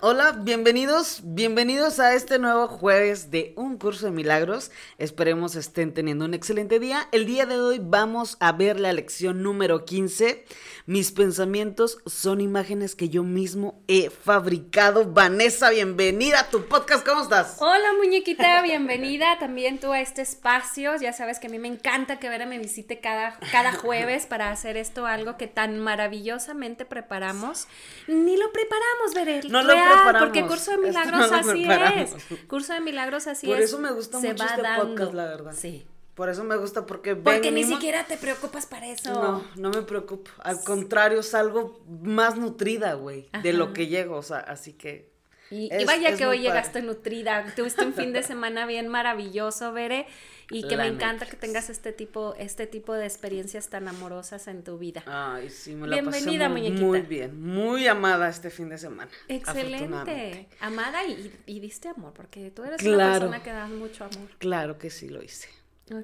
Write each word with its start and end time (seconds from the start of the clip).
Hola, 0.00 0.30
bienvenidos, 0.30 1.22
bienvenidos 1.24 1.98
a 1.98 2.14
este 2.14 2.38
nuevo 2.38 2.68
jueves 2.68 3.32
de 3.32 3.52
un 3.56 3.78
curso 3.78 4.06
de 4.06 4.12
milagros. 4.12 4.70
Esperemos 4.96 5.56
estén 5.56 5.92
teniendo 5.92 6.24
un 6.24 6.34
excelente 6.34 6.78
día. 6.78 7.08
El 7.10 7.26
día 7.26 7.46
de 7.46 7.58
hoy 7.58 7.80
vamos 7.82 8.36
a 8.38 8.52
ver 8.52 8.78
la 8.78 8.92
lección 8.92 9.42
número 9.42 9.84
15. 9.84 10.44
Mis 10.86 11.10
pensamientos 11.10 11.98
son 12.06 12.40
imágenes 12.40 12.94
que 12.94 13.08
yo 13.08 13.24
mismo 13.24 13.82
he 13.88 14.08
fabricado. 14.08 15.04
Vanessa, 15.04 15.70
bienvenida 15.70 16.40
a 16.40 16.48
tu 16.48 16.66
podcast, 16.66 17.04
¿cómo 17.04 17.22
estás? 17.22 17.56
Hola 17.58 17.92
muñequita, 17.96 18.62
bienvenida 18.62 19.36
también 19.40 19.80
tú 19.80 19.92
a 19.92 20.00
este 20.00 20.22
espacio. 20.22 20.94
Ya 21.00 21.12
sabes 21.12 21.40
que 21.40 21.48
a 21.48 21.50
mí 21.50 21.58
me 21.58 21.68
encanta 21.68 22.20
que 22.20 22.28
Vera 22.28 22.46
me 22.46 22.58
visite 22.58 23.00
cada, 23.00 23.36
cada 23.50 23.72
jueves 23.72 24.26
para 24.26 24.52
hacer 24.52 24.76
esto 24.76 25.06
algo 25.06 25.36
que 25.36 25.48
tan 25.48 25.80
maravillosamente 25.80 26.84
preparamos. 26.84 27.66
Ni 28.06 28.36
lo 28.36 28.52
preparamos, 28.52 29.14
Veré. 29.14 29.40
No 29.48 29.64
lo 29.64 29.87
preparamos. 29.94 30.22
Porque 30.28 30.46
Curso 30.46 30.70
de 30.70 30.76
Esto 30.88 30.88
Milagros 30.88 31.30
no 31.30 31.36
así 31.36 31.68
es. 32.00 32.38
Curso 32.46 32.72
de 32.74 32.80
Milagros 32.80 33.26
así 33.26 33.46
Por 33.46 33.58
es. 33.58 33.64
eso 33.64 33.78
me 33.78 33.90
gusta 33.92 34.20
Se 34.20 34.28
mucho 34.28 34.44
va 34.44 34.50
este 34.50 34.62
dando. 34.62 34.86
podcast, 34.88 35.14
la 35.14 35.24
verdad. 35.26 35.54
Sí. 35.56 35.86
Por 36.14 36.28
eso 36.28 36.42
me 36.42 36.56
gusta 36.56 36.84
porque 36.84 37.14
Porque 37.14 37.52
ni 37.52 37.62
siquiera 37.62 38.04
te 38.04 38.16
preocupas 38.16 38.66
para 38.66 38.88
eso. 38.88 39.12
No, 39.14 39.44
no 39.54 39.70
me 39.70 39.82
preocupo. 39.82 40.30
Al 40.42 40.62
contrario, 40.64 41.22
salgo 41.22 41.80
más 42.02 42.36
nutrida, 42.36 42.94
güey, 42.94 43.28
de 43.42 43.52
lo 43.52 43.72
que 43.72 43.86
llego, 43.86 44.16
o 44.16 44.22
sea, 44.22 44.38
así 44.38 44.72
que 44.72 45.12
Y, 45.50 45.68
vaya 45.84 46.16
que 46.16 46.26
hoy 46.26 46.38
padre. 46.38 46.48
llegaste 46.48 46.82
nutrida, 46.82 47.46
tuviste 47.54 47.84
un 47.86 47.94
fin 47.94 48.12
de 48.12 48.24
semana 48.24 48.66
bien 48.66 48.88
maravilloso, 48.88 49.72
Bere, 49.72 50.06
y 50.50 50.62
que 50.66 50.76
La 50.76 50.84
me 50.84 50.88
encanta 50.88 51.24
neta. 51.24 51.26
que 51.26 51.36
tengas 51.36 51.68
este 51.70 51.92
tipo, 51.92 52.34
este 52.38 52.66
tipo 52.66 52.94
de 52.94 53.04
experiencias 53.06 53.68
tan 53.68 53.86
amorosas 53.88 54.48
en 54.48 54.64
tu 54.64 54.78
vida. 54.78 55.02
Ay, 55.06 55.50
sí, 55.50 55.74
me 55.74 55.86
la 55.86 55.96
Bienvenida, 55.96 56.48
muy, 56.48 56.60
muñequita. 56.62 56.84
muy 56.86 57.00
bien, 57.02 57.40
muy 57.42 57.86
amada 57.86 58.28
este 58.28 58.50
fin 58.50 58.68
de 58.68 58.78
semana. 58.78 59.10
Excelente, 59.28 60.48
amada 60.60 61.04
y, 61.06 61.32
y 61.46 61.60
diste 61.60 61.88
amor, 61.88 62.12
porque 62.14 62.50
tú 62.50 62.64
eres 62.64 62.78
Claro. 62.78 62.96
una 62.96 63.12
persona 63.12 63.42
que 63.42 63.50
das 63.50 63.70
mucho 63.70 64.04
amor. 64.04 64.28
Claro 64.38 64.78
que 64.78 64.90
sí 64.90 65.08
lo 65.08 65.22
hice, 65.22 65.48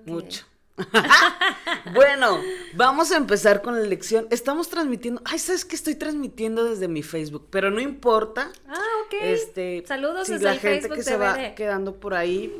mucho. 0.06 0.45
bueno, 1.95 2.41
vamos 2.75 3.12
a 3.12 3.17
empezar 3.17 3.62
con 3.62 3.75
la 3.81 3.87
lección. 3.87 4.27
Estamos 4.31 4.69
transmitiendo, 4.69 5.22
ay, 5.25 5.39
sabes 5.39 5.65
que 5.65 5.77
estoy 5.77 5.95
transmitiendo 5.95 6.65
desde 6.65 6.89
mi 6.89 7.03
Facebook, 7.03 7.47
pero 7.50 7.70
no 7.70 7.81
importa. 7.81 8.50
Ah, 8.69 8.83
ok. 9.06 9.15
Este, 9.22 9.84
Saludos 9.87 10.27
si 10.27 10.33
desde 10.34 10.45
la 10.47 10.53
el 10.55 10.59
gente 10.61 10.81
Facebook 10.81 10.97
que 10.97 11.03
se 11.05 11.17
va 11.17 11.55
quedando 11.55 11.97
por 12.00 12.15
ahí. 12.15 12.53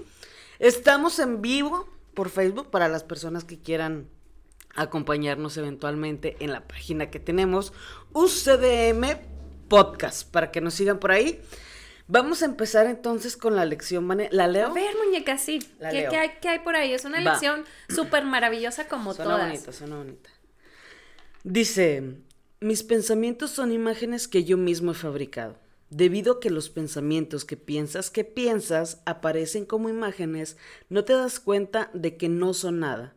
Estamos 0.64 1.18
en 1.18 1.42
vivo 1.42 1.86
por 2.14 2.30
Facebook 2.30 2.70
para 2.70 2.88
las 2.88 3.04
personas 3.04 3.44
que 3.44 3.60
quieran 3.60 4.08
acompañarnos 4.74 5.58
eventualmente 5.58 6.38
en 6.40 6.52
la 6.52 6.66
página 6.66 7.10
que 7.10 7.20
tenemos 7.20 7.74
UCDM 8.14 9.18
Podcast 9.68 10.26
para 10.30 10.50
que 10.50 10.62
nos 10.62 10.72
sigan 10.72 11.00
por 11.00 11.12
ahí. 11.12 11.38
Vamos 12.08 12.40
a 12.40 12.46
empezar 12.46 12.86
entonces 12.86 13.36
con 13.36 13.56
la 13.56 13.66
lección, 13.66 14.08
¿La 14.30 14.48
leo? 14.48 14.68
A 14.68 14.72
ver, 14.72 14.96
muñeca, 15.04 15.36
sí. 15.36 15.58
La 15.78 15.90
¿Qué, 15.90 16.00
leo. 16.00 16.10
qué 16.10 16.16
hay, 16.16 16.30
qué 16.40 16.48
hay 16.48 16.58
por 16.60 16.76
ahí? 16.76 16.94
Es 16.94 17.04
una 17.04 17.20
lección 17.20 17.64
súper 17.90 18.24
maravillosa 18.24 18.88
como 18.88 19.12
Suena 19.12 19.32
todas. 19.32 19.46
bonita, 19.48 19.70
suena 19.70 19.96
bonita. 19.98 20.30
Dice, 21.42 22.22
mis 22.60 22.83
pensamientos 22.83 23.50
son 23.50 23.70
imágenes 23.70 24.28
que 24.28 24.44
yo 24.44 24.56
mismo 24.56 24.92
he 24.92 24.94
fabricado. 24.94 25.58
Debido 25.96 26.32
a 26.32 26.40
que 26.40 26.50
los 26.50 26.70
pensamientos 26.70 27.44
que 27.44 27.56
piensas 27.56 28.10
que 28.10 28.24
piensas 28.24 29.00
aparecen 29.06 29.64
como 29.64 29.88
imágenes, 29.88 30.56
no 30.88 31.05
te 31.05 31.12
das 31.12 31.38
cuenta 31.38 31.88
de 31.94 32.16
que 32.16 32.28
no 32.28 32.52
son 32.52 32.80
nada. 32.80 33.14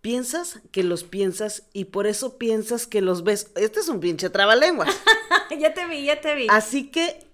Piensas 0.00 0.60
que 0.70 0.84
los 0.84 1.02
piensas 1.02 1.64
y 1.72 1.86
por 1.86 2.06
eso 2.06 2.38
piensas 2.38 2.86
que 2.86 3.00
los 3.00 3.24
ves. 3.24 3.50
Este 3.56 3.80
es 3.80 3.88
un 3.88 3.98
pinche 3.98 4.30
trabalenguas. 4.30 4.96
ya 5.58 5.74
te 5.74 5.88
vi, 5.88 6.04
ya 6.04 6.20
te 6.20 6.36
vi. 6.36 6.46
Así 6.50 6.92
que, 6.92 7.26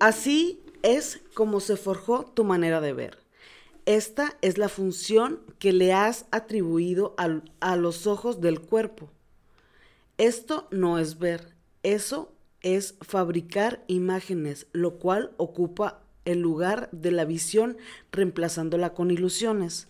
así 0.00 0.60
es 0.82 1.20
como 1.34 1.60
se 1.60 1.76
forjó 1.76 2.24
tu 2.24 2.42
manera 2.42 2.80
de 2.80 2.92
ver. 2.92 3.18
Esta 3.86 4.36
es 4.42 4.58
la 4.58 4.68
función 4.68 5.40
que 5.60 5.72
le 5.72 5.92
has 5.92 6.26
atribuido 6.32 7.14
al- 7.16 7.44
a 7.60 7.76
los 7.76 8.08
ojos 8.08 8.40
del 8.40 8.60
cuerpo. 8.60 9.08
Esto 10.18 10.66
no 10.72 10.98
es 10.98 11.20
ver, 11.20 11.54
eso 11.84 12.32
es 12.62 12.94
fabricar 13.00 13.84
imágenes, 13.86 14.66
lo 14.72 14.98
cual 14.98 15.32
ocupa 15.36 16.02
el 16.24 16.40
lugar 16.40 16.88
de 16.92 17.10
la 17.10 17.24
visión 17.24 17.76
reemplazándola 18.12 18.94
con 18.94 19.10
ilusiones. 19.10 19.88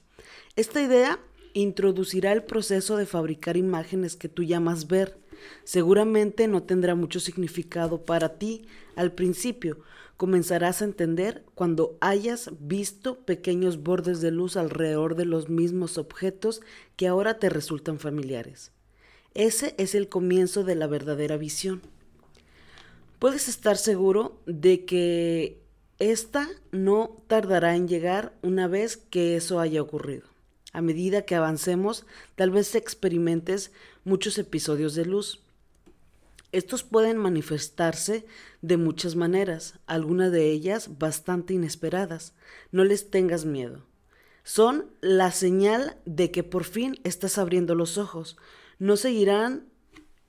Esta 0.57 0.83
idea 0.83 1.19
introducirá 1.53 2.33
el 2.33 2.45
proceso 2.45 2.97
de 2.97 3.07
fabricar 3.07 3.57
imágenes 3.57 4.17
que 4.17 4.29
tú 4.29 4.43
llamas 4.43 4.87
ver. 4.89 5.19
Seguramente 5.65 6.49
no 6.49 6.63
tendrá 6.63 6.95
mucho 6.95 7.19
significado 7.19 8.05
para 8.05 8.39
ti 8.39 8.67
al 8.95 9.13
principio. 9.13 9.79
Comenzarás 10.17 10.83
a 10.83 10.85
entender 10.85 11.45
cuando 11.55 11.97
hayas 12.01 12.51
visto 12.61 13.25
pequeños 13.25 13.83
bordes 13.83 14.21
de 14.21 14.31
luz 14.31 14.57
alrededor 14.57 15.17
de 15.17 15.25
los 15.25 15.49
mismos 15.49 15.97
objetos 15.97 16.61
que 16.97 17.09
ahora 17.09 17.39
te 17.39 17.49
resultan 17.49 17.99
familiares. 17.99 18.73
Ese 19.33 19.75
es 19.79 19.95
el 19.95 20.09
comienzo 20.09 20.63
de 20.63 20.75
la 20.75 20.87
verdadera 20.87 21.39
visión. 21.39 21.81
Puedes 23.21 23.49
estar 23.49 23.77
seguro 23.77 24.41
de 24.47 24.87
que 24.87 25.61
esta 25.99 26.49
no 26.73 27.23
tardará 27.27 27.77
en 27.77 27.87
llegar 27.87 28.33
una 28.41 28.67
vez 28.67 28.97
que 28.97 29.37
eso 29.37 29.61
haya 29.61 29.83
ocurrido. 29.83 30.23
A 30.73 30.81
medida 30.81 31.27
que 31.27 31.35
avancemos, 31.35 32.07
tal 32.35 32.51
vez 32.51 32.75
experimentes 32.75 33.73
muchos 34.05 34.39
episodios 34.39 34.95
de 34.95 35.05
luz. 35.05 35.43
Estos 36.51 36.83
pueden 36.83 37.19
manifestarse 37.19 38.25
de 38.63 38.79
muchas 38.79 39.17
maneras, 39.17 39.75
algunas 39.87 40.33
de 40.33 40.51
ellas 40.51 40.99
bastante 40.99 41.53
inesperadas. 41.53 42.33
No 42.73 42.85
les 42.85 43.11
tengas 43.11 43.45
miedo. 43.45 43.85
Son 44.45 44.87
la 45.03 45.31
señal 45.31 45.99
de 46.07 46.31
que 46.31 46.43
por 46.43 46.65
fin 46.65 46.99
estás 47.05 47.37
abriendo 47.37 47.75
los 47.75 47.99
ojos. 47.99 48.39
No 48.79 48.97
seguirán 48.97 49.70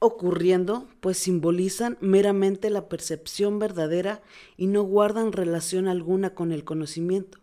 ocurriendo, 0.03 0.87
pues 0.99 1.19
simbolizan 1.19 1.95
meramente 2.01 2.71
la 2.71 2.89
percepción 2.89 3.59
verdadera 3.59 4.23
y 4.57 4.65
no 4.65 4.81
guardan 4.81 5.31
relación 5.31 5.87
alguna 5.87 6.33
con 6.33 6.51
el 6.51 6.63
conocimiento. 6.63 7.37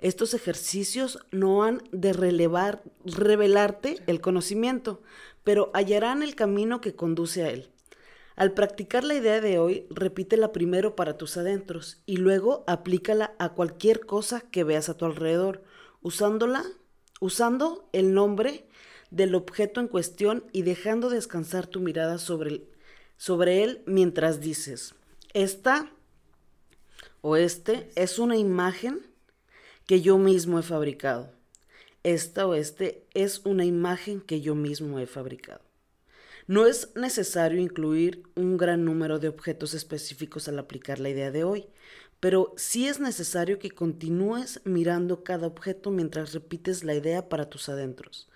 Estos 0.00 0.34
ejercicios 0.34 1.20
no 1.30 1.62
han 1.62 1.82
de 1.92 2.12
relevar, 2.12 2.82
revelarte 3.04 3.98
el 4.08 4.20
conocimiento, 4.20 5.02
pero 5.44 5.70
hallarán 5.72 6.24
el 6.24 6.34
camino 6.34 6.80
que 6.80 6.96
conduce 6.96 7.44
a 7.44 7.50
él. 7.50 7.70
Al 8.34 8.54
practicar 8.54 9.04
la 9.04 9.14
idea 9.14 9.40
de 9.40 9.60
hoy, 9.60 9.86
repítela 9.88 10.50
primero 10.50 10.96
para 10.96 11.16
tus 11.16 11.36
adentros 11.36 12.02
y 12.06 12.16
luego 12.16 12.64
aplícala 12.66 13.36
a 13.38 13.50
cualquier 13.50 14.04
cosa 14.04 14.40
que 14.40 14.64
veas 14.64 14.88
a 14.88 14.96
tu 14.96 15.04
alrededor, 15.04 15.62
usándola, 16.02 16.64
usando 17.20 17.88
el 17.92 18.14
nombre 18.14 18.67
del 19.10 19.34
objeto 19.34 19.80
en 19.80 19.88
cuestión 19.88 20.44
y 20.52 20.62
dejando 20.62 21.08
descansar 21.08 21.66
tu 21.66 21.80
mirada 21.80 22.18
sobre, 22.18 22.62
él 23.62 23.82
mientras 23.86 24.40
dices, 24.40 24.94
esta 25.32 25.90
o 27.20 27.36
este 27.36 27.90
es 27.94 28.18
una 28.18 28.36
imagen 28.36 29.06
que 29.86 30.00
yo 30.00 30.18
mismo 30.18 30.58
he 30.58 30.62
fabricado. 30.62 31.32
Esta 32.02 32.46
o 32.46 32.54
este 32.54 33.06
es 33.14 33.40
una 33.44 33.64
imagen 33.64 34.20
que 34.20 34.40
yo 34.40 34.54
mismo 34.54 34.98
he 34.98 35.06
fabricado. 35.06 35.62
No 36.46 36.66
es 36.66 36.94
necesario 36.96 37.60
incluir 37.60 38.22
un 38.34 38.56
gran 38.56 38.84
número 38.84 39.18
de 39.18 39.28
objetos 39.28 39.74
específicos 39.74 40.48
al 40.48 40.58
aplicar 40.58 40.98
la 40.98 41.10
idea 41.10 41.30
de 41.30 41.44
hoy, 41.44 41.66
pero 42.20 42.54
sí 42.56 42.88
es 42.88 43.00
necesario 43.00 43.58
que 43.58 43.70
continúes 43.70 44.60
mirando 44.64 45.22
cada 45.24 45.46
objeto 45.46 45.90
mientras 45.90 46.32
repites 46.32 46.84
la 46.84 46.94
idea 46.94 47.28
para 47.28 47.48
tus 47.48 47.68
adentros. 47.68 48.28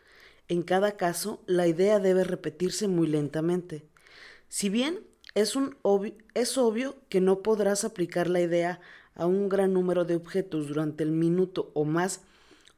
En 0.49 0.63
cada 0.63 0.97
caso, 0.97 1.43
la 1.47 1.67
idea 1.67 1.99
debe 1.99 2.25
repetirse 2.25 2.89
muy 2.89 3.07
lentamente. 3.07 3.87
Si 4.49 4.69
bien 4.69 5.01
es, 5.35 5.57
un 5.57 5.77
obvi- 5.83 6.17
es 6.35 6.59
obvio 6.59 6.97
que 7.09 7.21
no 7.21 7.43
podrás 7.43 7.85
aplicar 7.85 8.29
la 8.29 8.41
idea 8.41 8.81
a 9.15 9.27
un 9.27 9.49
gran 9.49 9.73
número 9.73 10.05
de 10.05 10.17
objetos 10.17 10.69
durante 10.69 11.05
el 11.05 11.13
minuto 11.13 11.71
o 11.75 11.85
más 11.85 12.23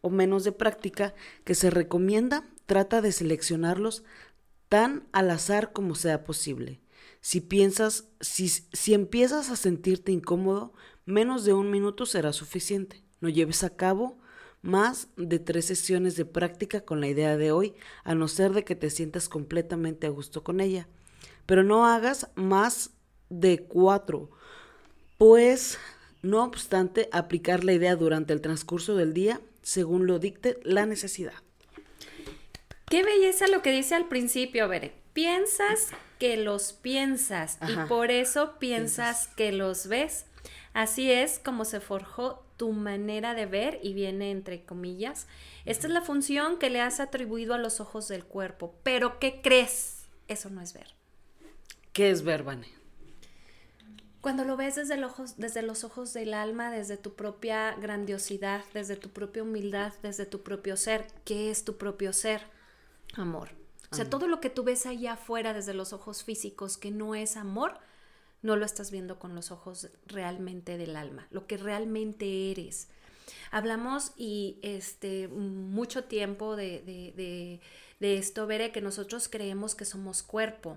o 0.00 0.10
menos 0.10 0.44
de 0.44 0.52
práctica 0.52 1.14
que 1.44 1.54
se 1.54 1.70
recomienda, 1.70 2.44
trata 2.66 3.00
de 3.00 3.12
seleccionarlos 3.12 4.04
tan 4.68 5.06
al 5.12 5.30
azar 5.30 5.72
como 5.72 5.94
sea 5.94 6.24
posible. 6.24 6.80
Si 7.20 7.40
piensas, 7.40 8.08
si, 8.20 8.48
si 8.48 8.94
empiezas 8.94 9.50
a 9.50 9.56
sentirte 9.56 10.12
incómodo, 10.12 10.72
menos 11.06 11.44
de 11.44 11.54
un 11.54 11.70
minuto 11.70 12.06
será 12.06 12.32
suficiente. 12.32 13.02
No 13.20 13.28
lleves 13.28 13.64
a 13.64 13.76
cabo 13.76 14.18
más 14.64 15.08
de 15.18 15.38
tres 15.38 15.66
sesiones 15.66 16.16
de 16.16 16.24
práctica 16.24 16.80
con 16.80 17.00
la 17.00 17.06
idea 17.06 17.36
de 17.36 17.52
hoy, 17.52 17.74
a 18.02 18.14
no 18.14 18.28
ser 18.28 18.52
de 18.52 18.64
que 18.64 18.74
te 18.74 18.88
sientas 18.88 19.28
completamente 19.28 20.06
a 20.06 20.10
gusto 20.10 20.42
con 20.42 20.60
ella. 20.60 20.88
Pero 21.44 21.62
no 21.62 21.86
hagas 21.86 22.30
más 22.34 22.90
de 23.28 23.62
cuatro, 23.62 24.30
pues 25.18 25.78
no 26.22 26.42
obstante 26.42 27.10
aplicar 27.12 27.62
la 27.62 27.74
idea 27.74 27.94
durante 27.94 28.32
el 28.32 28.40
transcurso 28.40 28.96
del 28.96 29.12
día 29.12 29.40
según 29.60 30.06
lo 30.06 30.18
dicte 30.18 30.58
la 30.62 30.86
necesidad. 30.86 31.34
Qué 32.86 33.02
belleza 33.02 33.46
lo 33.48 33.60
que 33.60 33.70
dice 33.70 33.94
al 33.94 34.08
principio, 34.08 34.68
Bere. 34.68 34.94
Piensas 35.12 35.90
que 36.18 36.38
los 36.38 36.72
piensas 36.72 37.58
y 37.68 37.76
por 37.88 38.10
eso 38.10 38.58
piensas 38.58 39.28
que 39.36 39.52
los 39.52 39.88
ves. 39.88 40.24
Así 40.72 41.10
es 41.10 41.38
como 41.38 41.64
se 41.64 41.80
forjó 41.80 42.44
tu 42.56 42.72
manera 42.72 43.34
de 43.34 43.46
ver 43.46 43.80
y 43.82 43.92
viene 43.92 44.30
entre 44.30 44.64
comillas. 44.64 45.26
Esta 45.64 45.86
es 45.86 45.92
la 45.92 46.02
función 46.02 46.58
que 46.58 46.70
le 46.70 46.80
has 46.80 47.00
atribuido 47.00 47.54
a 47.54 47.58
los 47.58 47.80
ojos 47.80 48.08
del 48.08 48.24
cuerpo. 48.24 48.74
Pero 48.82 49.18
¿qué 49.18 49.40
crees? 49.42 50.04
Eso 50.28 50.50
no 50.50 50.60
es 50.60 50.72
ver. 50.72 50.94
¿Qué 51.92 52.10
es 52.10 52.22
ver, 52.22 52.42
Vane? 52.42 52.68
Cuando 54.20 54.44
lo 54.44 54.56
ves 54.56 54.76
desde, 54.76 55.04
ojos, 55.04 55.36
desde 55.36 55.60
los 55.60 55.84
ojos 55.84 56.14
del 56.14 56.32
alma, 56.32 56.70
desde 56.70 56.96
tu 56.96 57.14
propia 57.14 57.74
grandiosidad, 57.74 58.64
desde 58.72 58.96
tu 58.96 59.10
propia 59.10 59.42
humildad, 59.42 59.92
desde 60.02 60.24
tu 60.24 60.42
propio 60.42 60.78
ser, 60.78 61.06
¿qué 61.24 61.50
es 61.50 61.64
tu 61.64 61.76
propio 61.76 62.12
ser? 62.14 62.40
Amor. 63.16 63.50
O 63.92 63.94
sea, 63.94 64.10
todo 64.10 64.26
lo 64.26 64.40
que 64.40 64.50
tú 64.50 64.64
ves 64.64 64.86
allá 64.86 65.12
afuera 65.12 65.52
desde 65.52 65.74
los 65.74 65.92
ojos 65.92 66.24
físicos 66.24 66.78
que 66.78 66.90
no 66.90 67.14
es 67.14 67.36
amor, 67.36 67.78
no 68.44 68.56
lo 68.56 68.66
estás 68.66 68.90
viendo 68.90 69.18
con 69.18 69.34
los 69.34 69.50
ojos 69.50 69.88
realmente 70.06 70.76
del 70.76 70.96
alma, 70.96 71.26
lo 71.30 71.46
que 71.46 71.56
realmente 71.56 72.50
eres. 72.50 72.88
Hablamos 73.50 74.12
y 74.18 74.58
este 74.60 75.28
mucho 75.28 76.04
tiempo 76.04 76.54
de, 76.54 76.82
de, 76.82 77.14
de, 77.16 77.60
de 78.00 78.18
esto, 78.18 78.46
veré 78.46 78.70
que 78.70 78.82
nosotros 78.82 79.28
creemos 79.30 79.74
que 79.74 79.86
somos 79.86 80.22
cuerpo, 80.22 80.76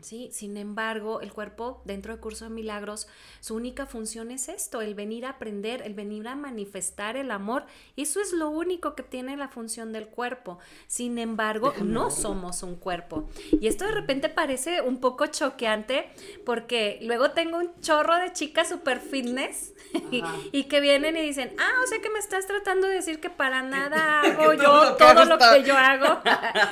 ¿sí? 0.00 0.30
Sin 0.32 0.56
embargo, 0.56 1.20
el 1.20 1.32
cuerpo 1.32 1.80
dentro 1.84 2.12
del 2.12 2.20
curso 2.20 2.44
de 2.44 2.50
milagros, 2.50 3.08
su 3.40 3.54
única 3.54 3.86
función 3.86 4.30
es 4.30 4.48
esto, 4.48 4.80
el 4.80 4.94
venir 4.94 5.26
a 5.26 5.30
aprender, 5.30 5.82
el 5.82 5.94
venir 5.94 6.26
a 6.28 6.34
manifestar 6.34 7.16
el 7.16 7.30
amor. 7.30 7.64
Eso 7.96 8.20
es 8.20 8.32
lo 8.32 8.48
único 8.48 8.94
que 8.94 9.02
tiene 9.02 9.36
la 9.36 9.48
función 9.48 9.92
del 9.92 10.08
cuerpo. 10.08 10.58
Sin 10.86 11.18
embargo, 11.18 11.72
no 11.82 12.10
somos 12.10 12.62
un 12.62 12.76
cuerpo. 12.76 13.28
Y 13.60 13.68
esto 13.68 13.84
de 13.84 13.92
repente 13.92 14.28
parece 14.28 14.80
un 14.80 15.00
poco 15.00 15.26
choqueante 15.26 16.10
porque 16.44 16.98
luego 17.02 17.30
tengo 17.30 17.58
un 17.58 17.70
chorro 17.80 18.16
de 18.16 18.32
chicas 18.32 18.68
super 18.68 19.00
fitness 19.00 19.74
y, 20.52 20.64
que 20.64 20.80
vienen 20.80 21.16
y 21.16 21.22
dicen, 21.22 21.54
ah, 21.58 21.72
o 21.84 21.86
sea 21.86 22.00
que 22.00 22.10
me 22.10 22.18
estás 22.18 22.46
tratando 22.46 22.86
de 22.86 22.94
decir 22.94 23.20
que 23.20 23.30
para 23.30 23.62
nada 23.62 24.20
hago 24.22 24.54
yo 24.54 24.94
todo 24.96 25.24
lo 25.24 25.38
que 25.38 25.62
yo 25.64 25.76
hago, 25.76 26.20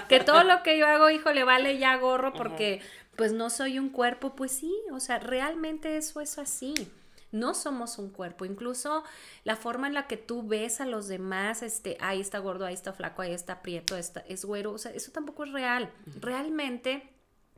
que 0.09 0.21
todo 0.21 0.45
lo 0.45 0.63
que 0.63 0.79
yo 0.79 0.87
hago, 0.87 1.11
hijo, 1.11 1.33
le 1.33 1.45
vale 1.45 1.79
ya 1.79 1.97
gorro 1.97 2.33
porque 2.33 2.81
pues 3.19 3.33
no 3.33 3.51
soy 3.51 3.81
un 3.81 3.89
cuerpo, 3.89 4.37
pues 4.37 4.53
sí, 4.53 4.73
o 4.93 5.01
sea, 5.01 5.19
realmente 5.19 5.97
eso 5.97 6.21
es 6.21 6.39
así. 6.39 6.73
No 7.33 7.53
somos 7.53 7.99
un 7.99 8.11
cuerpo, 8.11 8.45
incluso 8.45 9.03
la 9.43 9.57
forma 9.57 9.89
en 9.89 9.95
la 9.95 10.07
que 10.07 10.17
tú 10.17 10.47
ves 10.47 10.81
a 10.81 10.87
los 10.87 11.09
demás, 11.09 11.65
este, 11.65 11.99
ahí 12.01 12.21
está 12.21 12.39
gordo, 12.39 12.65
ahí 12.65 12.75
está 12.75 12.93
flaco, 12.93 13.21
ahí 13.21 13.33
está 13.33 13.61
prieto, 13.61 13.97
está, 13.97 14.21
es 14.21 14.45
güero, 14.45 14.73
o 14.73 14.79
sea, 14.79 14.93
eso 14.93 15.11
tampoco 15.11 15.43
es 15.43 15.53
real. 15.53 15.93
Realmente, 16.21 17.11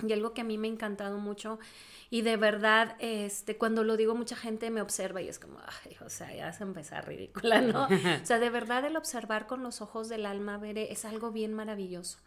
y 0.03 0.11
algo 0.15 0.33
que 0.33 0.41
a 0.41 0.45
mí 0.45 0.57
me 0.57 0.67
ha 0.67 0.71
encantado 0.71 1.19
mucho, 1.19 1.59
y 2.09 2.23
de 2.23 2.39
verdad, 2.39 2.97
este, 2.99 3.59
cuando 3.59 3.85
lo 3.85 3.99
digo, 3.99 4.15
mucha 4.15 4.37
gente 4.37 4.71
me 4.71 4.81
observa 4.81 5.21
y 5.21 5.29
es 5.29 5.39
como, 5.39 5.59
ay, 5.85 5.95
o 6.05 6.09
sea, 6.09 6.35
ya 6.35 6.51
se 6.55 6.65
empezar 6.65 7.06
ridícula, 7.06 7.61
¿no? 7.61 7.85
o 8.23 8.27
sea, 8.27 8.39
de 8.39 8.49
verdad 8.49 8.87
el 8.87 8.97
observar 8.97 9.47
con 9.47 9.63
los 9.63 9.83
ojos 9.83 10.09
del 10.09 10.25
alma, 10.25 10.56
veré, 10.56 10.91
es 10.91 11.05
algo 11.05 11.31
bien 11.33 11.53
maravilloso 11.53 12.19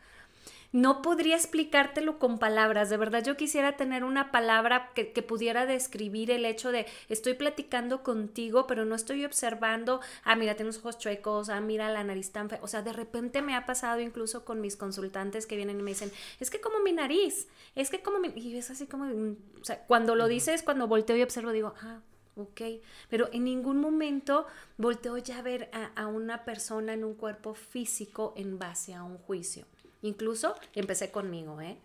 no 0.73 1.03
podría 1.03 1.35
explicártelo 1.35 2.17
con 2.17 2.39
palabras. 2.39 2.89
De 2.89 2.97
verdad, 2.97 3.23
yo 3.23 3.37
quisiera 3.37 3.77
tener 3.77 4.03
una 4.03 4.31
palabra 4.31 4.91
que, 4.95 5.05
pudiera 5.21 5.65
describir 5.65 6.31
el 6.31 6.45
hecho 6.45 6.71
de 6.71 6.87
estoy 7.09 7.35
platicando 7.35 8.03
contigo, 8.03 8.65
pero 8.67 8.83
no 8.83 8.95
estoy 8.95 9.23
observando, 9.23 10.01
ah, 10.23 10.35
mira, 10.35 10.55
tiene 10.55 10.69
los 10.69 10.79
ojos 10.79 10.97
chuecos, 10.97 11.49
ah, 11.49 11.61
mira 11.61 11.89
la 11.89 12.03
nariz 12.03 12.31
tan 12.31 12.49
fea. 12.49 12.59
O 12.63 12.67
sea, 12.67 12.81
de 12.81 12.91
repente 12.91 13.43
me 13.43 13.55
ha 13.55 13.67
pasado 13.67 14.01
incluso 14.01 14.43
con 14.43 14.61
mis 14.61 14.75
consultantes 14.75 15.45
que 15.45 15.55
vienen 15.55 15.79
y 15.79 15.83
me 15.83 15.91
dicen, 15.91 16.11
es 16.39 16.49
que 16.49 16.59
como 16.59 16.79
mi 16.79 16.91
nariz, 16.91 17.47
es 17.75 17.91
que 17.91 18.01
como 18.01 18.19
mi... 18.19 18.29
Y 18.35 18.57
es 18.57 18.71
así 18.71 18.87
como, 18.87 19.05
mm, 19.05 19.37
o 19.61 19.65
sea, 19.65 19.85
cuando 19.85 20.15
lo 20.15 20.27
dices, 20.27 20.63
cuando 20.63 20.87
volteo 20.87 21.15
y 21.15 21.21
observo, 21.21 21.51
digo, 21.51 21.75
ah, 21.83 22.01
ok, 22.35 22.61
pero 23.09 23.29
en 23.31 23.43
ningún 23.43 23.77
momento 23.77 24.47
volteo 24.77 25.19
ya 25.19 25.37
a 25.37 25.43
ver 25.43 25.69
a, 25.71 25.91
a, 25.95 26.07
una 26.07 26.43
persona 26.45 26.93
en 26.93 27.03
un 27.03 27.13
cuerpo 27.13 27.53
físico 27.53 28.33
en 28.35 28.57
base 28.57 28.95
a 28.95 29.03
un 29.03 29.19
juicio. 29.19 29.67
Incluso 30.03 30.55
empecé 30.75 31.09
conmigo, 31.09 31.59
¿eh? 31.61 31.79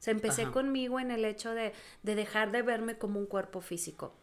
O 0.00 0.02
sea, 0.04 0.12
empecé 0.12 0.50
conmigo 0.50 1.00
en 1.00 1.10
el 1.10 1.24
hecho 1.24 1.52
de, 1.52 1.72
de 2.02 2.14
dejar 2.14 2.52
de 2.52 2.62
verme 2.62 2.98
como 2.98 3.18
un 3.18 3.26
cuerpo 3.26 3.60
físico. 3.60 4.14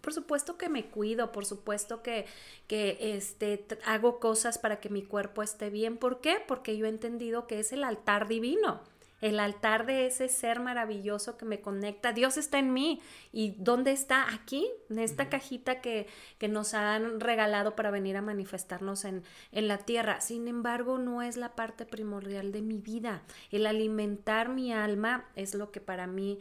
Por 0.00 0.12
supuesto 0.12 0.56
que 0.56 0.68
me 0.68 0.86
cuido, 0.86 1.30
por 1.32 1.44
supuesto 1.44 2.02
que, 2.02 2.26
que 2.66 3.16
este, 3.16 3.66
hago 3.84 4.18
cosas 4.18 4.58
para 4.58 4.80
que 4.80 4.88
mi 4.88 5.02
cuerpo 5.02 5.42
esté 5.42 5.70
bien. 5.70 5.98
¿Por 5.98 6.20
qué? 6.20 6.42
Porque 6.46 6.76
yo 6.76 6.86
he 6.86 6.88
entendido 6.88 7.46
que 7.46 7.60
es 7.60 7.72
el 7.72 7.84
altar 7.84 8.28
divino 8.28 8.80
el 9.20 9.40
altar 9.40 9.86
de 9.86 10.06
ese 10.06 10.28
ser 10.28 10.60
maravilloso 10.60 11.36
que 11.36 11.44
me 11.44 11.60
conecta. 11.60 12.12
Dios 12.12 12.36
está 12.36 12.58
en 12.58 12.72
mí. 12.72 13.00
¿Y 13.32 13.54
dónde 13.58 13.92
está? 13.92 14.32
Aquí, 14.32 14.68
en 14.88 14.98
esta 14.98 15.28
cajita 15.28 15.80
que, 15.80 16.06
que, 16.38 16.48
nos 16.48 16.74
han 16.74 17.20
regalado 17.20 17.76
para 17.76 17.90
venir 17.90 18.16
a 18.16 18.22
manifestarnos 18.22 19.04
en, 19.04 19.22
en, 19.52 19.68
la 19.68 19.78
tierra. 19.78 20.20
Sin 20.20 20.48
embargo, 20.48 20.98
no 20.98 21.22
es 21.22 21.36
la 21.36 21.54
parte 21.54 21.86
primordial 21.86 22.52
de 22.52 22.62
mi 22.62 22.78
vida. 22.78 23.22
El 23.50 23.66
alimentar 23.66 24.48
mi 24.48 24.72
alma 24.72 25.28
es 25.36 25.54
lo 25.54 25.70
que 25.70 25.80
para 25.80 26.06
mí... 26.06 26.38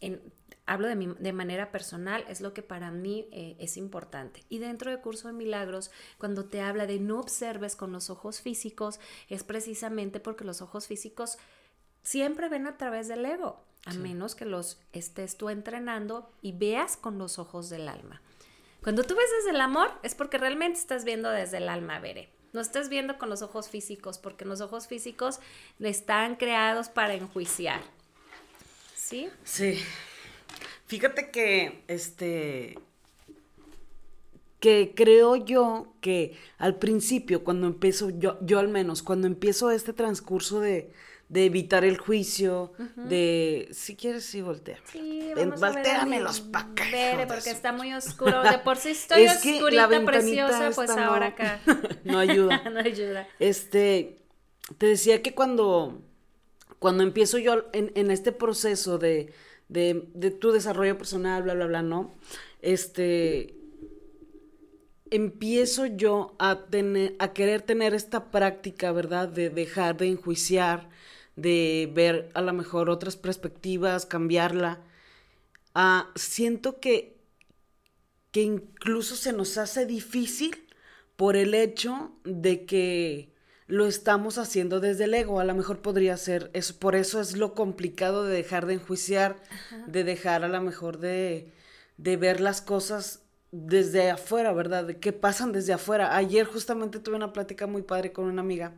En, 0.00 0.20
hablo 0.70 0.86
de, 0.86 0.94
mi, 0.94 1.06
de, 1.18 1.32
manera 1.32 1.72
personal, 1.72 2.24
es 2.28 2.40
lo 2.40 2.54
que 2.54 2.62
para 2.62 2.92
mí 2.92 3.26
eh, 3.32 3.56
es 3.58 3.76
importante. 3.76 4.44
Y 4.48 4.58
dentro 4.58 4.90
del 4.90 5.00
curso 5.00 5.26
de 5.26 5.34
milagros, 5.34 5.90
cuando 6.16 6.44
te 6.44 6.60
habla 6.60 6.86
de 6.86 7.00
no 7.00 7.18
observes 7.18 7.74
con 7.74 7.90
los 7.90 8.08
ojos 8.08 8.40
físicos, 8.40 9.00
es 9.28 9.42
precisamente 9.42 10.20
porque 10.20 10.44
los 10.44 10.62
ojos 10.62 10.86
físicos 10.86 11.38
siempre 12.02 12.48
ven 12.48 12.66
a 12.66 12.76
través 12.76 13.08
del 13.08 13.24
ego, 13.24 13.62
a 13.84 13.94
menos 13.94 14.34
que 14.34 14.44
los 14.44 14.78
estés 14.92 15.36
tú 15.36 15.48
entrenando 15.48 16.30
y 16.42 16.52
veas 16.52 16.96
con 16.96 17.18
los 17.18 17.38
ojos 17.38 17.70
del 17.70 17.88
alma. 17.88 18.20
Cuando 18.82 19.04
tú 19.04 19.14
ves 19.14 19.30
desde 19.38 19.50
el 19.50 19.60
amor, 19.60 19.90
es 20.02 20.14
porque 20.14 20.38
realmente 20.38 20.78
estás 20.78 21.04
viendo 21.04 21.30
desde 21.30 21.58
el 21.58 21.68
alma, 21.68 21.98
veré. 21.98 22.30
No 22.52 22.60
estás 22.60 22.88
viendo 22.88 23.18
con 23.18 23.28
los 23.28 23.42
ojos 23.42 23.68
físicos, 23.68 24.18
porque 24.18 24.44
los 24.44 24.60
ojos 24.60 24.88
físicos 24.88 25.38
están 25.78 26.36
creados 26.36 26.88
para 26.88 27.14
enjuiciar. 27.14 27.80
¿Sí? 28.96 29.28
Sí. 29.44 29.78
Fíjate 30.86 31.30
que, 31.30 31.84
este, 31.86 32.78
que 34.58 34.92
creo 34.96 35.36
yo 35.36 35.94
que 36.00 36.36
al 36.58 36.76
principio, 36.76 37.44
cuando 37.44 37.66
empiezo, 37.66 38.10
yo, 38.10 38.38
yo 38.40 38.58
al 38.58 38.68
menos, 38.68 39.02
cuando 39.02 39.26
empiezo 39.26 39.70
este 39.70 39.92
transcurso 39.92 40.60
de, 40.60 40.92
de 41.30 41.44
evitar 41.44 41.84
el 41.84 41.96
juicio, 41.96 42.72
de 42.96 43.68
si 43.70 43.94
quieres 43.94 44.24
sí 44.24 44.42
voltea. 44.42 44.78
Sí, 44.90 45.30
vamos 45.36 45.60
los 46.20 46.40
porque 46.40 47.50
está 47.50 47.72
muy 47.72 47.94
oscuro. 47.94 48.42
De 48.42 48.58
por 48.58 48.76
sí 48.76 48.88
estoy 48.90 49.22
es 49.22 49.36
oscurita, 49.36 50.04
preciosa, 50.04 50.72
pues 50.74 50.90
ahora 50.90 51.28
acá. 51.28 51.60
no 52.04 52.18
ayuda. 52.18 52.62
no 52.72 52.80
ayuda. 52.80 53.28
Este, 53.38 54.16
te 54.76 54.86
decía 54.86 55.22
que 55.22 55.32
cuando, 55.32 56.02
cuando 56.80 57.04
empiezo 57.04 57.38
yo 57.38 57.68
en, 57.72 57.92
en 57.94 58.10
este 58.10 58.32
proceso 58.32 58.98
de, 58.98 59.32
de, 59.68 60.08
de 60.14 60.32
tu 60.32 60.50
desarrollo 60.50 60.98
personal, 60.98 61.44
bla, 61.44 61.54
bla, 61.54 61.66
bla, 61.66 61.82
¿no? 61.82 62.12
Este, 62.60 63.54
empiezo 65.12 65.86
yo 65.86 66.34
a 66.40 66.66
tener, 66.66 67.14
a 67.20 67.32
querer 67.32 67.62
tener 67.62 67.94
esta 67.94 68.32
práctica, 68.32 68.90
¿verdad? 68.90 69.28
De 69.28 69.48
dejar 69.48 69.96
de 69.96 70.08
enjuiciar, 70.08 70.90
de 71.40 71.90
ver 71.94 72.30
a 72.34 72.42
lo 72.42 72.52
mejor 72.52 72.90
otras 72.90 73.16
perspectivas, 73.16 74.06
cambiarla. 74.06 74.80
Ah, 75.74 76.10
siento 76.16 76.80
que, 76.80 77.18
que 78.30 78.42
incluso 78.42 79.16
se 79.16 79.32
nos 79.32 79.58
hace 79.58 79.86
difícil 79.86 80.66
por 81.16 81.36
el 81.36 81.54
hecho 81.54 82.12
de 82.24 82.64
que 82.66 83.32
lo 83.66 83.86
estamos 83.86 84.38
haciendo 84.38 84.80
desde 84.80 85.04
el 85.04 85.14
ego. 85.14 85.40
A 85.40 85.44
lo 85.44 85.54
mejor 85.54 85.80
podría 85.80 86.16
ser 86.16 86.50
eso. 86.54 86.78
Por 86.78 86.96
eso 86.96 87.20
es 87.20 87.36
lo 87.36 87.54
complicado 87.54 88.24
de 88.24 88.34
dejar 88.34 88.66
de 88.66 88.74
enjuiciar, 88.74 89.36
de 89.86 90.04
dejar 90.04 90.44
a 90.44 90.48
lo 90.48 90.60
mejor 90.60 90.98
de, 90.98 91.52
de 91.96 92.16
ver 92.16 92.40
las 92.40 92.60
cosas 92.62 93.22
desde 93.52 94.10
afuera, 94.10 94.52
¿verdad? 94.52 94.84
De 94.84 94.98
qué 94.98 95.12
pasan 95.12 95.52
desde 95.52 95.72
afuera. 95.72 96.16
Ayer 96.16 96.46
justamente 96.46 97.00
tuve 97.00 97.16
una 97.16 97.32
plática 97.32 97.66
muy 97.66 97.82
padre 97.82 98.12
con 98.12 98.26
una 98.26 98.42
amiga 98.42 98.74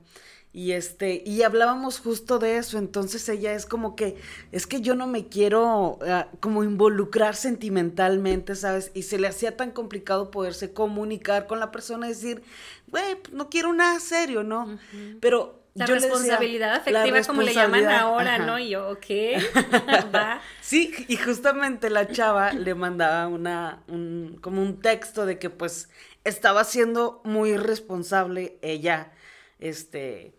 Y 0.54 0.72
este, 0.72 1.22
y 1.24 1.42
hablábamos 1.44 1.98
justo 1.98 2.38
de 2.38 2.58
eso, 2.58 2.76
entonces 2.76 3.26
ella 3.30 3.54
es 3.54 3.64
como 3.64 3.96
que, 3.96 4.18
es 4.52 4.66
que 4.66 4.82
yo 4.82 4.94
no 4.94 5.06
me 5.06 5.28
quiero 5.28 5.98
ah, 6.06 6.28
como 6.40 6.62
involucrar 6.62 7.36
sentimentalmente, 7.36 8.54
¿sabes? 8.54 8.90
Y 8.92 9.04
se 9.04 9.18
le 9.18 9.28
hacía 9.28 9.56
tan 9.56 9.70
complicado 9.70 10.30
poderse 10.30 10.74
comunicar 10.74 11.46
con 11.46 11.58
la 11.58 11.70
persona 11.70 12.06
y 12.06 12.10
decir, 12.10 12.42
güey, 12.88 13.14
pues, 13.14 13.32
no 13.32 13.48
quiero 13.48 13.72
nada 13.72 13.98
serio, 13.98 14.42
¿no? 14.42 14.78
Pero 15.20 15.62
la 15.74 15.86
responsabilidad 15.86 16.74
afectiva, 16.74 17.22
como 17.22 17.40
le 17.40 17.54
llaman 17.54 17.88
ahora, 17.88 18.38
¿no? 18.38 18.58
Y 18.58 18.68
yo, 18.70 18.90
ok, 18.90 19.06
va. 20.14 20.42
Sí, 20.60 20.92
y 21.08 21.16
justamente 21.16 21.88
la 21.88 22.08
chava 22.08 22.52
le 22.52 22.74
mandaba 22.74 23.26
una, 23.26 23.82
un, 23.88 24.38
como 24.42 24.60
un 24.60 24.82
texto 24.82 25.24
de 25.24 25.38
que 25.38 25.48
pues 25.48 25.88
estaba 26.24 26.64
siendo 26.64 27.22
muy 27.24 27.56
responsable 27.56 28.58
ella, 28.60 29.12
este, 29.60 30.34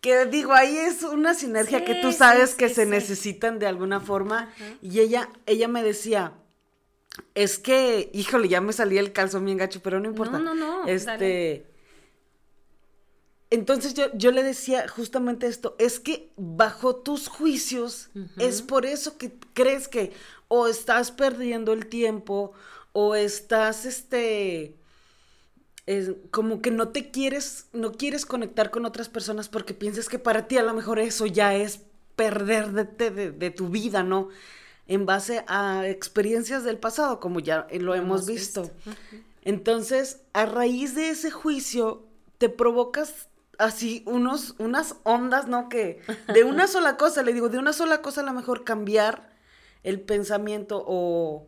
que 0.00 0.26
digo, 0.26 0.52
ahí 0.52 0.76
es 0.76 1.02
una 1.02 1.34
sinergia 1.34 1.84
que 1.84 1.96
tú 1.96 2.12
sabes 2.12 2.54
que 2.54 2.68
se 2.68 2.86
necesitan 2.86 3.58
de 3.58 3.66
alguna 3.66 4.00
forma. 4.00 4.52
Y 4.80 5.00
ella, 5.00 5.28
ella 5.46 5.66
me 5.68 5.82
decía, 5.82 6.34
es 7.34 7.58
que, 7.58 8.10
híjole, 8.12 8.48
ya 8.48 8.60
me 8.60 8.72
salía 8.72 9.00
el 9.00 9.12
calzón 9.12 9.44
bien 9.44 9.58
gacho, 9.58 9.80
pero 9.82 10.00
no 10.00 10.08
importa. 10.08 10.38
No, 10.38 10.54
no, 10.54 10.82
no. 10.82 10.86
Este. 10.86 11.66
Entonces 13.50 13.94
yo, 13.94 14.06
yo, 14.14 14.30
le 14.30 14.42
decía 14.42 14.86
justamente 14.88 15.46
esto, 15.46 15.74
es 15.78 15.98
que 15.98 16.32
bajo 16.36 16.96
tus 16.96 17.28
juicios 17.28 18.10
es 18.36 18.60
por 18.60 18.84
eso 18.84 19.16
que 19.16 19.32
crees 19.54 19.88
que 19.88 20.12
o 20.48 20.66
estás 20.66 21.10
perdiendo 21.10 21.72
el 21.72 21.86
tiempo 21.86 22.52
o 22.92 23.14
estás 23.14 23.86
este 23.86 24.76
es 25.88 26.10
como 26.30 26.60
que 26.60 26.70
no 26.70 26.88
te 26.88 27.10
quieres, 27.10 27.68
no 27.72 27.92
quieres 27.92 28.26
conectar 28.26 28.70
con 28.70 28.84
otras 28.84 29.08
personas 29.08 29.48
porque 29.48 29.72
piensas 29.72 30.10
que 30.10 30.18
para 30.18 30.46
ti 30.46 30.58
a 30.58 30.62
lo 30.62 30.74
mejor 30.74 30.98
eso 30.98 31.24
ya 31.24 31.54
es 31.54 31.80
perder 32.14 32.72
de, 32.72 33.32
de, 33.32 33.50
tu 33.50 33.70
vida, 33.70 34.02
¿no? 34.02 34.28
En 34.86 35.06
base 35.06 35.44
a 35.48 35.88
experiencias 35.88 36.62
del 36.62 36.76
pasado, 36.76 37.20
como 37.20 37.40
ya 37.40 37.66
lo, 37.80 37.94
hemos, 37.94 38.26
visto. 38.26 38.70
Entonces, 39.42 40.20
a 40.34 40.44
raíz 40.44 40.94
de 40.94 41.08
ese 41.08 41.30
juicio, 41.30 42.04
te 42.36 42.50
provocas 42.50 43.28
así 43.56 44.02
unos, 44.04 44.56
unas 44.58 44.96
ondas, 45.04 45.48
¿no? 45.48 45.70
Que 45.70 46.02
de 46.34 46.44
una 46.44 46.66
sola 46.68 46.98
cosa, 46.98 47.22
le 47.22 47.32
digo, 47.32 47.48
de 47.48 47.58
una 47.58 47.72
sola 47.72 48.02
cosa 48.02 48.20
a 48.20 48.24
lo 48.24 48.34
mejor 48.34 48.62
cambiar 48.62 49.32
el 49.84 50.02
pensamiento 50.02 50.84
o 50.86 51.46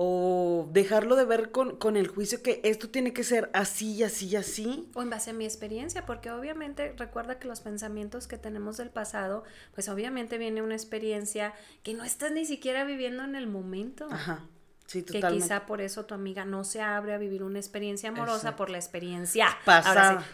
o 0.00 0.68
dejarlo 0.70 1.16
de 1.16 1.24
ver 1.24 1.50
con, 1.50 1.96
el 1.96 2.06
juicio 2.06 2.40
que 2.40 2.60
esto 2.62 2.88
tiene 2.88 3.12
que 3.12 3.24
ser 3.24 3.50
así 3.52 3.94
y 3.94 4.04
así 4.04 4.28
y 4.28 4.36
así. 4.36 4.88
O 4.94 5.02
en 5.02 5.10
base 5.10 5.30
a 5.30 5.32
mi 5.32 5.44
experiencia, 5.44 6.06
porque 6.06 6.30
obviamente 6.30 6.94
recuerda 6.96 7.40
que 7.40 7.48
los 7.48 7.60
pensamientos 7.60 8.28
que 8.28 8.38
tenemos 8.38 8.76
del 8.76 8.90
pasado, 8.90 9.42
pues 9.74 9.88
obviamente 9.88 10.38
viene 10.38 10.62
una 10.62 10.76
experiencia 10.76 11.52
que 11.82 11.94
no 11.94 12.04
estás 12.04 12.30
ni 12.30 12.44
siquiera 12.44 12.84
viviendo 12.84 13.24
en 13.24 13.34
el 13.34 13.48
momento. 13.48 14.06
Ajá. 14.08 14.44
Sí, 14.86 15.02
totalmente. 15.02 15.36
Que 15.36 15.42
quizá 15.42 15.66
por 15.66 15.82
eso 15.82 16.06
tu 16.06 16.14
amiga 16.14 16.46
no 16.46 16.62
se 16.62 16.80
abre 16.80 17.12
a 17.12 17.18
vivir 17.18 17.42
una 17.42 17.58
experiencia 17.58 18.08
amorosa 18.08 18.56
por 18.56 18.70
la 18.70 18.78
experiencia 18.78 19.48
pasada. 19.64 20.24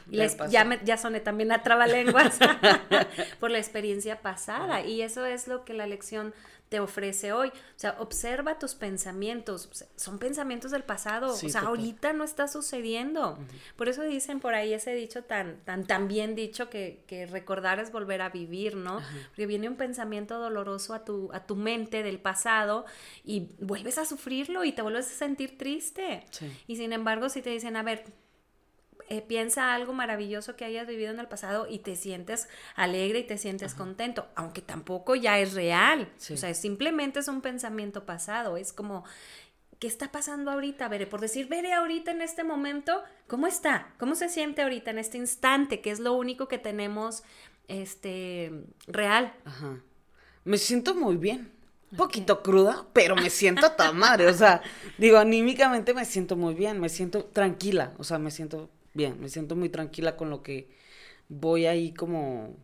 ya, 0.49 0.65
me, 0.65 0.79
ya 0.85 0.97
soné 0.97 1.19
también 1.21 1.51
a 1.51 1.63
trabalenguas 1.63 2.39
por 3.41 3.51
la 3.51 3.59
experiencia 3.59 4.21
pasada. 4.21 4.83
Y 4.83 5.01
eso 5.01 5.25
es 5.25 5.49
lo 5.49 5.65
que 5.65 5.73
la 5.73 5.87
lección 5.87 6.35
te 6.75 6.81
ofrece 6.81 7.33
hoy. 7.33 7.51
O 7.51 7.79
sea, 7.79 7.95
observa 8.01 8.59
tus 8.59 8.75
pensamientos. 8.75 9.87
Son 9.95 10.19
pensamientos 10.19 10.73
del 10.73 10.83
pasado. 10.83 11.33
o 11.33 11.37
sea, 11.37 11.61
ahorita 11.61 12.13
no 12.13 12.25
está 12.25 12.49
sucediendo. 12.49 13.39
Por 13.77 13.89
eso 13.89 14.03
dicen 14.03 14.41
por 14.41 14.55
ahí 14.55 14.75
ese 14.75 14.93
dicho 14.93 15.23
tan, 15.23 15.61
tan, 15.65 15.87
tan 15.87 16.09
bien 16.09 16.35
dicho 16.35 16.71
que, 16.71 17.05
que 17.07 17.27
recordar 17.27 17.79
es 17.79 17.93
volver 17.93 18.23
a 18.23 18.31
vivir, 18.31 18.75
¿no? 18.75 19.01
Porque 19.29 19.47
viene 19.47 19.69
un 19.69 19.77
pensamiento 19.77 20.41
doloroso 20.41 20.95
a 20.95 21.05
tu, 21.05 21.31
a 21.33 21.47
tu 21.47 21.55
mente 21.55 22.03
del 22.03 22.19
pasado 22.19 22.87
y 23.23 23.51
vuelves 23.61 23.99
a 23.99 24.05
sufrirlo 24.05 24.65
y 24.65 24.73
te 24.73 24.83
vuelves 24.83 25.07
a 25.07 25.11
sentir 25.11 25.57
triste. 25.57 26.25
Y 26.67 26.75
sin 26.75 26.93
embargo, 26.93 27.29
si 27.29 27.41
te 27.41 27.51
dicen, 27.51 27.77
a 27.77 27.85
ver, 27.85 28.03
eh, 29.09 29.21
piensa 29.21 29.75
algo 29.75 29.93
maravilloso 29.93 30.57
que 30.57 30.65
hayas 30.65 30.87
vivido 30.87 31.13
en 31.13 31.21
el 31.21 31.29
pasado 31.29 31.67
y 31.69 31.81
te 31.81 31.95
sientes 31.95 32.49
alegre 32.75 33.19
y 33.21 33.25
te 33.25 33.37
sientes 33.37 33.75
contento, 33.75 34.27
aunque 34.35 34.63
tampoco 34.63 35.15
ya 35.15 35.39
es 35.39 35.53
real. 35.53 36.11
O 36.17 36.37
sea, 36.37 36.55
simplemente 36.55 37.21
es 37.21 37.29
un 37.29 37.43
pensamiento 37.43 38.07
pasado. 38.07 38.57
Es 38.57 38.73
como, 38.73 39.05
¿qué 39.79 39.87
está 39.87 40.11
pasando 40.11 40.51
ahorita? 40.51 40.89
Veré, 40.89 41.07
por 41.07 41.21
decir, 41.21 41.49
veré 41.49 41.75
ahorita 41.75 42.13
en 42.13 42.23
este 42.23 42.45
momento, 42.45 43.03
¿cómo 43.27 43.47
está? 43.47 43.93
¿Cómo 43.99 44.15
se 44.15 44.29
siente 44.29 44.63
ahorita 44.63 44.91
en 44.91 44.99
este 44.99 45.19
instante? 45.19 45.81
Que 45.81 45.91
es 45.91 46.01
lo 46.01 46.15
único 46.15 46.49
que 46.49 46.59
tenemos 46.59 47.23
este 47.69 48.53
real. 48.87 49.35
Ajá. 49.45 49.81
Me 50.45 50.59
siento 50.59 50.95
muy 50.95 51.17
bien. 51.17 51.53
Un 51.91 51.99
poquito 51.99 52.43
cruda, 52.43 52.87
pero 52.93 53.15
me 53.15 53.31
siento 53.31 53.71
tan 53.73 53.97
madre. 53.97 54.27
O 54.27 54.35
sea, 54.35 54.63
digo, 54.99 55.17
anímicamente 55.19 55.95
me 55.95 56.05
siento 56.05 56.37
muy 56.37 56.55
bien, 56.55 56.81
me 56.81 56.89
siento 56.89 57.25
tranquila. 57.27 57.93
O 57.99 58.05
sea, 58.05 58.19
me 58.19 58.33
siento 58.33 58.69
bien, 58.95 59.21
me 59.21 59.29
siento 59.29 59.57
muy 59.57 59.69
tranquila 59.69 60.17
con 60.17 60.31
lo 60.31 60.43
que 60.43 60.69
voy 61.29 61.67
ahí 61.67 61.93
como 61.93 62.57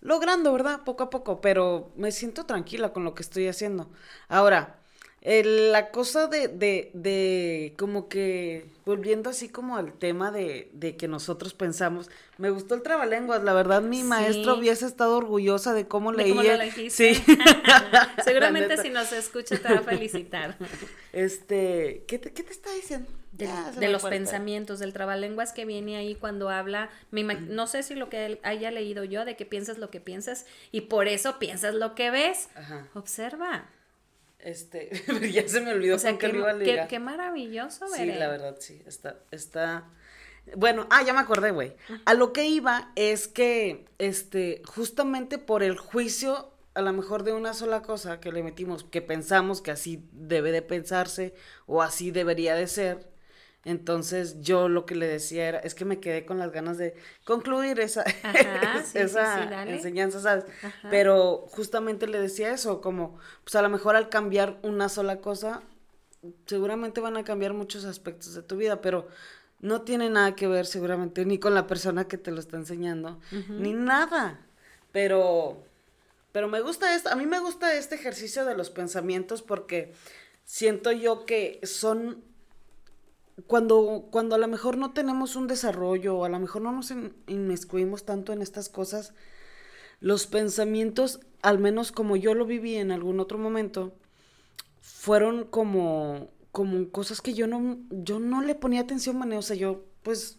logrando, 0.00 0.52
¿verdad? 0.52 0.82
Poco 0.84 1.02
a 1.04 1.10
poco, 1.10 1.40
pero 1.40 1.90
me 1.96 2.12
siento 2.12 2.46
tranquila 2.46 2.92
con 2.92 3.04
lo 3.04 3.14
que 3.14 3.22
estoy 3.22 3.48
haciendo. 3.48 3.90
Ahora, 4.28 4.78
la 5.24 5.90
cosa 5.90 6.26
de, 6.26 6.48
de, 6.48 6.90
de, 6.92 7.74
como 7.78 8.08
que, 8.10 8.66
volviendo 8.84 9.30
así 9.30 9.48
como 9.48 9.78
al 9.78 9.94
tema 9.94 10.30
de, 10.30 10.68
de, 10.74 10.96
que 10.96 11.08
nosotros 11.08 11.54
pensamos, 11.54 12.10
me 12.36 12.50
gustó 12.50 12.74
el 12.74 12.82
trabalenguas, 12.82 13.42
la 13.42 13.54
verdad 13.54 13.80
mi 13.80 14.02
maestro 14.02 14.58
hubiese 14.58 14.84
estado 14.84 15.16
orgullosa 15.16 15.72
de 15.72 15.88
cómo 15.88 16.12
de 16.12 16.24
leía. 16.24 16.70
sí. 16.90 17.14
Seguramente 18.24 18.76
si 18.76 18.90
nos 18.90 19.12
escucha 19.12 19.56
te 19.56 19.72
va 19.72 19.80
a 19.80 19.82
felicitar. 19.82 20.56
Este, 21.14 22.02
¿qué 22.08 22.18
te, 22.18 22.32
qué 22.32 22.42
te 22.42 22.50
está 22.50 22.72
diciendo? 22.74 23.08
De 23.36 23.88
los 23.88 24.02
pensamientos, 24.04 24.78
del 24.78 24.92
trabalenguas 24.92 25.52
que 25.52 25.64
viene 25.64 25.96
ahí 25.96 26.14
cuando 26.14 26.50
habla, 26.50 26.90
no 27.10 27.66
sé 27.66 27.82
si 27.82 27.94
lo 27.94 28.08
que 28.08 28.38
haya 28.42 28.70
leído 28.70 29.04
yo, 29.04 29.24
de 29.24 29.36
que 29.36 29.46
piensas 29.46 29.78
lo 29.78 29.90
que 29.90 30.00
piensas 30.00 30.46
y 30.70 30.82
por 30.82 31.08
eso 31.08 31.38
piensas 31.38 31.74
lo 31.74 31.94
que 31.94 32.10
ves. 32.10 32.48
Observa. 32.94 33.68
Este, 34.38 34.90
ya 35.32 35.48
se 35.48 35.60
me 35.62 35.72
olvidó 35.72 35.96
o 35.96 36.18
qué, 36.18 36.28
iba 36.28 36.50
a 36.50 36.52
leer. 36.52 36.86
Qué, 36.86 36.98
maravilloso, 36.98 37.86
Sí, 37.88 38.04
la 38.06 38.28
verdad, 38.28 38.56
sí, 38.60 38.82
está, 38.86 39.18
está... 39.30 39.84
Bueno, 40.56 40.86
ah, 40.90 41.02
ya 41.02 41.14
me 41.14 41.20
acordé, 41.20 41.50
güey. 41.52 41.72
A 42.04 42.12
lo 42.12 42.34
que 42.34 42.44
iba 42.44 42.92
es 42.96 43.26
que, 43.26 43.86
este, 43.96 44.60
justamente 44.66 45.38
por 45.38 45.62
el 45.62 45.78
juicio, 45.78 46.52
a 46.74 46.82
lo 46.82 46.92
mejor 46.92 47.22
de 47.22 47.32
una 47.32 47.54
sola 47.54 47.80
cosa 47.80 48.20
que 48.20 48.30
le 48.30 48.42
metimos, 48.42 48.84
que 48.84 49.00
pensamos 49.00 49.62
que 49.62 49.70
así 49.70 50.06
debe 50.12 50.52
de 50.52 50.60
pensarse 50.60 51.34
o 51.64 51.80
así 51.80 52.10
debería 52.10 52.54
de 52.54 52.66
ser, 52.66 53.13
entonces 53.64 54.40
yo 54.42 54.68
lo 54.68 54.84
que 54.84 54.94
le 54.94 55.06
decía 55.06 55.48
era, 55.48 55.58
es 55.58 55.74
que 55.74 55.84
me 55.84 56.00
quedé 56.00 56.26
con 56.26 56.38
las 56.38 56.52
ganas 56.52 56.76
de 56.76 56.94
concluir 57.24 57.80
esa, 57.80 58.04
esa 58.94 59.64
enseñanza, 59.64 60.20
¿sabes? 60.20 60.44
Pero 60.90 61.46
justamente 61.48 62.06
le 62.06 62.20
decía 62.20 62.52
eso, 62.52 62.80
como, 62.80 63.18
pues 63.42 63.54
a 63.54 63.62
lo 63.62 63.70
mejor 63.70 63.96
al 63.96 64.10
cambiar 64.10 64.58
una 64.62 64.88
sola 64.88 65.20
cosa, 65.20 65.62
seguramente 66.46 67.00
van 67.00 67.16
a 67.16 67.24
cambiar 67.24 67.54
muchos 67.54 67.84
aspectos 67.84 68.34
de 68.34 68.42
tu 68.42 68.56
vida, 68.56 68.80
pero 68.80 69.08
no 69.60 69.82
tiene 69.82 70.10
nada 70.10 70.36
que 70.36 70.46
ver 70.46 70.66
seguramente 70.66 71.24
ni 71.24 71.38
con 71.38 71.54
la 71.54 71.66
persona 71.66 72.06
que 72.06 72.18
te 72.18 72.30
lo 72.30 72.40
está 72.40 72.58
enseñando, 72.58 73.18
ni 73.48 73.72
nada. 73.72 74.40
Pero, 74.92 75.64
pero 76.32 76.48
me 76.48 76.60
gusta 76.60 76.94
esto, 76.94 77.08
a 77.08 77.16
mí 77.16 77.24
me 77.24 77.40
gusta 77.40 77.74
este 77.74 77.94
ejercicio 77.94 78.44
de 78.44 78.54
los 78.54 78.68
pensamientos 78.68 79.40
porque 79.40 79.94
siento 80.44 80.92
yo 80.92 81.24
que 81.24 81.60
son 81.62 82.22
cuando, 83.46 84.08
cuando 84.10 84.34
a 84.34 84.38
lo 84.38 84.48
mejor 84.48 84.76
no 84.76 84.92
tenemos 84.92 85.36
un 85.36 85.46
desarrollo 85.46 86.16
o 86.16 86.24
a 86.24 86.28
lo 86.28 86.38
mejor 86.38 86.62
no 86.62 86.72
nos 86.72 86.92
inmiscuimos 87.26 88.04
tanto 88.04 88.32
en 88.32 88.42
estas 88.42 88.68
cosas, 88.68 89.14
los 90.00 90.26
pensamientos, 90.26 91.20
al 91.42 91.58
menos 91.58 91.90
como 91.90 92.16
yo 92.16 92.34
lo 92.34 92.46
viví 92.46 92.76
en 92.76 92.92
algún 92.92 93.20
otro 93.20 93.38
momento, 93.38 93.96
fueron 94.80 95.44
como, 95.44 96.30
como 96.52 96.90
cosas 96.90 97.20
que 97.20 97.34
yo 97.34 97.46
no, 97.46 97.78
yo 97.90 98.20
no 98.20 98.42
le 98.42 98.54
ponía 98.54 98.82
atención, 98.82 99.18
man, 99.18 99.32
o 99.32 99.42
sea, 99.42 99.56
yo 99.56 99.84
pues 100.02 100.38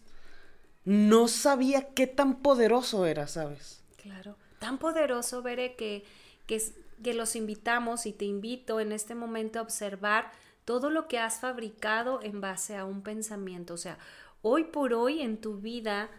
no 0.84 1.28
sabía 1.28 1.88
qué 1.94 2.06
tan 2.06 2.36
poderoso 2.42 3.06
era, 3.06 3.26
¿sabes? 3.26 3.82
Claro, 3.96 4.36
tan 4.60 4.78
poderoso, 4.78 5.42
Veré, 5.42 5.74
que, 5.74 6.04
que, 6.46 6.62
que 7.02 7.12
los 7.12 7.36
invitamos 7.36 8.06
y 8.06 8.12
te 8.12 8.24
invito 8.24 8.80
en 8.80 8.92
este 8.92 9.14
momento 9.14 9.58
a 9.58 9.62
observar 9.62 10.30
todo 10.66 10.90
lo 10.90 11.08
que 11.08 11.18
has 11.18 11.40
fabricado 11.40 12.20
en 12.22 12.42
base 12.42 12.76
a 12.76 12.84
un 12.84 13.02
pensamiento. 13.02 13.72
O 13.72 13.78
sea, 13.78 13.98
hoy 14.42 14.64
por 14.64 14.92
hoy 14.92 15.22
en 15.22 15.40
tu 15.40 15.58
vida 15.58 16.10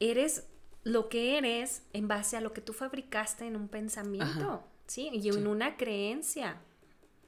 eres 0.00 0.46
lo 0.82 1.08
que 1.08 1.38
eres 1.38 1.82
en 1.94 2.08
base 2.08 2.36
a 2.36 2.42
lo 2.42 2.52
que 2.52 2.60
tú 2.60 2.74
fabricaste 2.74 3.46
en 3.46 3.56
un 3.56 3.68
pensamiento, 3.68 4.62
¿sí? 4.86 5.08
Y 5.12 5.28
en 5.28 5.46
una 5.46 5.76
creencia. 5.78 6.60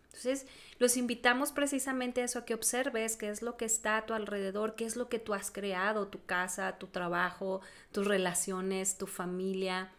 Entonces, 0.06 0.46
los 0.78 0.96
invitamos 0.96 1.52
precisamente 1.52 2.20
a 2.20 2.24
eso, 2.24 2.40
a 2.40 2.44
que 2.44 2.54
observes 2.54 3.16
qué 3.16 3.28
es 3.28 3.42
lo 3.42 3.56
que 3.56 3.64
está 3.64 3.98
a 3.98 4.06
tu 4.06 4.12
alrededor, 4.12 4.74
qué 4.74 4.86
es 4.86 4.96
lo 4.96 5.08
que 5.08 5.18
tú 5.18 5.34
has 5.34 5.50
creado, 5.50 6.08
tu 6.08 6.24
casa, 6.24 6.78
tu 6.78 6.88
trabajo, 6.88 7.60
tus 7.92 8.06
relaciones, 8.06 8.98
tu 8.98 9.06
familia, 9.06 9.92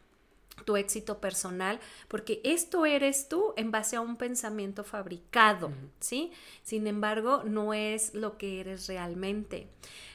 tu 0.65 0.75
éxito 0.75 1.19
personal, 1.19 1.79
porque 2.07 2.41
esto 2.43 2.85
eres 2.85 3.29
tú 3.29 3.53
en 3.57 3.71
base 3.71 3.95
a 3.95 4.01
un 4.01 4.17
pensamiento 4.17 4.83
fabricado, 4.83 5.71
¿sí? 5.99 6.31
Sin 6.63 6.87
embargo, 6.87 7.43
no 7.45 7.73
es 7.73 8.13
lo 8.13 8.37
que 8.37 8.59
eres 8.59 8.87
realmente. 8.87 9.67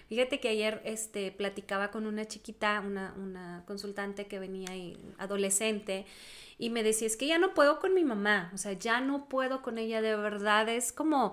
Fíjate 0.09 0.41
que 0.41 0.49
ayer 0.49 0.83
este, 0.85 1.33
platicaba 1.33 1.91
con 1.91 2.07
una 2.07 2.27
chiquita, 2.27 2.83
una, 2.85 3.15
una 3.17 3.65
consultante 3.67 4.27
que 4.27 4.39
venía 4.39 4.69
ahí, 4.71 4.99
adolescente, 5.17 6.05
y 6.59 6.71
me 6.71 6.83
decía, 6.83 7.07
es 7.07 7.17
que 7.17 7.27
ya 7.27 7.39
no 7.39 7.55
puedo 7.55 7.81
con 7.81 7.95
mi 7.95 8.05
mamá, 8.05 8.51
o 8.55 8.59
sea, 8.59 8.75
ya 8.75 9.01
no 9.01 9.29
puedo 9.29 9.63
con 9.63 9.79
ella, 9.79 10.03
de 10.03 10.15
verdad, 10.15 10.69
es 10.69 10.93
como, 10.93 11.33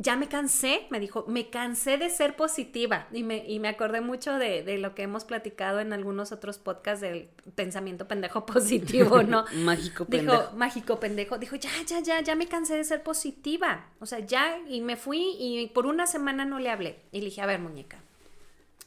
ya 0.00 0.14
me 0.14 0.28
cansé, 0.28 0.86
me 0.90 1.00
dijo, 1.00 1.24
me 1.26 1.50
cansé 1.50 1.98
de 1.98 2.08
ser 2.08 2.36
positiva 2.36 3.08
y 3.12 3.24
me, 3.24 3.44
y 3.48 3.58
me 3.58 3.66
acordé 3.66 4.00
mucho 4.00 4.34
de, 4.34 4.62
de, 4.62 4.78
lo 4.78 4.94
que 4.94 5.02
hemos 5.02 5.24
platicado 5.24 5.80
en 5.80 5.92
algunos 5.92 6.30
otros 6.30 6.58
podcasts 6.58 7.00
del 7.00 7.28
pensamiento 7.56 8.06
pendejo 8.06 8.46
positivo, 8.46 9.24
¿no? 9.24 9.44
mágico 9.56 10.04
pendejo. 10.04 10.40
Dijo, 10.40 10.56
mágico 10.56 11.00
pendejo, 11.00 11.38
dijo, 11.38 11.56
ya, 11.56 11.70
ya, 11.84 11.98
ya, 11.98 12.20
ya 12.20 12.36
me 12.36 12.46
cansé 12.46 12.76
de 12.76 12.84
ser 12.84 13.02
positiva, 13.02 13.86
o 13.98 14.06
sea, 14.06 14.20
ya, 14.20 14.60
y 14.68 14.80
me 14.82 14.96
fui 14.96 15.34
y 15.36 15.66
por 15.74 15.84
una 15.84 16.06
semana 16.06 16.44
no 16.44 16.60
le 16.60 16.70
hablé. 16.70 17.00
Y 17.10 17.18
le 17.18 17.26
dije, 17.26 17.42
a 17.42 17.46
ver, 17.46 17.58
muñeca, 17.58 18.00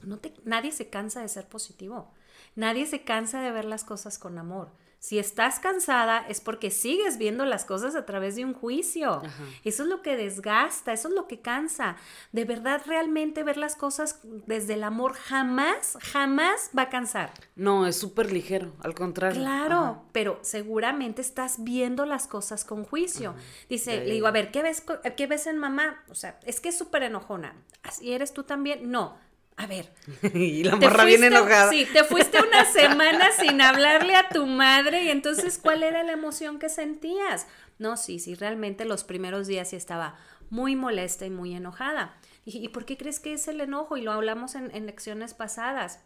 no 0.03 0.17
te, 0.17 0.33
nadie 0.45 0.71
se 0.71 0.89
cansa 0.89 1.21
de 1.21 1.27
ser 1.27 1.45
positivo, 1.45 2.09
nadie 2.55 2.85
se 2.85 3.03
cansa 3.03 3.41
de 3.41 3.51
ver 3.51 3.65
las 3.65 3.83
cosas 3.83 4.17
con 4.17 4.37
amor. 4.37 4.69
Si 5.01 5.17
estás 5.17 5.57
cansada 5.57 6.23
es 6.29 6.41
porque 6.41 6.69
sigues 6.69 7.17
viendo 7.17 7.43
las 7.43 7.65
cosas 7.65 7.95
a 7.95 8.05
través 8.05 8.35
de 8.35 8.45
un 8.45 8.53
juicio. 8.53 9.13
Ajá. 9.13 9.43
Eso 9.63 9.81
es 9.81 9.89
lo 9.89 10.03
que 10.03 10.15
desgasta, 10.15 10.93
eso 10.93 11.07
es 11.07 11.15
lo 11.15 11.25
que 11.25 11.41
cansa. 11.41 11.95
De 12.31 12.45
verdad, 12.45 12.83
realmente 12.85 13.41
ver 13.41 13.57
las 13.57 13.75
cosas 13.75 14.19
desde 14.45 14.75
el 14.75 14.83
amor 14.83 15.13
jamás, 15.13 15.97
jamás 15.99 16.69
va 16.77 16.83
a 16.83 16.89
cansar. 16.89 17.33
No, 17.55 17.87
es 17.87 17.95
súper 17.95 18.31
ligero, 18.31 18.73
al 18.83 18.93
contrario. 18.93 19.41
Claro, 19.41 19.75
Ajá. 19.77 20.01
pero 20.11 20.37
seguramente 20.43 21.23
estás 21.23 21.63
viendo 21.63 22.05
las 22.05 22.27
cosas 22.27 22.63
con 22.63 22.83
juicio. 22.83 23.31
Ajá. 23.31 23.39
Dice, 23.69 24.05
le 24.05 24.13
digo, 24.13 24.27
a 24.27 24.31
ver, 24.31 24.51
¿qué 24.51 24.61
ves, 24.61 24.83
¿qué 25.17 25.25
ves 25.25 25.47
en 25.47 25.57
mamá? 25.57 26.03
O 26.09 26.15
sea, 26.15 26.39
es 26.45 26.61
que 26.61 26.69
es 26.69 26.77
súper 26.77 27.01
enojona. 27.01 27.55
¿Así 27.81 28.13
eres 28.13 28.33
tú 28.33 28.43
también? 28.43 28.91
No 28.91 29.17
a 29.61 29.67
ver. 29.67 29.91
y 30.33 30.63
la 30.63 30.75
morra 30.75 31.05
bien 31.05 31.23
enojada. 31.23 31.69
Sí, 31.69 31.87
te 31.91 32.03
fuiste 32.03 32.39
una 32.41 32.65
semana 32.71 33.31
sin 33.39 33.61
hablarle 33.61 34.15
a 34.15 34.29
tu 34.29 34.45
madre 34.45 35.03
y 35.03 35.09
entonces, 35.09 35.57
¿cuál 35.57 35.83
era 35.83 36.03
la 36.03 36.13
emoción 36.13 36.59
que 36.59 36.69
sentías? 36.69 37.47
No, 37.79 37.97
sí, 37.97 38.19
sí, 38.19 38.35
realmente 38.35 38.85
los 38.85 39.03
primeros 39.03 39.47
días 39.47 39.69
sí 39.69 39.75
estaba 39.75 40.15
muy 40.49 40.75
molesta 40.75 41.25
y 41.25 41.29
muy 41.29 41.53
enojada. 41.53 42.17
Y, 42.45 42.57
¿y 42.57 42.69
por 42.69 42.85
qué 42.85 42.97
crees 42.97 43.19
que 43.19 43.33
es 43.33 43.47
el 43.47 43.61
enojo? 43.61 43.97
Y 43.97 44.01
lo 44.01 44.11
hablamos 44.11 44.55
en, 44.55 44.73
en 44.75 44.85
lecciones 44.85 45.33
pasadas. 45.33 45.99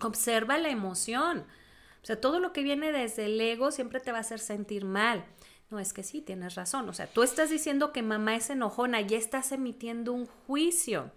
Observa 0.00 0.58
la 0.58 0.70
emoción. 0.70 1.46
O 2.02 2.06
sea, 2.06 2.20
todo 2.20 2.38
lo 2.38 2.52
que 2.52 2.62
viene 2.62 2.92
desde 2.92 3.26
el 3.26 3.40
ego 3.40 3.70
siempre 3.70 4.00
te 4.00 4.12
va 4.12 4.18
a 4.18 4.20
hacer 4.20 4.38
sentir 4.38 4.84
mal. 4.84 5.24
No, 5.70 5.80
es 5.80 5.92
que 5.92 6.02
sí, 6.02 6.20
tienes 6.20 6.54
razón. 6.54 6.88
O 6.88 6.92
sea, 6.92 7.06
tú 7.06 7.22
estás 7.22 7.50
diciendo 7.50 7.92
que 7.92 8.02
mamá 8.02 8.36
es 8.36 8.50
enojona, 8.50 9.00
ya 9.00 9.18
estás 9.18 9.50
emitiendo 9.52 10.12
un 10.12 10.26
juicio. 10.26 11.10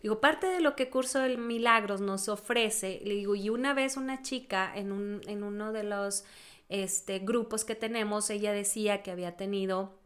Digo, 0.00 0.20
parte 0.20 0.46
de 0.46 0.60
lo 0.60 0.76
que 0.76 0.90
Curso 0.90 1.18
de 1.20 1.36
Milagros 1.36 2.00
nos 2.00 2.28
ofrece, 2.28 3.00
le 3.04 3.14
digo, 3.14 3.34
y 3.34 3.50
una 3.50 3.74
vez 3.74 3.96
una 3.96 4.22
chica 4.22 4.72
en, 4.74 4.92
un, 4.92 5.20
en 5.26 5.42
uno 5.42 5.72
de 5.72 5.82
los 5.82 6.24
este, 6.68 7.18
grupos 7.18 7.64
que 7.64 7.74
tenemos, 7.74 8.30
ella 8.30 8.52
decía 8.52 9.02
que 9.02 9.10
había 9.10 9.36
tenido 9.36 9.98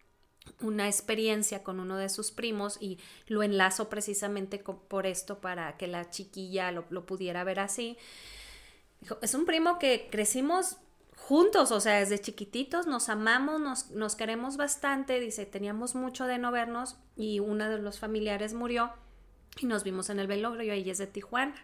una 0.60 0.86
experiencia 0.86 1.62
con 1.62 1.78
uno 1.78 1.96
de 1.96 2.08
sus 2.08 2.32
primos 2.32 2.78
y 2.80 2.98
lo 3.26 3.42
enlazo 3.42 3.88
precisamente 3.88 4.58
por 4.58 5.06
esto 5.06 5.40
para 5.40 5.76
que 5.76 5.86
la 5.86 6.08
chiquilla 6.10 6.72
lo, 6.72 6.84
lo 6.88 7.04
pudiera 7.04 7.44
ver 7.44 7.60
así. 7.60 7.96
Dijo, 9.00 9.18
es 9.20 9.34
un 9.34 9.44
primo 9.44 9.78
que 9.78 10.08
crecimos 10.10 10.78
juntos, 11.16 11.70
o 11.70 11.80
sea, 11.80 12.00
desde 12.00 12.18
chiquititos 12.18 12.86
nos 12.86 13.08
amamos, 13.08 13.60
nos, 13.60 13.90
nos 13.90 14.16
queremos 14.16 14.56
bastante, 14.56 15.20
dice, 15.20 15.46
teníamos 15.46 15.94
mucho 15.94 16.26
de 16.26 16.38
no 16.38 16.50
vernos 16.50 16.96
y 17.14 17.38
uno 17.38 17.68
de 17.68 17.78
los 17.78 17.98
familiares 17.98 18.54
murió 18.54 18.92
y 19.60 19.66
nos 19.66 19.84
vimos 19.84 20.10
en 20.10 20.18
el 20.18 20.26
velorio, 20.26 20.72
ella 20.72 20.92
es 20.92 20.98
de 20.98 21.06
Tijuana. 21.06 21.54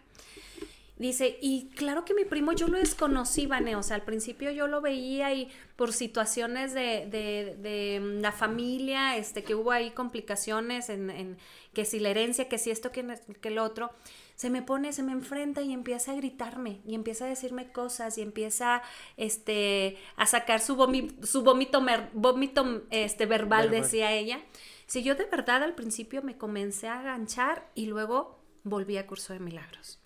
Dice, 0.99 1.37
y 1.41 1.69
claro 1.77 2.03
que 2.03 2.13
mi 2.13 2.25
primo 2.25 2.51
yo 2.51 2.67
lo 2.67 2.77
desconocí, 2.77 3.45
Vane, 3.45 3.77
o 3.77 3.83
sea, 3.83 3.95
al 3.95 4.01
principio 4.01 4.51
yo 4.51 4.67
lo 4.67 4.81
veía 4.81 5.33
y 5.33 5.49
por 5.77 5.93
situaciones 5.93 6.73
de, 6.73 7.07
de, 7.09 7.55
de 7.57 8.01
la 8.19 8.33
familia, 8.33 9.15
este, 9.15 9.43
que 9.43 9.55
hubo 9.55 9.71
ahí 9.71 9.91
complicaciones 9.91 10.89
en, 10.89 11.09
en, 11.09 11.37
que 11.73 11.85
si 11.85 12.01
la 12.01 12.09
herencia, 12.09 12.49
que 12.49 12.57
si 12.57 12.69
esto, 12.69 12.91
que, 12.91 13.17
que 13.39 13.47
el 13.47 13.59
otro, 13.59 13.91
se 14.35 14.49
me 14.49 14.61
pone, 14.61 14.91
se 14.91 15.01
me 15.01 15.13
enfrenta 15.13 15.61
y 15.61 15.71
empieza 15.71 16.11
a 16.11 16.15
gritarme 16.15 16.81
y 16.85 16.95
empieza 16.95 17.23
a 17.23 17.29
decirme 17.29 17.71
cosas 17.71 18.17
y 18.17 18.21
empieza 18.21 18.81
este, 19.15 19.97
a 20.17 20.25
sacar 20.25 20.59
su, 20.59 20.75
vomi, 20.75 21.15
su 21.23 21.43
vómito, 21.43 21.81
vómito 22.11 22.83
este, 22.89 23.25
verbal, 23.25 23.69
verbal, 23.69 23.81
decía 23.83 24.11
ella. 24.11 24.41
Si 24.89 25.03
yo 25.03 25.13
de 25.13 25.25
verdad 25.25 25.61
al 25.61 25.75
principio 25.75 26.23
me 26.23 26.39
comencé 26.39 26.87
a 26.87 26.99
aganchar 26.99 27.69
y 27.75 27.85
luego 27.85 28.39
volví 28.63 28.97
a 28.97 29.05
curso 29.05 29.33
de 29.33 29.39
milagros. 29.39 29.99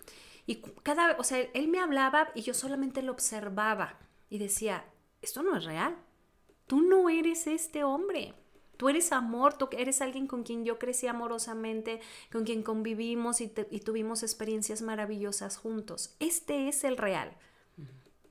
Y 0.44 0.56
cada 0.82 1.06
vez, 1.06 1.16
o 1.18 1.24
sea, 1.24 1.38
él 1.38 1.68
me 1.68 1.80
hablaba 1.80 2.28
y 2.34 2.42
yo 2.42 2.52
solamente 2.52 3.00
lo 3.00 3.12
observaba 3.12 3.98
y 4.28 4.36
decía, 4.36 4.84
esto 5.22 5.42
no 5.42 5.56
es 5.56 5.64
real. 5.64 5.96
Tú 6.66 6.82
no 6.82 7.08
eres 7.08 7.46
este 7.46 7.82
hombre. 7.82 8.34
Tú 8.76 8.90
eres 8.90 9.10
amor, 9.12 9.56
tú 9.56 9.70
eres 9.72 10.02
alguien 10.02 10.26
con 10.26 10.42
quien 10.42 10.66
yo 10.66 10.78
crecí 10.78 11.06
amorosamente, 11.06 12.02
con 12.30 12.44
quien 12.44 12.62
convivimos 12.62 13.40
y, 13.40 13.48
tuvimos 13.48 14.22
experiencias 14.22 14.82
maravillosas 14.82 15.56
juntos. 15.56 16.14
Este 16.20 16.68
es 16.68 16.84
el 16.84 16.98
real. 16.98 17.34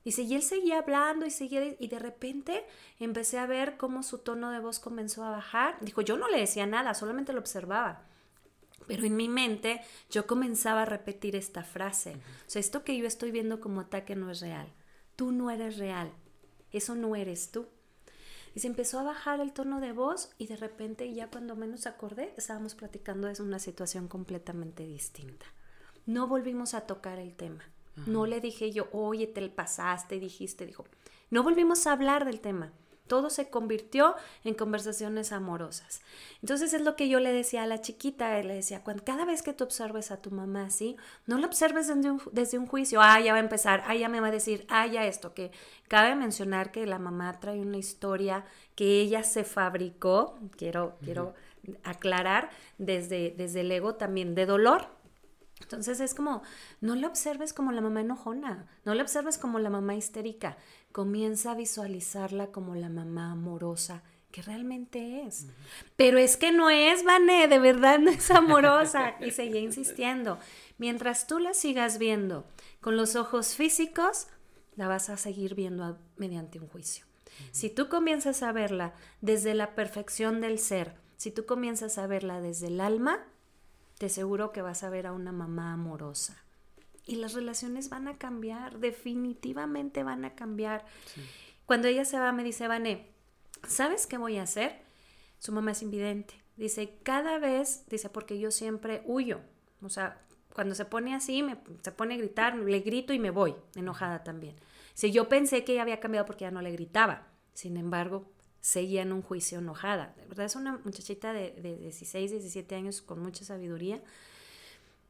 Dice, 0.04 0.22
y 0.22 0.34
él 0.34 0.42
seguía 0.42 0.78
hablando 0.78 1.24
y 1.24 1.30
seguía, 1.30 1.76
y 1.78 1.88
de 1.88 1.98
repente 1.98 2.64
empecé 2.98 3.38
a 3.38 3.46
ver 3.46 3.78
cómo 3.78 4.02
su 4.02 4.18
tono 4.18 4.50
de 4.50 4.60
voz 4.60 4.78
comenzó 4.78 5.24
a 5.24 5.30
bajar. 5.30 5.78
Dijo, 5.80 6.02
yo 6.02 6.18
no 6.18 6.28
le 6.28 6.38
decía 6.38 6.66
nada, 6.66 6.92
solamente 6.92 7.32
lo 7.32 7.40
observaba. 7.40 8.02
Pero 8.86 9.04
en 9.04 9.16
mi 9.16 9.28
mente 9.28 9.80
yo 10.10 10.26
comenzaba 10.26 10.82
a 10.82 10.86
repetir 10.86 11.36
esta 11.36 11.64
frase. 11.64 12.16
O 12.46 12.50
sea, 12.50 12.60
esto 12.60 12.84
que 12.84 12.96
yo 12.98 13.06
estoy 13.06 13.30
viendo 13.30 13.60
como 13.60 13.80
ataque 13.80 14.14
no 14.14 14.30
es 14.30 14.40
real. 14.40 14.70
Tú 15.16 15.32
no 15.32 15.50
eres 15.50 15.78
real. 15.78 16.12
Eso 16.70 16.94
no 16.94 17.16
eres 17.16 17.50
tú. 17.50 17.66
Y 18.54 18.60
se 18.60 18.66
empezó 18.66 19.00
a 19.00 19.04
bajar 19.04 19.40
el 19.40 19.52
tono 19.52 19.80
de 19.80 19.92
voz 19.92 20.30
y 20.38 20.46
de 20.46 20.56
repente 20.56 21.12
ya 21.12 21.28
cuando 21.28 21.56
menos 21.56 21.86
acordé 21.86 22.34
estábamos 22.36 22.74
platicando 22.74 23.26
de 23.26 23.42
una 23.42 23.58
situación 23.58 24.06
completamente 24.06 24.84
distinta. 24.84 25.46
No 26.06 26.28
volvimos 26.28 26.74
a 26.74 26.82
tocar 26.82 27.18
el 27.18 27.34
tema. 27.34 27.64
Ajá. 27.96 28.10
No 28.10 28.26
le 28.26 28.40
dije 28.40 28.72
yo, 28.72 28.88
oye, 28.92 29.26
te 29.26 29.48
pasaste, 29.48 30.18
dijiste, 30.18 30.66
dijo. 30.66 30.84
No 31.30 31.42
volvimos 31.42 31.86
a 31.86 31.92
hablar 31.92 32.24
del 32.24 32.40
tema. 32.40 32.72
Todo 33.06 33.28
se 33.28 33.50
convirtió 33.50 34.14
en 34.44 34.54
conversaciones 34.54 35.30
amorosas. 35.32 36.00
Entonces 36.40 36.72
es 36.72 36.80
lo 36.80 36.96
que 36.96 37.08
yo 37.08 37.20
le 37.20 37.32
decía 37.34 37.62
a 37.62 37.66
la 37.66 37.82
chiquita, 37.82 38.42
le 38.42 38.54
decía, 38.54 38.82
cuando, 38.82 39.04
cada 39.04 39.26
vez 39.26 39.42
que 39.42 39.52
tú 39.52 39.64
observes 39.64 40.10
a 40.10 40.22
tu 40.22 40.30
mamá 40.30 40.64
así, 40.64 40.96
no 41.26 41.36
la 41.36 41.46
observes 41.46 41.88
desde 41.88 42.10
un, 42.10 42.22
desde 42.32 42.56
un 42.58 42.66
juicio, 42.66 43.02
ah, 43.02 43.20
ya 43.20 43.32
va 43.32 43.38
a 43.38 43.42
empezar, 43.42 43.84
ah, 43.86 43.94
ya 43.94 44.08
me 44.08 44.20
va 44.20 44.28
a 44.28 44.30
decir, 44.30 44.64
ah, 44.70 44.86
ya 44.86 45.04
esto, 45.04 45.34
que 45.34 45.50
cabe 45.86 46.14
mencionar 46.14 46.72
que 46.72 46.86
la 46.86 46.98
mamá 46.98 47.40
trae 47.40 47.60
una 47.60 47.76
historia 47.76 48.46
que 48.74 49.00
ella 49.02 49.22
se 49.22 49.44
fabricó, 49.44 50.38
quiero, 50.56 50.86
uh 50.86 50.88
-huh. 50.88 51.04
quiero 51.04 51.34
aclarar, 51.82 52.48
desde, 52.78 53.34
desde 53.36 53.60
el 53.60 53.70
ego 53.70 53.96
también 53.96 54.34
de 54.34 54.46
dolor, 54.46 54.88
entonces 55.64 56.00
es 56.00 56.14
como, 56.14 56.42
no 56.80 56.94
la 56.94 57.08
observes 57.08 57.52
como 57.52 57.72
la 57.72 57.80
mamá 57.80 58.02
enojona, 58.02 58.66
no 58.84 58.94
la 58.94 59.02
observes 59.02 59.38
como 59.38 59.58
la 59.58 59.70
mamá 59.70 59.94
histérica, 59.94 60.56
comienza 60.92 61.52
a 61.52 61.54
visualizarla 61.54 62.48
como 62.48 62.74
la 62.74 62.88
mamá 62.88 63.32
amorosa 63.32 64.02
que 64.30 64.42
realmente 64.42 65.22
es. 65.22 65.42
Uh 65.42 65.46
-huh. 65.46 65.52
Pero 65.96 66.18
es 66.18 66.36
que 66.36 66.50
no 66.50 66.68
es, 66.68 67.04
Vané, 67.04 67.46
de 67.48 67.58
verdad 67.60 67.98
no 68.00 68.10
es 68.10 68.30
amorosa. 68.30 69.14
y 69.20 69.30
seguía 69.30 69.60
insistiendo. 69.60 70.38
Mientras 70.76 71.26
tú 71.26 71.38
la 71.38 71.54
sigas 71.54 71.98
viendo 71.98 72.44
con 72.80 72.96
los 72.96 73.14
ojos 73.14 73.54
físicos, 73.54 74.26
la 74.74 74.88
vas 74.88 75.08
a 75.08 75.16
seguir 75.16 75.54
viendo 75.54 75.84
a, 75.84 75.98
mediante 76.16 76.58
un 76.58 76.68
juicio. 76.68 77.06
Uh 77.06 77.28
-huh. 77.30 77.48
Si 77.52 77.70
tú 77.70 77.88
comienzas 77.88 78.42
a 78.42 78.52
verla 78.52 78.94
desde 79.20 79.54
la 79.54 79.74
perfección 79.76 80.40
del 80.40 80.58
ser, 80.58 80.96
si 81.16 81.30
tú 81.30 81.46
comienzas 81.46 81.96
a 81.96 82.08
verla 82.08 82.40
desde 82.40 82.66
el 82.66 82.80
alma, 82.80 83.24
te 83.98 84.06
aseguro 84.06 84.52
que 84.52 84.62
vas 84.62 84.82
a 84.82 84.90
ver 84.90 85.06
a 85.06 85.12
una 85.12 85.32
mamá 85.32 85.72
amorosa. 85.72 86.42
Y 87.06 87.16
las 87.16 87.34
relaciones 87.34 87.90
van 87.90 88.08
a 88.08 88.16
cambiar, 88.16 88.78
definitivamente 88.78 90.02
van 90.02 90.24
a 90.24 90.34
cambiar. 90.34 90.84
Sí. 91.06 91.22
Cuando 91.66 91.88
ella 91.88 92.04
se 92.04 92.18
va, 92.18 92.32
me 92.32 92.44
dice, 92.44 92.68
Vané, 92.68 93.10
¿sabes 93.66 94.06
qué 94.06 94.18
voy 94.18 94.38
a 94.38 94.42
hacer? 94.42 94.82
Su 95.38 95.52
mamá 95.52 95.72
es 95.72 95.82
invidente. 95.82 96.34
Dice, 96.56 96.98
cada 97.02 97.38
vez, 97.38 97.84
dice, 97.88 98.08
porque 98.08 98.38
yo 98.38 98.50
siempre 98.50 99.02
huyo. 99.06 99.40
O 99.82 99.88
sea, 99.88 100.22
cuando 100.52 100.74
se 100.74 100.84
pone 100.84 101.14
así, 101.14 101.42
me, 101.42 101.58
se 101.82 101.92
pone 101.92 102.14
a 102.14 102.18
gritar, 102.18 102.56
le 102.56 102.80
grito 102.80 103.12
y 103.12 103.18
me 103.18 103.30
voy, 103.30 103.54
enojada 103.74 104.22
también. 104.22 104.56
Si 104.94 105.10
yo 105.10 105.28
pensé 105.28 105.64
que 105.64 105.72
ella 105.72 105.82
había 105.82 106.00
cambiado 106.00 106.26
porque 106.26 106.44
ya 106.44 106.50
no 106.50 106.62
le 106.62 106.70
gritaba. 106.70 107.26
Sin 107.52 107.76
embargo, 107.76 108.24
seguía 108.64 109.02
en 109.02 109.12
un 109.12 109.20
juicio 109.20 109.58
enojada. 109.58 110.14
De 110.16 110.24
verdad, 110.24 110.46
es 110.46 110.56
una 110.56 110.80
muchachita 110.84 111.34
de, 111.34 111.50
de 111.50 111.76
16, 111.76 112.30
17 112.30 112.74
años 112.74 113.02
con 113.02 113.20
mucha 113.20 113.44
sabiduría. 113.44 114.02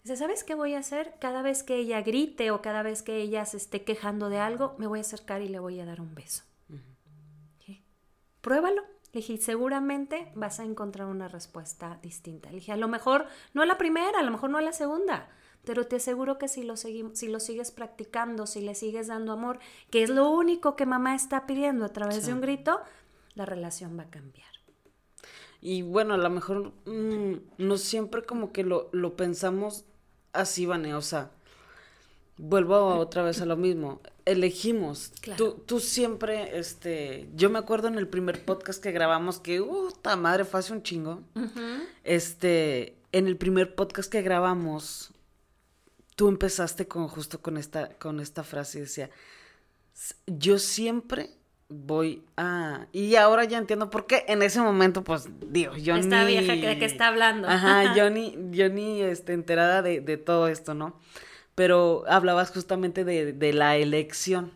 Dice, 0.03 0.17
¿sabes 0.17 0.43
qué 0.43 0.57
voy 0.57 0.75
a 0.75 0.81
hacer? 0.81 1.14
Cada 1.21 1.40
vez 1.40 1.62
que 1.62 1.77
ella 1.77 2.03
grite 2.03 2.51
o 2.51 2.61
cada 2.61 2.83
vez 2.83 3.03
que 3.03 3.19
ella 3.19 3.47
se 3.47 3.59
esté 3.59 3.85
quejando 3.85 4.29
de 4.29 4.38
algo, 4.38 4.75
me 4.79 4.88
voy 4.88 4.99
a 4.99 5.03
acercar 5.03 5.40
y 5.40 5.49
le 5.49 5.61
voy 5.61 5.79
a 5.79 5.87
dar 5.87 6.01
un 6.01 6.17
beso. 6.17 6.43
Pruébalo. 8.40 8.83
Le 9.12 9.21
dije, 9.21 9.38
seguramente 9.38 10.33
vas 10.35 10.59
a 10.59 10.64
encontrar 10.64 11.07
una 11.07 11.29
respuesta 11.29 12.01
distinta. 12.03 12.51
Le 12.51 12.57
dije, 12.57 12.73
a 12.73 12.77
lo 12.77 12.88
mejor 12.88 13.29
no 13.53 13.64
la 13.64 13.79
primera, 13.79 14.19
a 14.19 14.23
lo 14.25 14.33
mejor 14.33 14.51
no 14.51 14.61
la 14.61 14.73
segunda, 14.73 15.29
pero 15.64 15.87
te 15.87 15.97
aseguro 15.97 16.38
que 16.38 16.49
si 16.49 16.64
lo, 16.64 16.77
si 16.77 17.29
lo 17.29 17.38
sigues 17.38 17.71
practicando, 17.71 18.49
si 18.49 18.62
le 18.62 18.75
sigues 18.75 19.07
dando 19.07 19.33
amor, 19.33 19.61
que 19.90 20.03
es 20.03 20.11
lo 20.11 20.29
único 20.29 20.75
que 20.75 20.87
mamá 20.87 21.14
está 21.14 21.47
pidiendo 21.47 21.85
a 21.85 21.90
través 21.90 22.27
de 22.27 22.33
un 22.33 22.40
grito, 22.40 22.81
la 23.35 23.47
relación 23.47 23.99
va 23.99 24.05
a 24.05 24.11
cambiar. 24.11 24.49
Y 25.61 25.83
bueno, 25.83 26.14
a 26.14 26.18
lo 26.18 26.29
mejor 26.29 26.73
mm, 26.85 27.37
no 27.59 27.79
siempre 27.79 28.23
como 28.23 28.53
que 28.53 28.64
lo, 28.64 28.90
lo 28.92 29.16
pensamos 29.16 29.85
así, 30.33 30.66
Vane, 30.66 30.94
o 30.94 31.01
sea, 31.01 31.31
vuelvo 32.37 32.97
otra 32.97 33.23
vez 33.23 33.40
a 33.40 33.47
lo 33.47 33.57
mismo. 33.57 34.01
Elegimos. 34.27 35.12
Tú, 35.37 35.62
tú 35.66 35.81
siempre, 35.81 36.59
este, 36.59 37.29
yo 37.35 37.51
me 37.51 37.59
acuerdo 37.59 37.88
en 37.88 37.97
el 37.97 38.09
primer 38.09 38.44
podcast 38.44 38.83
que 38.83 38.92
grabamos 38.92 39.38
que, 39.38 39.61
uh, 39.61 39.90
ta 40.03 40.16
madre, 40.16 40.44
fue 40.44 40.61
hace 40.61 40.73
un 40.73 40.83
chingo. 40.83 41.23
Este, 42.03 42.99
en 43.12 43.27
el 43.27 43.37
primer 43.37 43.75
podcast 43.75 44.11
que 44.11 44.23
grabamos, 44.23 45.12
tú 46.16 46.29
empezaste 46.29 46.87
con 46.87 47.09
justo 47.09 47.40
con 47.40 47.57
esta, 47.57 47.90
con 47.99 48.20
esta 48.20 48.44
frase, 48.44 48.81
decía, 48.81 49.11
yo 50.27 50.59
siempre 50.59 51.31
voy 51.68 52.22
a... 52.37 52.87
Y 52.92 53.16
ahora 53.16 53.44
ya 53.44 53.59
entiendo 53.59 53.90
por 53.90 54.07
qué. 54.07 54.24
En 54.29 54.42
ese 54.42 54.61
momento, 54.61 55.05
pues, 55.05 55.29
digo, 55.48 55.77
yo 55.77 55.96
Esta 55.96 56.24
vieja 56.24 56.53
de 56.53 56.79
que 56.79 56.85
está 56.85 57.09
hablando. 57.09 57.48
Ajá, 57.48 57.94
yo 57.96 58.11
ni, 58.11 58.37
yo 58.50 58.68
ni 58.68 59.03
este, 59.03 59.33
enterada 59.33 59.83
de, 59.83 60.00
de 60.00 60.16
todo 60.16 60.48
esto, 60.48 60.74
¿no? 60.74 60.98
Pero 61.55 62.05
hablabas 62.09 62.50
justamente 62.50 63.05
de, 63.05 63.33
de 63.33 63.53
la 63.53 63.77
elección. 63.77 64.53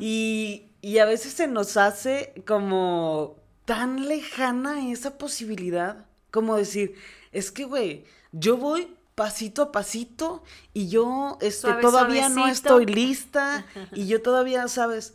y, 0.00 0.64
y 0.82 0.98
a 0.98 1.04
veces 1.04 1.32
se 1.32 1.46
nos 1.46 1.76
hace 1.76 2.32
como 2.46 3.36
tan 3.64 4.08
lejana 4.08 4.90
esa 4.90 5.16
posibilidad. 5.16 6.06
Como 6.30 6.56
decir, 6.56 6.94
es 7.32 7.50
que, 7.50 7.64
güey, 7.64 8.04
yo 8.32 8.56
voy 8.56 8.96
pasito 9.14 9.62
a 9.62 9.70
pasito 9.70 10.42
y 10.72 10.88
yo 10.88 11.36
este, 11.40 11.70
todavía 11.74 12.30
no 12.30 12.48
estoy 12.48 12.86
lista 12.86 13.66
y 13.92 14.06
yo 14.06 14.22
todavía, 14.22 14.66
¿sabes? 14.68 15.14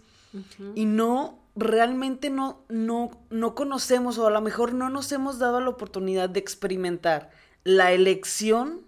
Y 0.75 0.85
no, 0.85 1.39
realmente 1.55 2.29
no, 2.29 2.63
no, 2.69 3.11
no 3.29 3.55
conocemos 3.55 4.17
o 4.17 4.27
a 4.27 4.31
lo 4.31 4.41
mejor 4.41 4.73
no 4.73 4.89
nos 4.89 5.11
hemos 5.11 5.39
dado 5.39 5.61
la 5.61 5.69
oportunidad 5.69 6.29
de 6.29 6.39
experimentar 6.39 7.31
la 7.63 7.93
elección, 7.93 8.81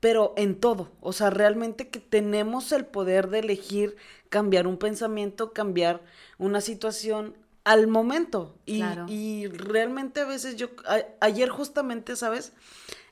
pero 0.00 0.34
en 0.36 0.58
todo. 0.60 0.92
O 1.00 1.12
sea, 1.12 1.30
realmente 1.30 1.88
que 1.88 2.00
tenemos 2.00 2.72
el 2.72 2.86
poder 2.86 3.28
de 3.28 3.40
elegir 3.40 3.96
cambiar 4.28 4.66
un 4.66 4.76
pensamiento, 4.76 5.52
cambiar 5.52 6.02
una 6.38 6.60
situación 6.60 7.36
al 7.66 7.88
momento. 7.88 8.56
Y, 8.64 8.80
y 9.08 9.48
realmente 9.48 10.20
a 10.20 10.24
veces 10.24 10.54
yo, 10.54 10.68
ayer 11.20 11.48
justamente, 11.48 12.14
¿sabes? 12.14 12.52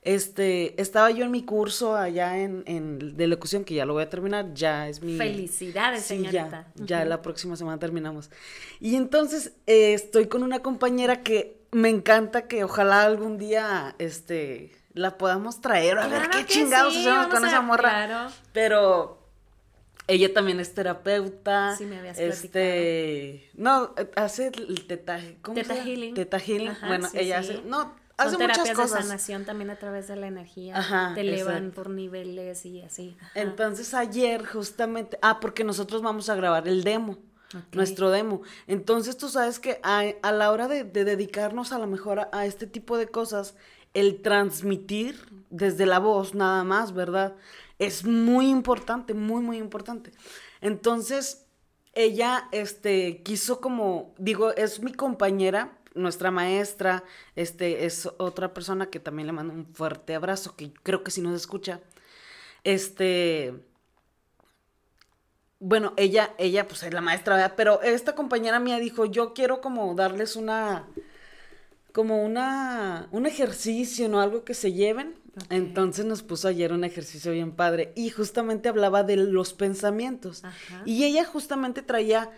Este, 0.03 0.81
estaba 0.81 1.11
yo 1.11 1.25
en 1.25 1.33
mi 1.33 1.45
curso 1.45 1.97
allá 1.97 2.39
en, 2.39 2.63
en 2.67 3.17
de 3.17 3.27
locución, 3.27 3.65
que 3.65 3.75
ya 3.75 3.85
lo 3.85 3.95
voy 3.95 4.05
a 4.05 4.11
terminar, 4.11 4.55
ya 4.55 4.89
es 4.89 5.03
mi... 5.03 5.19
Felicidades, 5.19 6.05
señorita. 6.05 6.69
Ya, 6.77 7.01
ya 7.01 7.05
la 7.05 7.21
próxima 7.21 7.57
semana 7.57 7.81
terminamos. 7.81 8.31
Y 8.79 8.95
entonces 8.95 9.55
eh, 9.67 9.93
estoy 9.95 10.29
con 10.29 10.45
una 10.45 10.61
compañera 10.61 11.25
que 11.25 11.67
me 11.73 11.89
encanta, 11.89 12.47
que 12.47 12.63
ojalá 12.63 13.03
algún 13.03 13.39
día, 13.39 13.97
este, 13.99 14.71
la 14.93 15.19
podamos 15.19 15.61
traer, 15.61 15.99
a 15.99 16.07
ver 16.07 16.31
qué 16.31 16.47
chingados 16.47 16.97
hacemos 16.97 17.27
con 17.27 17.45
esa 17.45 17.61
morra. 17.61 18.07
Claro. 18.07 18.33
Pero 18.53 19.24
ella 20.07 20.33
también 20.35 20.61
es 20.61 20.75
terapeuta. 20.75 21.77
Sí, 21.77 21.87
me 21.87 21.99
habías 21.99 22.19
este, 22.19 23.51
No, 23.55 23.95
hace 24.17 24.49
el 24.49 24.87
teta, 24.87 25.21
¿cómo 25.43 25.55
teta 25.55 25.75
healing. 25.75 26.15
Teta 26.15 26.39
healing. 26.39 26.73
bueno, 26.87 27.09
ella 27.15 27.39
hace, 27.39 27.63
no, 27.65 27.95
hace 28.17 28.37
terapias 28.37 28.77
de 28.77 28.89
sanación 28.89 29.45
también 29.45 29.71
a 29.71 29.77
través 29.77 30.09
de 30.09 30.17
la 30.17 30.27
energía. 30.27 30.77
Ajá, 30.77 31.13
te 31.15 31.23
elevan 31.23 31.71
por 31.71 31.91
niveles 31.91 32.67
y 32.67 32.83
así. 32.83 33.17
Entonces 33.35 33.95
ayer 33.95 34.45
justamente, 34.45 35.19
ah, 35.23 35.41
porque 35.41 35.65
nosotros 35.65 36.03
vamos 36.03 36.29
a 36.29 36.35
grabar 36.35 36.69
el 36.69 36.85
demo. 36.85 37.19
Nuestro 37.73 38.11
demo. 38.11 38.43
Entonces 38.67 39.17
tú 39.17 39.29
sabes 39.29 39.61
que 39.61 39.79
a, 39.85 40.33
la 40.33 40.51
hora 40.51 40.67
de, 40.67 40.83
dedicarnos 40.83 41.73
a 41.73 41.79
lo 41.79 41.87
mejor 41.87 42.29
a, 42.33 42.47
este 42.47 42.67
tipo 42.67 42.99
de 42.99 43.07
cosas, 43.07 43.55
el 43.95 44.23
transmitir 44.23 45.25
desde 45.51 45.87
la 45.87 46.01
voz 46.01 46.35
nada 46.35 46.65
más, 46.65 46.93
¿verdad? 46.93 47.35
Es 47.79 48.05
muy 48.05 48.49
importante, 48.49 49.15
muy, 49.15 49.43
muy 49.43 49.59
importante. 49.59 50.13
Entonces, 50.61 51.47
ella, 51.93 52.49
este, 52.53 53.23
quiso 53.23 53.61
como, 53.61 54.15
digo, 54.19 54.53
es 54.55 54.81
mi 54.81 54.93
compañera, 54.93 55.79
nuestra 55.95 56.31
maestra, 56.31 57.05
este, 57.37 57.87
es 57.87 58.09
otra 58.19 58.53
persona 58.53 58.91
que 58.91 59.01
también 59.01 59.27
le 59.27 59.33
mando 59.33 59.55
un 59.55 59.67
fuerte 59.67 60.15
abrazo, 60.15 60.57
que 60.57 60.73
creo 60.83 61.05
que 61.05 61.11
si 61.11 61.21
nos 61.21 61.35
escucha, 61.37 61.81
este, 62.65 63.55
bueno, 65.61 65.95
ella, 65.97 66.35
ella, 66.39 66.67
pues 66.67 66.83
es 66.83 66.93
la 66.93 67.01
maestra, 67.01 67.55
pero 67.57 67.81
esta 67.83 68.15
compañera 68.15 68.59
mía 68.61 68.79
dijo, 68.79 69.07
yo 69.07 69.35
quiero 69.35 69.61
como 69.61 69.95
darles 69.95 70.37
una, 70.37 70.89
como 71.93 72.23
una, 72.23 73.09
un 73.13 73.27
ejercicio, 73.27 74.09
¿no? 74.09 74.21
Algo 74.21 74.45
que 74.45 74.55
se 74.55 74.73
lleven. 74.73 75.15
Entonces 75.51 76.05
nos 76.05 76.23
puso 76.23 76.49
ayer 76.49 76.73
un 76.73 76.85
ejercicio 76.85 77.33
bien 77.33 77.53
padre 77.53 77.93
y 77.97 78.11
justamente 78.11 78.69
hablaba 78.69 79.03
de 79.03 79.17
los 79.17 79.53
pensamientos. 79.53 80.43
Y 80.85 81.05
ella 81.05 81.25
justamente 81.25 81.83
traía 81.83 82.31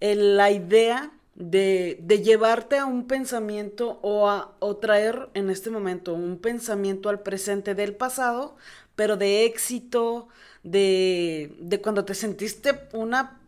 la 0.00 0.50
idea 0.50 1.12
de, 1.34 1.98
de, 2.02 2.22
llevarte 2.22 2.78
a 2.78 2.84
un 2.84 3.06
pensamiento 3.06 4.00
o 4.02 4.28
a 4.28 4.56
o 4.58 4.76
traer 4.76 5.28
en 5.34 5.50
este 5.50 5.70
momento 5.70 6.14
un 6.14 6.38
pensamiento 6.38 7.08
al 7.08 7.20
presente 7.20 7.76
del 7.76 7.94
pasado, 7.94 8.56
pero 8.96 9.16
de 9.16 9.44
éxito, 9.44 10.26
de, 10.64 11.54
de 11.60 11.80
cuando 11.80 12.04
te 12.04 12.14
sentiste 12.14 12.88
una 12.92 13.38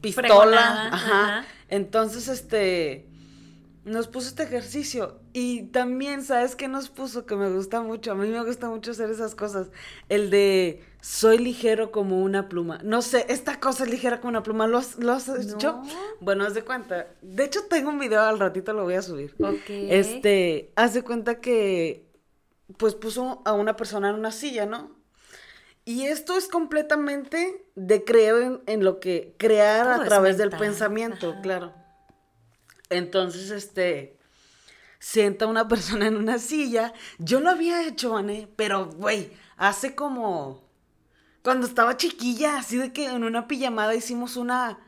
pistola. 0.00 0.88
Ajá. 0.88 1.44
Entonces, 1.68 2.28
este, 2.28 3.07
nos 3.88 4.08
puso 4.08 4.28
este 4.28 4.42
ejercicio 4.42 5.20
y 5.32 5.64
también, 5.64 6.22
¿sabes 6.22 6.56
qué 6.56 6.68
nos 6.68 6.88
puso? 6.88 7.26
Que 7.26 7.36
me 7.36 7.50
gusta 7.50 7.80
mucho, 7.80 8.12
a 8.12 8.14
mí 8.14 8.28
me 8.28 8.44
gusta 8.44 8.68
mucho 8.68 8.90
hacer 8.90 9.10
esas 9.10 9.34
cosas, 9.34 9.68
el 10.08 10.30
de 10.30 10.82
soy 11.00 11.38
ligero 11.38 11.90
como 11.90 12.22
una 12.22 12.48
pluma. 12.48 12.80
No 12.82 13.02
sé, 13.02 13.26
esta 13.28 13.60
cosa 13.60 13.84
es 13.84 13.90
ligera 13.90 14.20
como 14.20 14.30
una 14.30 14.42
pluma, 14.42 14.66
¿lo 14.66 14.78
has, 14.78 14.98
lo 14.98 15.12
has 15.12 15.28
hecho? 15.28 15.82
Bueno, 16.20 16.44
haz 16.44 16.54
de 16.54 16.62
cuenta, 16.62 17.08
de 17.22 17.44
hecho 17.44 17.64
tengo 17.68 17.90
un 17.90 17.98
video, 17.98 18.22
al 18.22 18.38
ratito 18.38 18.72
lo 18.72 18.84
voy 18.84 18.94
a 18.94 19.02
subir. 19.02 19.34
Ok. 19.40 19.68
Este, 19.68 20.72
haz 20.76 20.94
de 20.94 21.02
cuenta 21.02 21.40
que, 21.40 22.06
pues 22.76 22.94
puso 22.94 23.42
a 23.44 23.52
una 23.52 23.76
persona 23.76 24.10
en 24.10 24.16
una 24.16 24.32
silla, 24.32 24.66
¿no? 24.66 24.98
Y 25.84 26.04
esto 26.04 26.36
es 26.36 26.48
completamente 26.48 27.64
de 27.74 28.04
creer 28.04 28.60
en, 28.66 28.84
lo 28.84 29.00
que 29.00 29.34
crear 29.38 29.88
a 29.88 30.04
través 30.04 30.36
del 30.36 30.50
pensamiento, 30.50 31.36
claro. 31.42 31.72
Entonces, 32.90 33.50
este, 33.50 34.18
sienta 34.98 35.46
una 35.46 35.68
persona 35.68 36.06
en 36.06 36.16
una 36.16 36.38
silla. 36.38 36.92
Yo 37.18 37.40
lo 37.40 37.50
había 37.50 37.86
hecho, 37.86 38.12
Vané, 38.12 38.48
pero, 38.56 38.86
güey, 38.86 39.32
hace 39.56 39.94
como... 39.94 40.66
Cuando 41.42 41.66
estaba 41.66 41.96
chiquilla, 41.96 42.58
así 42.58 42.76
de 42.76 42.92
que 42.92 43.06
en 43.06 43.24
una 43.24 43.46
pijamada 43.46 43.94
hicimos 43.94 44.36
una... 44.36 44.78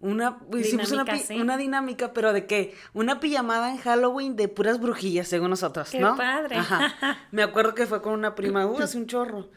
Una, 0.00 0.38
hicimos 0.56 0.92
una, 0.92 1.04
una, 1.40 1.56
dinámica, 1.56 2.12
pero 2.12 2.32
de 2.32 2.46
que 2.46 2.72
una 2.94 3.18
pijamada 3.18 3.72
en 3.72 3.78
Halloween 3.78 4.36
de 4.36 4.46
puras 4.46 4.78
brujillas, 4.78 5.26
según 5.26 5.50
nosotros, 5.50 5.90
Qué 5.90 5.98
¿no? 5.98 6.14
padre. 6.14 6.54
Ajá. 6.54 7.18
Me 7.32 7.42
acuerdo 7.42 7.74
que 7.74 7.84
fue 7.84 8.00
con 8.00 8.12
una 8.12 8.36
prima, 8.36 8.64
uh, 8.64 8.78
hace 8.80 8.96
un 8.96 9.08
chorro. 9.08 9.50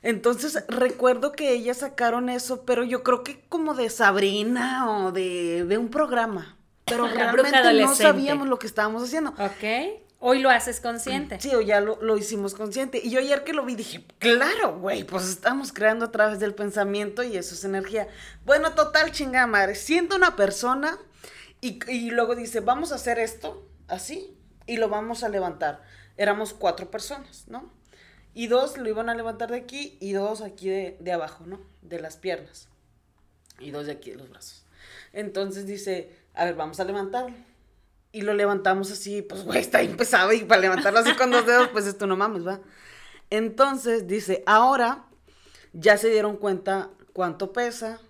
Entonces 0.00 0.64
recuerdo 0.66 1.32
que 1.32 1.52
ellas 1.52 1.78
sacaron 1.78 2.30
eso, 2.30 2.64
pero 2.64 2.84
yo 2.84 3.02
creo 3.02 3.22
que 3.22 3.44
como 3.50 3.74
de 3.74 3.90
Sabrina 3.90 4.90
o 4.90 5.12
de, 5.12 5.66
de 5.66 5.76
un 5.76 5.90
programa 5.90 6.56
pero 6.92 7.08
realmente 7.08 7.82
no 7.82 7.94
sabíamos 7.94 8.48
lo 8.48 8.58
que 8.58 8.66
estábamos 8.66 9.02
haciendo. 9.02 9.30
Ok. 9.30 10.02
Hoy 10.24 10.38
lo 10.38 10.50
haces 10.50 10.80
consciente. 10.80 11.40
Sí, 11.40 11.52
hoy 11.52 11.66
ya 11.66 11.80
lo, 11.80 12.16
hicimos 12.16 12.54
consciente. 12.54 13.00
Y 13.02 13.10
yo 13.10 13.18
ayer 13.18 13.42
que 13.42 13.52
lo 13.52 13.64
vi 13.64 13.74
dije, 13.74 14.04
claro, 14.20 14.78
güey, 14.78 15.02
pues 15.02 15.28
estamos 15.28 15.72
creando 15.72 16.04
a 16.04 16.12
través 16.12 16.38
del 16.38 16.54
pensamiento 16.54 17.24
y 17.24 17.36
eso 17.36 17.56
es 17.56 17.64
energía. 17.64 18.06
Bueno, 18.44 18.72
total 18.74 19.10
chingada 19.10 19.48
madre. 19.48 19.74
Siento 19.74 20.14
una 20.14 20.36
persona 20.36 20.96
y, 21.60 21.80
y 21.90 22.12
luego 22.12 22.36
dice, 22.36 22.60
vamos 22.60 22.92
a 22.92 22.94
hacer 22.94 23.18
esto, 23.18 23.68
así, 23.88 24.36
y 24.66 24.76
lo 24.76 24.88
vamos 24.88 25.24
a 25.24 25.28
levantar. 25.28 25.82
Éramos 26.16 26.54
cuatro 26.54 26.88
personas, 26.88 27.48
¿no? 27.48 27.72
Y 28.32 28.46
dos 28.46 28.78
lo 28.78 28.88
iban 28.88 29.08
a 29.08 29.16
levantar 29.16 29.50
de 29.50 29.56
aquí 29.56 29.98
y 30.00 30.12
dos 30.12 30.40
aquí 30.40 30.68
de, 30.68 30.96
de 31.00 31.12
abajo, 31.12 31.46
¿no? 31.46 31.60
De 31.80 32.00
las 32.00 32.16
piernas. 32.16 32.68
Y 33.58 33.72
dos 33.72 33.86
de 33.86 33.92
aquí 33.92 34.12
de 34.12 34.18
los 34.18 34.30
brazos. 34.30 34.64
Entonces 35.12 35.66
dice, 35.66 36.16
a 36.34 36.44
ver, 36.44 36.54
vamos 36.54 36.80
a 36.80 36.84
levantarlo. 36.84 37.34
y 38.12 38.22
lo 38.22 38.34
levantamos 38.34 38.90
así, 38.90 39.22
pues, 39.22 39.44
güey, 39.44 39.58
está 39.60 39.80
pesado 39.96 40.32
y 40.32 40.44
para 40.44 40.60
levantarlo 40.60 40.98
así 41.00 41.14
con 41.16 41.30
dos 41.30 41.46
dedos, 41.46 41.68
pues 41.68 41.86
esto 41.86 42.06
no 42.06 42.16
mames, 42.16 42.46
va. 42.46 42.60
Entonces 43.30 44.06
dice, 44.06 44.42
ahora 44.46 45.06
ya 45.72 45.96
se 45.96 46.10
dieron 46.10 46.36
cuenta 46.36 46.90
cuánto 47.14 47.52
pesa, 47.52 48.00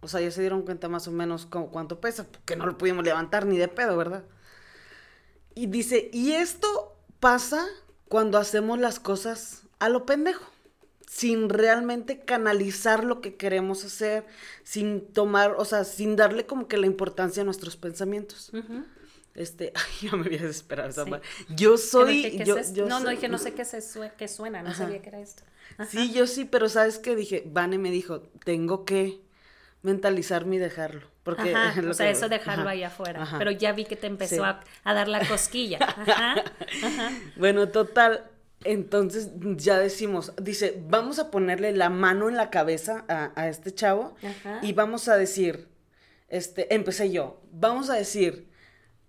o 0.00 0.08
sea, 0.08 0.20
ya 0.20 0.30
se 0.30 0.40
dieron 0.40 0.62
cuenta 0.62 0.88
más 0.88 1.08
o 1.08 1.10
menos 1.10 1.46
cuánto 1.46 2.00
pesa, 2.00 2.24
porque 2.24 2.54
no 2.56 2.66
lo 2.66 2.78
pudimos 2.78 3.04
levantar 3.04 3.46
ni 3.46 3.58
de 3.58 3.68
pedo, 3.68 3.96
¿verdad? 3.96 4.24
Y 5.54 5.66
dice, 5.66 6.08
y 6.12 6.32
esto 6.32 6.96
pasa 7.18 7.66
cuando 8.08 8.38
hacemos 8.38 8.78
las 8.78 9.00
cosas 9.00 9.62
a 9.80 9.88
lo 9.88 10.06
pendejo, 10.06 10.44
sin 11.12 11.50
realmente 11.50 12.20
canalizar 12.20 13.04
lo 13.04 13.20
que 13.20 13.36
queremos 13.36 13.84
hacer, 13.84 14.24
sin 14.64 15.02
tomar, 15.12 15.56
o 15.58 15.64
sea, 15.66 15.84
sin 15.84 16.16
darle 16.16 16.46
como 16.46 16.68
que 16.68 16.78
la 16.78 16.86
importancia 16.86 17.42
a 17.42 17.44
nuestros 17.44 17.76
pensamientos. 17.76 18.50
Este, 19.34 19.74
ay, 19.76 20.08
ya 20.08 20.16
me 20.16 20.22
voy 20.22 20.38
a 20.38 20.42
desesperar. 20.42 20.90
Yo 21.50 21.76
soy. 21.76 22.42
no, 22.88 23.00
no, 23.00 23.10
dije, 23.10 23.28
no 23.28 23.36
sé 23.36 23.52
qué, 23.54 23.66
se 23.66 23.82
qué 24.16 24.26
suena, 24.26 24.62
no 24.62 24.72
sabía 24.72 25.02
qué 25.02 25.10
era 25.10 25.20
esto. 25.20 25.42
Sí, 25.86 26.14
yo 26.14 26.26
sí, 26.26 26.46
pero 26.46 26.70
¿sabes 26.70 26.98
qué? 26.98 27.14
Dije, 27.14 27.42
Vane 27.44 27.76
me 27.76 27.90
dijo, 27.90 28.22
tengo 28.46 28.86
que 28.86 29.20
mentalizarme 29.82 30.56
y 30.56 30.60
dejarlo. 30.60 31.06
Porque 31.24 31.54
o 31.90 31.92
sea, 31.92 32.08
eso 32.08 32.30
dejarlo 32.30 32.70
ahí 32.70 32.84
afuera. 32.84 33.28
Pero 33.36 33.50
ya 33.50 33.72
vi 33.72 33.84
que 33.84 33.96
te 33.96 34.06
empezó 34.06 34.46
a, 34.46 34.62
dar 34.82 35.08
la 35.08 35.28
cosquilla. 35.28 35.78
bueno, 37.36 37.68
total. 37.68 38.31
Entonces 38.64 39.30
ya 39.56 39.78
decimos, 39.78 40.32
dice, 40.40 40.82
vamos 40.88 41.18
a 41.18 41.30
ponerle 41.30 41.72
la 41.72 41.90
mano 41.90 42.28
en 42.28 42.36
la 42.36 42.50
cabeza 42.50 43.04
a, 43.08 43.48
este 43.48 43.72
chavo 43.74 44.14
y 44.62 44.72
vamos 44.72 45.08
a 45.08 45.16
decir, 45.16 45.68
este, 46.28 46.74
empecé 46.74 47.10
yo, 47.10 47.40
vamos 47.52 47.90
a 47.90 47.94
decir, 47.94 48.48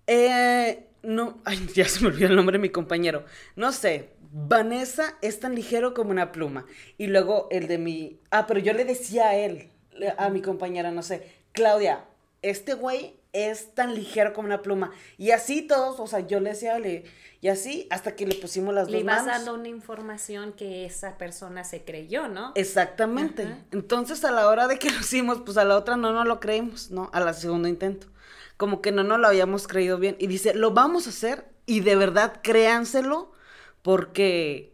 eh, 0.07 0.87
no, 1.03 1.41
ay, 1.45 1.67
ya 1.73 1.87
se 1.87 2.01
me 2.01 2.07
olvidó 2.07 2.27
el 2.27 2.35
nombre 2.35 2.57
de 2.57 2.61
mi 2.61 2.69
compañero, 2.69 3.25
no 3.55 3.71
sé, 3.71 4.09
Vanessa 4.35 5.15
es 5.21 5.39
tan 5.39 5.53
ligero 5.53 5.93
como 5.93 6.09
una 6.09 6.31
pluma. 6.31 6.65
Y 6.97 7.05
luego 7.05 7.47
el 7.51 7.67
de 7.67 7.77
mi, 7.77 8.19
ah, 8.31 8.47
pero 8.47 8.59
yo 8.59 8.73
le 8.73 8.83
decía 8.83 9.27
a 9.27 9.35
él, 9.35 9.69
a 10.17 10.29
mi 10.29 10.41
compañera, 10.41 10.89
no 10.89 11.03
sé, 11.03 11.29
Claudia, 11.51 12.05
este 12.41 12.73
güey 12.73 13.15
es 13.31 13.75
tan 13.75 13.93
ligero 13.93 14.33
como 14.33 14.47
una 14.47 14.63
pluma. 14.63 14.91
Y 15.19 15.31
así 15.31 15.61
todos, 15.61 15.99
o 15.99 16.07
sea, 16.07 16.21
yo 16.21 16.39
le 16.39 16.51
decía, 16.51 16.79
le, 16.79 17.03
y 17.43 17.49
así 17.49 17.87
hasta 17.89 18.15
que 18.15 18.25
le 18.25 18.35
pusimos 18.35 18.73
las 18.73 18.89
le 18.89 18.99
dos 18.99 19.03
manos. 19.03 19.25
Le 19.25 19.31
ibas 19.31 19.45
dando 19.45 19.59
una 19.59 19.67
información 19.67 20.53
que 20.53 20.85
esa 20.85 21.17
persona 21.17 21.65
se 21.65 21.83
creyó, 21.83 22.29
¿no? 22.29 22.53
Exactamente. 22.55 23.45
Entonces, 23.71 24.23
a 24.23 24.31
la 24.31 24.47
hora 24.47 24.69
de 24.69 24.79
que 24.79 24.89
lo 24.89 25.01
hicimos, 25.01 25.41
pues 25.41 25.57
a 25.57 25.65
la 25.65 25.75
otra 25.75 25.97
no 25.97 26.13
nos 26.13 26.25
lo 26.25 26.39
creímos, 26.39 26.89
¿no? 26.89 27.09
A 27.11 27.19
la 27.19 27.33
segundo 27.33 27.67
intento. 27.67 28.07
Como 28.55 28.81
que 28.81 28.93
no 28.93 29.03
nos 29.03 29.19
lo 29.19 29.27
habíamos 29.27 29.67
creído 29.67 29.97
bien. 29.97 30.15
Y 30.19 30.27
dice, 30.27 30.53
lo 30.53 30.71
vamos 30.71 31.05
a 31.05 31.09
hacer 31.09 31.45
y 31.65 31.81
de 31.81 31.97
verdad 31.97 32.39
créanselo 32.41 33.33
porque, 33.81 34.73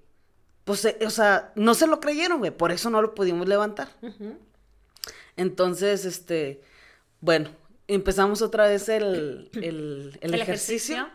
pues, 0.63 0.85
eh, 0.85 0.99
o 1.03 1.09
sea, 1.09 1.51
no 1.55 1.73
se 1.73 1.87
lo 1.87 1.99
creyeron, 1.99 2.37
güey. 2.37 2.51
Por 2.51 2.71
eso 2.71 2.91
no 2.91 3.01
lo 3.01 3.15
pudimos 3.15 3.47
levantar. 3.47 3.89
Entonces, 5.37 6.05
este, 6.05 6.61
bueno, 7.19 7.49
empezamos 7.87 8.43
otra 8.43 8.67
vez 8.67 8.89
el, 8.89 9.49
ejercicio, 10.21 11.09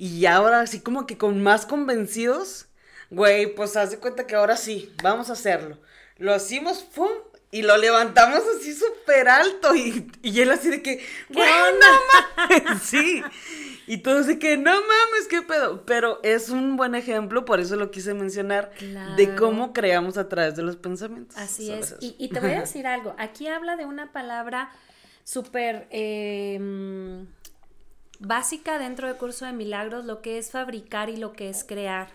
Y 0.00 0.24
ahora 0.24 0.62
así 0.62 0.80
como 0.80 1.06
que 1.06 1.18
con 1.18 1.42
más 1.42 1.66
convencidos, 1.66 2.64
güey, 3.10 3.54
pues 3.54 3.76
haz 3.76 3.90
de 3.90 3.98
cuenta 3.98 4.26
que 4.26 4.34
ahora 4.34 4.56
sí, 4.56 4.90
vamos 5.02 5.28
a 5.28 5.34
hacerlo. 5.34 5.76
Lo 6.16 6.34
hicimos, 6.34 6.78
¡pum! 6.78 7.10
Y 7.50 7.60
lo 7.60 7.76
levantamos 7.76 8.40
así 8.56 8.72
súper 8.72 9.28
alto. 9.28 9.74
Y, 9.74 10.10
y, 10.22 10.40
él 10.40 10.52
así 10.52 10.70
de 10.70 10.80
que, 10.80 11.04
bueno, 11.28 11.86
mames. 12.38 12.82
sí. 12.82 13.22
Y 13.86 13.98
todos 13.98 14.26
de 14.26 14.38
que, 14.38 14.56
no 14.56 14.70
mames, 14.72 15.28
qué 15.28 15.42
pedo. 15.42 15.84
Pero 15.84 16.18
es 16.22 16.48
un 16.48 16.78
buen 16.78 16.94
ejemplo, 16.94 17.44
por 17.44 17.60
eso 17.60 17.76
lo 17.76 17.90
quise 17.90 18.14
mencionar, 18.14 18.72
de 19.18 19.34
cómo 19.34 19.74
creamos 19.74 20.16
a 20.16 20.30
través 20.30 20.56
de 20.56 20.62
los 20.62 20.76
pensamientos. 20.76 21.36
Así 21.36 21.70
es. 21.70 21.96
Y, 22.00 22.28
te 22.28 22.40
voy 22.40 22.52
a 22.52 22.60
decir 22.60 22.86
algo. 22.86 23.14
Aquí 23.18 23.48
habla 23.48 23.76
de 23.76 23.84
una 23.84 24.12
palabra 24.12 24.70
súper 25.24 25.88
em, 25.90 27.26
básica 28.20 28.78
dentro 28.78 29.08
del 29.08 29.16
curso 29.16 29.46
de 29.46 29.52
milagros, 29.52 30.04
lo 30.04 30.22
que 30.22 30.38
es 30.38 30.52
fabricar 30.52 31.10
y 31.10 31.16
lo 31.16 31.32
que 31.32 31.48
es 31.48 31.64
crear. 31.64 32.08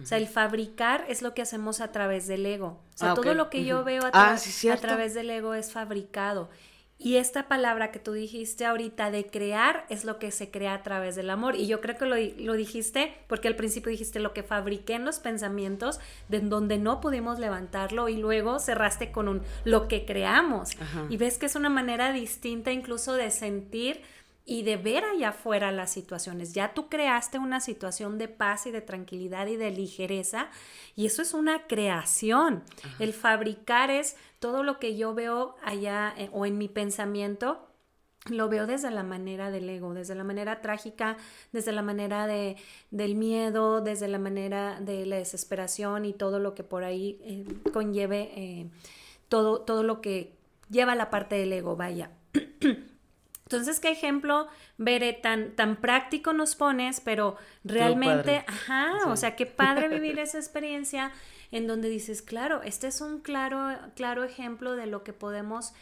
O 0.00 0.06
sea, 0.06 0.16
el 0.16 0.28
fabricar 0.28 1.04
es 1.08 1.22
lo 1.22 1.34
que 1.34 1.42
hacemos 1.42 1.80
a 1.80 1.90
través 1.90 2.28
del 2.28 2.46
ego. 2.46 2.80
O 2.94 2.98
sea, 2.98 3.12
ah, 3.12 3.14
todo 3.14 3.34
lo 3.34 3.50
que 3.50 3.64
yo 3.64 3.82
veo 3.82 4.04
a, 4.04 4.10
ah, 4.12 4.36
a 4.36 4.76
través 4.76 5.12
del 5.14 5.28
ego 5.28 5.54
es 5.54 5.72
fabricado. 5.72 6.48
Y 7.00 7.16
esta 7.16 7.46
palabra 7.46 7.92
que 7.92 8.00
tú 8.00 8.12
dijiste 8.12 8.66
ahorita 8.66 9.12
de 9.12 9.26
crear 9.26 9.86
es 9.88 10.04
lo 10.04 10.18
que 10.18 10.32
se 10.32 10.50
crea 10.50 10.74
a 10.74 10.82
través 10.82 11.14
del 11.14 11.30
amor. 11.30 11.54
Y 11.54 11.68
yo 11.68 11.80
creo 11.80 11.96
que 11.96 12.06
lo, 12.06 12.54
dijiste 12.54 13.14
porque 13.28 13.46
al 13.46 13.54
principio 13.54 13.90
dijiste 13.90 14.18
lo 14.18 14.32
que 14.32 14.42
fabriqué 14.42 14.94
en 14.94 15.04
los 15.04 15.20
pensamientos, 15.20 16.00
de 16.28 16.40
donde 16.40 16.76
no 16.76 17.00
pudimos 17.00 17.38
levantarlo 17.38 18.08
y 18.08 18.16
luego 18.16 18.58
cerraste 18.58 19.12
con 19.12 19.28
un 19.28 19.42
lo 19.64 19.86
que 19.86 20.04
creamos. 20.04 20.70
Y 21.08 21.18
ves 21.18 21.38
que 21.38 21.46
es 21.46 21.54
una 21.54 21.70
manera 21.70 22.12
distinta 22.12 22.72
incluso 22.72 23.14
de 23.14 23.30
sentir 23.30 24.02
y 24.48 24.62
de 24.62 24.78
ver 24.78 25.04
allá 25.04 25.28
afuera 25.28 25.70
las 25.70 25.92
situaciones. 25.92 26.54
Ya 26.54 26.72
tú 26.72 26.88
creaste 26.88 27.38
una 27.38 27.60
situación 27.60 28.16
de 28.16 28.28
paz 28.28 28.66
y 28.66 28.70
de 28.70 28.80
tranquilidad 28.80 29.46
y 29.46 29.56
de 29.56 29.70
ligereza 29.70 30.48
y 30.96 31.04
eso 31.04 31.20
es 31.20 31.34
una 31.34 31.66
creación. 31.66 32.62
El 32.98 33.12
fabricar 33.12 33.90
es 33.90 34.16
todo 34.38 34.62
lo 34.62 34.78
que 34.78 34.96
yo 34.96 35.12
veo 35.12 35.56
allá 35.62 36.14
eh, 36.16 36.30
o 36.32 36.46
en 36.46 36.56
mi 36.56 36.66
pensamiento. 36.66 37.68
Lo 38.30 38.48
veo 38.48 38.66
desde 38.66 38.90
la 38.90 39.02
manera 39.02 39.50
del 39.50 39.68
ego, 39.68 39.92
desde 39.92 40.14
la 40.14 40.24
manera 40.24 40.62
trágica, 40.62 41.18
desde 41.52 41.72
la 41.72 41.82
manera 41.82 42.26
de, 42.26 42.56
del 42.90 43.16
miedo, 43.16 43.82
desde 43.82 44.08
la 44.08 44.18
manera 44.18 44.80
de 44.80 45.04
la 45.04 45.16
desesperación 45.16 46.06
y 46.06 46.14
todo 46.14 46.38
lo 46.38 46.54
que 46.54 46.64
por 46.64 46.84
ahí 46.84 47.20
eh, 47.22 47.44
conlleve, 47.74 48.32
eh, 48.34 48.70
todo, 49.28 49.60
todo 49.60 49.82
lo 49.82 50.00
que 50.00 50.38
lleva 50.70 50.94
la 50.94 51.10
parte 51.10 51.36
del 51.36 51.52
ego, 51.52 51.76
vaya. 51.76 52.12
Entonces, 53.48 53.80
¿qué 53.80 53.90
ejemplo, 53.90 54.46
Bere, 54.76 55.14
tan, 55.14 55.52
tan 55.52 55.76
práctico 55.76 56.34
nos 56.34 56.54
pones, 56.54 57.00
pero 57.00 57.38
realmente, 57.64 58.44
ajá, 58.46 59.06
o 59.06 59.16
sea, 59.16 59.36
qué 59.36 59.46
padre 59.46 59.88
vivir 59.88 60.18
esa 60.18 60.36
experiencia 60.36 61.12
en 61.50 61.66
donde 61.66 61.88
dices, 61.88 62.20
claro, 62.20 62.60
este 62.62 62.88
es 62.88 63.00
un 63.00 63.20
claro, 63.20 63.74
claro 63.96 64.24
ejemplo 64.24 64.76
de 64.76 64.84
lo 64.84 65.02
que 65.02 65.14
podemos 65.14 65.72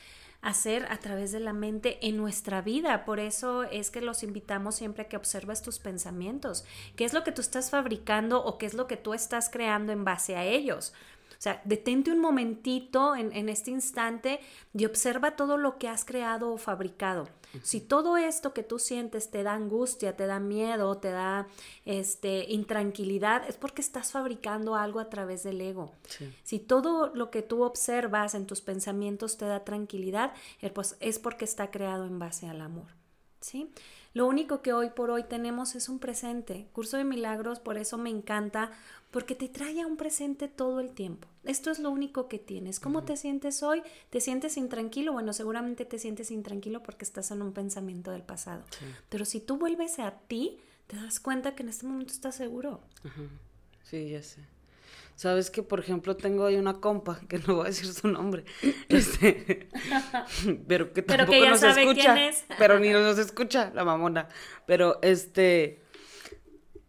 hacer 0.42 0.86
a 0.90 0.98
través 0.98 1.32
de 1.32 1.40
la 1.40 1.52
mente 1.52 1.98
en 2.06 2.16
nuestra 2.16 2.62
vida. 2.62 3.04
Por 3.04 3.18
eso 3.18 3.64
es 3.64 3.90
que 3.90 4.00
los 4.00 4.22
invitamos 4.22 4.76
siempre 4.76 5.02
a 5.02 5.08
que 5.08 5.16
observes 5.16 5.60
tus 5.60 5.80
pensamientos, 5.80 6.64
qué 6.94 7.04
es 7.04 7.14
lo 7.14 7.24
que 7.24 7.32
tú 7.32 7.40
estás 7.40 7.70
fabricando 7.70 8.44
o 8.44 8.58
qué 8.58 8.66
es 8.66 8.74
lo 8.74 8.86
que 8.86 8.96
tú 8.96 9.12
estás 9.12 9.50
creando 9.50 9.90
en 9.90 10.04
base 10.04 10.36
a 10.36 10.44
ellos. 10.44 10.92
O 11.38 11.42
sea, 11.42 11.60
detente 11.64 12.10
un 12.10 12.20
momentito 12.20 13.14
en, 13.14 13.48
este 13.48 13.70
instante 13.70 14.40
y 14.72 14.84
observa 14.84 15.36
todo 15.36 15.56
lo 15.58 15.78
que 15.78 15.88
has 15.88 16.04
creado 16.04 16.52
o 16.52 16.58
fabricado. 16.58 17.28
Si 17.62 17.80
todo 17.80 18.16
esto 18.16 18.52
que 18.52 18.62
tú 18.62 18.78
sientes 18.78 19.30
te 19.30 19.42
da 19.42 19.54
angustia, 19.54 20.16
te 20.16 20.26
da 20.26 20.40
miedo, 20.40 20.98
te 20.98 21.10
da 21.10 21.46
este, 21.84 22.44
intranquilidad, 22.50 23.48
es 23.48 23.56
porque 23.56 23.80
estás 23.80 24.12
fabricando 24.12 24.74
algo 24.74 25.00
a 25.00 25.08
través 25.08 25.42
del 25.42 25.60
ego. 25.60 25.92
Si 26.42 26.58
todo 26.58 27.14
lo 27.14 27.30
que 27.30 27.42
tú 27.42 27.62
observas 27.62 28.34
en 28.34 28.46
tus 28.46 28.60
pensamientos 28.60 29.36
te 29.36 29.46
da 29.46 29.64
tranquilidad, 29.64 30.34
eh, 30.60 30.70
pues 30.70 30.96
es 31.00 31.18
porque 31.18 31.44
está 31.44 31.70
creado 31.70 32.04
en 32.06 32.18
base 32.18 32.48
al 32.48 32.60
amor. 32.60 32.88
¿Sí? 33.40 33.70
Lo 34.16 34.26
único 34.26 34.62
que 34.62 34.72
hoy 34.72 34.88
por 34.88 35.10
hoy 35.10 35.24
tenemos 35.24 35.74
es 35.74 35.90
un 35.90 35.98
presente. 35.98 36.68
Curso 36.72 36.96
de 36.96 37.04
Milagros, 37.04 37.60
por 37.60 37.76
eso 37.76 37.98
me 37.98 38.08
encanta, 38.08 38.70
porque 39.10 39.34
te 39.34 39.50
trae 39.50 39.82
a 39.82 39.86
un 39.86 39.98
presente 39.98 40.48
todo 40.48 40.80
el 40.80 40.92
tiempo. 40.92 41.28
Esto 41.44 41.70
es 41.70 41.78
lo 41.78 41.90
único 41.90 42.26
que 42.26 42.38
tienes. 42.38 42.80
¿Cómo 42.80 43.04
te 43.04 43.18
sientes 43.18 43.62
hoy? 43.62 43.82
¿Te 44.08 44.22
sientes 44.22 44.56
intranquilo? 44.56 45.12
Bueno, 45.12 45.34
seguramente 45.34 45.84
te 45.84 45.98
sientes 45.98 46.30
intranquilo 46.30 46.82
porque 46.82 47.04
estás 47.04 47.30
en 47.30 47.42
un 47.42 47.52
pensamiento 47.52 48.10
del 48.10 48.22
pasado. 48.22 48.64
Pero 49.10 49.26
si 49.26 49.38
tú 49.38 49.58
vuelves 49.58 49.98
a 49.98 50.12
ti, 50.12 50.60
te 50.86 50.96
das 50.96 51.20
cuenta 51.20 51.54
que 51.54 51.62
en 51.62 51.68
este 51.68 51.84
momento 51.84 52.14
estás 52.14 52.36
seguro. 52.36 52.80
Sí, 53.82 54.08
ya 54.08 54.22
sé. 54.22 54.40
Sabes 55.16 55.50
que, 55.50 55.62
por 55.62 55.80
ejemplo, 55.80 56.14
tengo 56.14 56.44
ahí 56.44 56.56
una 56.56 56.74
compa, 56.74 57.18
que 57.28 57.38
no 57.38 57.56
voy 57.56 57.64
a 57.64 57.68
decir 57.68 57.86
su 57.92 58.06
nombre, 58.06 58.44
este, 58.88 59.68
pero 60.68 60.92
que 60.92 61.02
tampoco 61.02 61.30
pero 61.30 61.30
que 61.30 61.40
ya 61.40 61.50
nos 61.50 61.60
sabe 61.60 61.82
escucha, 61.82 62.14
quién 62.14 62.28
es. 62.28 62.44
pero 62.58 62.78
ni 62.78 62.90
nos 62.90 63.18
escucha 63.18 63.72
la 63.74 63.84
mamona. 63.84 64.28
Pero 64.66 64.98
este, 65.00 65.82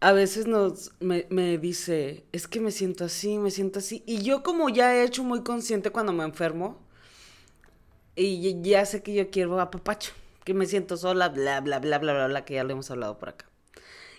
a 0.02 0.12
veces 0.12 0.46
nos 0.46 0.92
me, 1.00 1.26
me, 1.30 1.58
dice, 1.58 2.26
es 2.34 2.50
que 2.50 2.60
me 2.60 2.72
siento 2.72 3.06
así, 3.06 3.38
me 3.38 3.50
siento 3.50 3.80
así. 3.80 4.04
Y 4.06 4.22
yo 4.22 4.44
como 4.44 4.68
ya 4.68 4.94
he 4.94 5.06
hecho 5.06 5.24
muy 5.24 5.42
consciente 5.44 5.92
cuando 5.92 6.12
me 6.12 6.26
enfermo, 6.26 6.86
y 8.14 8.62
ya 8.62 8.86
sé 8.86 9.04
que 9.04 9.14
yo 9.14 9.30
quiero 9.30 9.58
a 9.62 9.72
papacho, 9.72 10.12
que 10.44 10.54
me 10.54 10.66
siento 10.66 10.98
sola, 10.98 11.30
bla, 11.30 11.62
bla, 11.62 11.80
bla, 11.80 11.98
bla, 11.98 12.14
bla, 12.14 12.28
bla, 12.28 12.44
que 12.44 12.56
ya 12.56 12.66
lo 12.66 12.72
hemos 12.72 12.92
hablado 12.92 13.18
por 13.18 13.30
acá. 13.30 13.46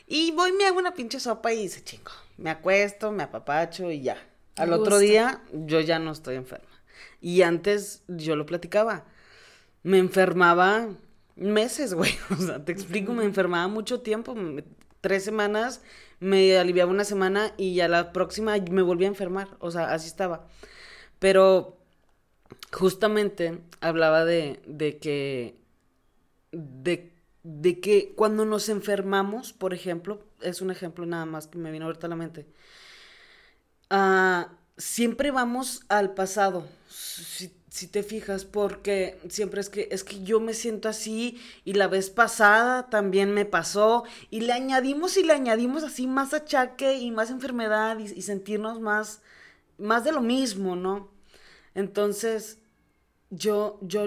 Y 0.06 0.30
voy, 0.30 0.52
me 0.52 0.64
hago 0.64 0.78
una 0.78 0.94
pinche 0.94 1.20
sopa 1.20 1.52
y 1.52 1.68
se 1.68 1.84
chingo 1.84 2.12
me 2.38 2.50
acuesto, 2.50 3.12
me 3.12 3.24
apapacho 3.24 3.90
y 3.90 4.00
ya. 4.00 4.16
Al 4.56 4.72
otro 4.72 4.98
día 4.98 5.42
yo 5.52 5.80
ya 5.80 5.98
no 5.98 6.12
estoy 6.12 6.36
enferma. 6.36 6.68
Y 7.20 7.42
antes 7.42 8.02
yo 8.08 8.34
lo 8.36 8.46
platicaba. 8.46 9.04
Me 9.82 9.98
enfermaba 9.98 10.88
meses, 11.36 11.94
güey. 11.94 12.12
O 12.30 12.36
sea, 12.36 12.64
te 12.64 12.72
explico, 12.72 13.12
me 13.12 13.24
enfermaba 13.24 13.68
mucho 13.68 14.00
tiempo, 14.00 14.34
tres 15.00 15.24
semanas, 15.24 15.82
me 16.20 16.56
aliviaba 16.58 16.90
una 16.90 17.04
semana 17.04 17.52
y 17.56 17.74
ya 17.74 17.88
la 17.88 18.12
próxima 18.12 18.56
me 18.70 18.82
volví 18.82 19.04
a 19.04 19.08
enfermar. 19.08 19.48
O 19.60 19.70
sea, 19.70 19.92
así 19.92 20.08
estaba. 20.08 20.46
Pero 21.18 21.76
justamente 22.72 23.60
hablaba 23.80 24.24
de, 24.24 24.60
de 24.66 24.98
que, 24.98 25.60
de, 26.52 27.12
de, 27.42 27.80
que 27.80 28.12
cuando 28.16 28.44
nos 28.44 28.68
enfermamos, 28.68 29.52
por 29.52 29.74
ejemplo, 29.74 30.20
es 30.40 30.60
un 30.60 30.70
ejemplo 30.70 31.06
nada 31.06 31.26
más 31.26 31.46
que 31.46 31.58
me 31.58 31.70
vino 31.70 31.86
ahorita 31.86 32.06
a 32.06 32.10
la 32.10 32.16
mente, 32.16 32.46
uh, 33.90 34.44
siempre 34.76 35.30
vamos 35.30 35.82
al 35.88 36.14
pasado. 36.14 36.66
Si, 36.88 37.52
si, 37.68 37.86
te 37.86 38.02
fijas, 38.02 38.44
porque 38.44 39.18
siempre 39.28 39.60
es 39.60 39.68
que 39.68 39.88
es 39.90 40.02
que 40.02 40.22
yo 40.24 40.40
me 40.40 40.54
siento 40.54 40.88
así 40.88 41.40
y 41.64 41.74
la 41.74 41.86
vez 41.86 42.10
pasada 42.10 42.88
también 42.90 43.32
me 43.32 43.44
pasó 43.44 44.04
y 44.30 44.40
le 44.40 44.52
añadimos 44.52 45.16
y 45.16 45.22
le 45.22 45.32
añadimos 45.32 45.84
así 45.84 46.06
más 46.06 46.34
achaque 46.34 46.94
y 46.94 47.10
más 47.10 47.30
enfermedad 47.30 47.98
y, 47.98 48.04
y 48.04 48.22
sentirnos 48.22 48.80
más 48.80 49.20
más 49.78 50.04
de 50.04 50.12
lo 50.12 50.20
mismo, 50.20 50.76
¿no? 50.76 51.10
Entonces, 51.74 52.58
yo, 53.30 53.78
yo, 53.82 54.06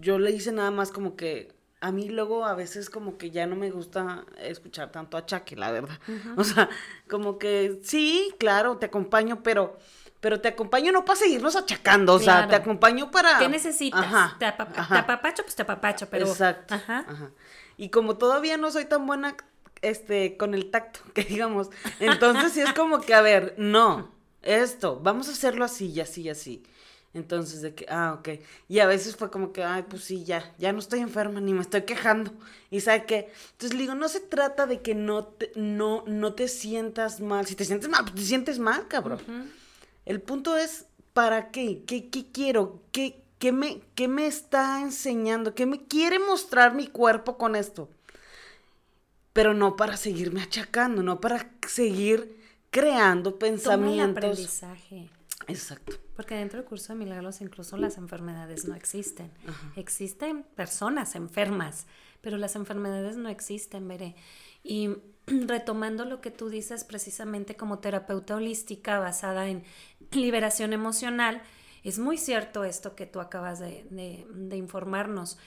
yo 0.00 0.18
le 0.18 0.32
hice 0.32 0.52
nada 0.52 0.70
más 0.70 0.90
como 0.90 1.16
que 1.16 1.51
a 1.82 1.90
mí 1.90 2.08
luego 2.08 2.46
a 2.46 2.54
veces 2.54 2.88
como 2.88 3.18
que 3.18 3.30
ya 3.30 3.46
no 3.46 3.56
me 3.56 3.70
gusta 3.70 4.24
escuchar 4.38 4.92
tanto 4.92 5.16
achaque, 5.16 5.56
la 5.56 5.72
verdad. 5.72 5.98
O 6.36 6.44
sea, 6.44 6.70
como 7.08 7.38
que 7.38 7.80
sí, 7.82 8.32
claro, 8.38 8.78
te 8.78 8.86
acompaño, 8.86 9.42
pero 9.42 9.76
pero 10.20 10.40
te 10.40 10.46
acompaño 10.46 10.92
no 10.92 11.04
para 11.04 11.18
seguirnos 11.18 11.56
achacando, 11.56 12.14
o 12.14 12.20
sea, 12.20 12.46
te 12.46 12.54
acompaño 12.54 13.10
para... 13.10 13.40
¿Qué 13.40 13.48
necesitas? 13.48 14.04
Ajá, 14.04 14.36
te, 14.38 14.46
apapacho, 14.46 15.42
pues 15.42 15.56
te 15.56 15.62
apapacho, 15.62 16.08
pero... 16.08 16.28
Exacto. 16.28 16.76
Ajá. 16.76 17.04
Y 17.76 17.88
como 17.88 18.16
todavía 18.16 18.56
no 18.56 18.70
soy 18.70 18.84
tan 18.84 19.04
buena 19.04 19.36
este, 19.80 20.36
con 20.36 20.54
el 20.54 20.70
tacto, 20.70 21.00
que 21.14 21.24
digamos, 21.24 21.70
entonces 21.98 22.52
sí 22.52 22.60
es 22.60 22.72
como 22.72 23.00
que, 23.00 23.14
a 23.14 23.20
ver, 23.20 23.56
no, 23.58 24.12
esto, 24.42 25.00
vamos 25.02 25.28
a 25.28 25.32
hacerlo 25.32 25.64
así 25.64 25.90
y 25.90 25.98
así 25.98 26.22
y 26.22 26.28
así. 26.28 26.62
Entonces, 27.14 27.60
de 27.60 27.74
que, 27.74 27.86
ah, 27.90 28.16
ok. 28.18 28.40
Y 28.68 28.78
a 28.78 28.86
veces 28.86 29.16
fue 29.16 29.30
como 29.30 29.52
que, 29.52 29.62
ay, 29.62 29.84
pues 29.88 30.04
sí, 30.04 30.24
ya, 30.24 30.54
ya 30.58 30.72
no 30.72 30.78
estoy 30.78 31.00
enferma 31.00 31.40
ni 31.40 31.52
me 31.52 31.60
estoy 31.60 31.82
quejando. 31.82 32.32
Y 32.70 32.80
sabe 32.80 33.04
qué. 33.04 33.30
Entonces 33.52 33.74
le 33.74 33.82
digo, 33.82 33.94
no 33.94 34.08
se 34.08 34.20
trata 34.20 34.66
de 34.66 34.80
que 34.80 34.94
no 34.94 35.24
te, 35.24 35.52
no, 35.54 36.04
no 36.06 36.34
te 36.34 36.48
sientas 36.48 37.20
mal. 37.20 37.46
Si 37.46 37.54
te 37.54 37.66
sientes 37.66 37.88
mal, 37.90 38.04
pues 38.04 38.14
te 38.14 38.22
sientes 38.22 38.58
mal, 38.58 38.88
cabrón. 38.88 39.20
El 40.06 40.22
punto 40.22 40.56
es, 40.56 40.86
¿para 41.12 41.50
qué? 41.50 41.82
¿Qué, 41.86 42.08
qué 42.08 42.26
quiero? 42.32 42.80
¿Qué, 42.92 43.22
qué, 43.38 43.52
me, 43.52 43.82
¿Qué 43.94 44.08
me 44.08 44.26
está 44.26 44.80
enseñando? 44.80 45.54
¿Qué 45.54 45.66
me 45.66 45.84
quiere 45.84 46.18
mostrar 46.18 46.74
mi 46.74 46.86
cuerpo 46.86 47.36
con 47.36 47.56
esto? 47.56 47.90
Pero 49.34 49.52
no 49.52 49.76
para 49.76 49.98
seguirme 49.98 50.42
achacando, 50.42 51.02
no 51.02 51.20
para 51.20 51.50
seguir 51.68 52.38
creando 52.70 53.38
pensamientos. 53.38 54.14
Toma 54.14 54.32
el 54.32 54.32
aprendizaje. 54.32 55.10
Exacto. 55.48 55.96
Porque 56.16 56.34
dentro 56.34 56.58
del 56.58 56.68
curso 56.68 56.92
de 56.92 56.98
milagros 56.98 57.40
incluso 57.40 57.76
las 57.76 57.96
enfermedades 57.96 58.66
no 58.66 58.74
existen. 58.74 59.30
Existen 59.76 60.44
personas 60.54 61.14
enfermas, 61.14 61.86
pero 62.20 62.36
las 62.36 62.56
enfermedades 62.56 63.16
no 63.16 63.28
existen, 63.28 63.88
veré. 63.88 64.14
Y 64.62 64.90
retomando 65.26 66.04
lo 66.04 66.20
que 66.20 66.30
tú 66.30 66.48
dices 66.48 66.84
precisamente 66.84 67.56
como 67.56 67.78
terapeuta 67.78 68.36
holística 68.36 68.98
basada 68.98 69.48
en 69.48 69.64
liberación 70.12 70.72
emocional, 70.72 71.42
es 71.84 71.98
muy 71.98 72.16
cierto 72.16 72.64
esto 72.64 72.94
que 72.94 73.06
tú 73.06 73.20
acabas 73.20 73.58
de, 73.58 73.84
de 73.90 74.56
informarnos. 74.56 75.38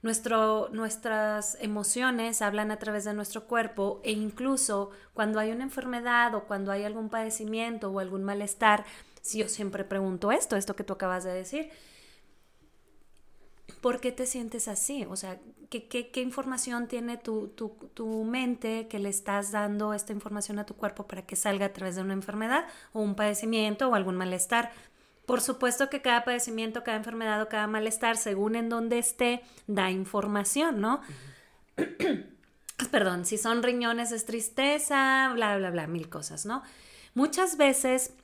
Nuestro, 0.00 0.68
nuestras 0.70 1.58
emociones 1.60 2.40
hablan 2.40 2.70
a 2.70 2.78
través 2.78 3.04
de 3.04 3.14
nuestro 3.14 3.46
cuerpo 3.46 4.00
e 4.04 4.12
incluso 4.12 4.90
cuando 5.12 5.40
hay 5.40 5.50
una 5.50 5.64
enfermedad 5.64 6.36
o 6.36 6.44
cuando 6.44 6.70
hay 6.70 6.84
algún 6.84 7.08
padecimiento 7.08 7.90
o 7.90 7.98
algún 7.98 8.22
malestar, 8.22 8.84
si 9.22 9.38
yo 9.38 9.48
siempre 9.48 9.84
pregunto 9.84 10.32
esto, 10.32 10.56
esto 10.56 10.76
que 10.76 10.84
tú 10.84 10.92
acabas 10.92 11.24
de 11.24 11.32
decir, 11.32 11.70
¿por 13.80 14.00
qué 14.00 14.12
te 14.12 14.26
sientes 14.26 14.68
así? 14.68 15.06
O 15.08 15.16
sea, 15.16 15.38
¿qué, 15.70 15.88
qué, 15.88 16.20
información 16.20 16.88
tiene 16.88 17.16
tu, 17.16 17.48
tu, 17.48 17.70
tu, 17.94 18.24
mente 18.24 18.88
que 18.88 18.98
le 18.98 19.08
estás 19.08 19.52
dando 19.52 19.94
esta 19.94 20.12
información 20.12 20.58
a 20.58 20.66
tu 20.66 20.74
cuerpo 20.74 21.06
para 21.06 21.22
que 21.22 21.36
salga 21.36 21.66
a 21.66 21.72
través 21.72 21.96
de 21.96 22.02
una 22.02 22.14
enfermedad 22.14 22.66
o 22.92 23.00
un 23.00 23.14
padecimiento 23.14 23.88
o 23.88 23.94
algún 23.94 24.16
malestar? 24.16 24.72
Por 25.26 25.40
supuesto 25.42 25.90
que 25.90 26.00
cada 26.00 26.24
padecimiento, 26.24 26.82
cada 26.84 26.96
enfermedad 26.96 27.42
o 27.42 27.48
cada 27.48 27.66
malestar, 27.66 28.16
según 28.16 28.56
en 28.56 28.68
donde 28.70 28.98
esté, 28.98 29.42
da 29.66 29.90
información, 29.90 30.80
¿no? 30.80 31.02
Perdón, 32.90 33.26
si 33.26 33.36
son 33.36 33.62
riñones 33.62 34.10
es 34.12 34.24
tristeza, 34.24 35.30
bla, 35.34 35.58
bla, 35.58 35.70
bla, 35.70 35.86
mil 35.86 36.08
cosas, 36.08 36.46
¿no? 36.46 36.62
Muchas 37.14 37.56
veces 37.56 38.14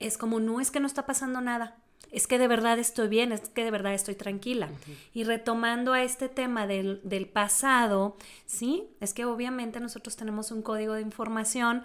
es 0.00 0.18
como, 0.18 0.40
no 0.40 0.60
es 0.60 0.70
que 0.70 0.80
no 0.80 0.86
está 0.86 1.06
pasando 1.06 1.40
nada, 1.40 1.76
es 2.10 2.26
que 2.26 2.38
de 2.38 2.48
verdad 2.48 2.78
estoy 2.78 3.08
bien, 3.08 3.32
es 3.32 3.48
que 3.48 3.64
de 3.64 3.70
verdad 3.70 3.94
estoy 3.94 4.14
tranquila. 4.14 4.68
Y 5.12 5.24
retomando 5.24 5.92
a 5.92 6.02
este 6.02 6.28
tema 6.28 6.66
del, 6.66 7.00
del, 7.02 7.26
pasado, 7.26 8.16
sí, 8.46 8.88
es 9.00 9.14
que 9.14 9.24
obviamente 9.24 9.80
nosotros 9.80 10.16
tenemos 10.16 10.52
un 10.52 10.62
código 10.62 10.94
de 10.94 11.00
información 11.00 11.82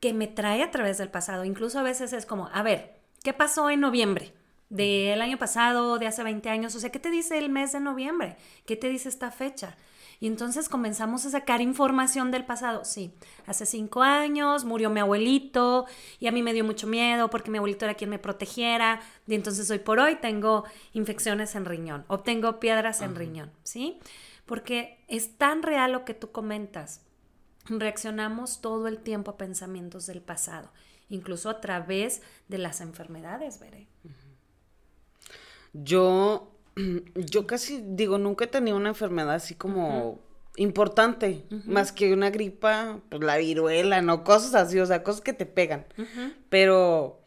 que 0.00 0.14
me 0.14 0.26
trae 0.26 0.62
a 0.62 0.70
través 0.70 0.98
del 0.98 1.10
pasado. 1.10 1.44
Incluso 1.44 1.78
a 1.78 1.82
veces 1.82 2.12
es 2.12 2.24
como, 2.24 2.48
a 2.52 2.62
ver, 2.62 2.96
¿Qué 3.26 3.32
pasó 3.32 3.70
en 3.70 3.80
noviembre? 3.80 4.32
Del 4.68 5.20
año 5.20 5.36
pasado, 5.36 5.98
de 5.98 6.06
hace 6.06 6.22
20 6.22 6.48
años, 6.48 6.76
o 6.76 6.78
sea, 6.78 6.90
¿qué 6.90 7.00
te 7.00 7.10
dice 7.10 7.36
el 7.38 7.48
mes 7.48 7.72
de 7.72 7.80
noviembre? 7.80 8.36
¿Qué 8.66 8.76
te 8.76 8.88
dice 8.88 9.08
esta 9.08 9.32
fecha? 9.32 9.76
Y 10.20 10.26
entonces 10.26 10.68
comenzamos 10.68 11.26
a 11.26 11.30
sacar 11.30 11.60
información 11.60 12.30
del 12.30 12.44
pasado. 12.44 12.84
Sí, 12.84 13.12
hace 13.46 13.66
cinco 13.66 14.02
años 14.02 14.64
murió 14.64 14.90
mi 14.90 15.00
abuelito 15.00 15.86
y 16.18 16.26
a 16.26 16.32
mí 16.32 16.42
me 16.42 16.52
dio 16.52 16.64
mucho 16.64 16.86
miedo 16.86 17.30
porque 17.30 17.50
mi 17.50 17.58
abuelito 17.58 17.84
era 17.84 17.94
quien 17.94 18.10
me 18.10 18.18
protegiera. 18.18 19.00
Y 19.26 19.34
entonces 19.34 19.70
hoy 19.70 19.78
por 19.78 19.98
hoy 19.98 20.16
tengo 20.16 20.64
infecciones 20.92 21.54
en 21.54 21.64
riñón 21.64 22.04
o 22.08 22.20
tengo 22.20 22.60
piedras 22.60 23.00
en 23.02 23.14
riñón, 23.14 23.50
¿sí? 23.62 23.98
Porque 24.46 25.04
es 25.08 25.36
tan 25.36 25.62
real 25.62 25.92
lo 25.92 26.04
que 26.04 26.14
tú 26.14 26.32
comentas. 26.32 27.02
Reaccionamos 27.68 28.60
todo 28.60 28.88
el 28.88 28.98
tiempo 28.98 29.32
a 29.32 29.36
pensamientos 29.36 30.06
del 30.06 30.22
pasado 30.22 30.70
incluso 31.08 31.50
a 31.50 31.60
través 31.60 32.22
de 32.48 32.58
las 32.58 32.80
enfermedades, 32.80 33.60
veré. 33.60 33.88
Yo, 35.72 36.55
yo 37.14 37.46
casi 37.46 37.82
digo, 37.84 38.18
nunca 38.18 38.44
he 38.44 38.48
tenido 38.48 38.76
una 38.76 38.90
enfermedad 38.90 39.34
así 39.34 39.54
como 39.54 40.20
importante, 40.56 41.44
más 41.66 41.92
que 41.92 42.12
una 42.12 42.30
gripa, 42.30 43.00
pues 43.10 43.22
la 43.22 43.36
viruela, 43.36 44.00
¿no? 44.00 44.24
Cosas 44.24 44.54
así, 44.54 44.78
o 44.78 44.86
sea, 44.86 45.02
cosas 45.02 45.20
que 45.20 45.32
te 45.32 45.46
pegan. 45.46 45.86
Pero 46.48 47.20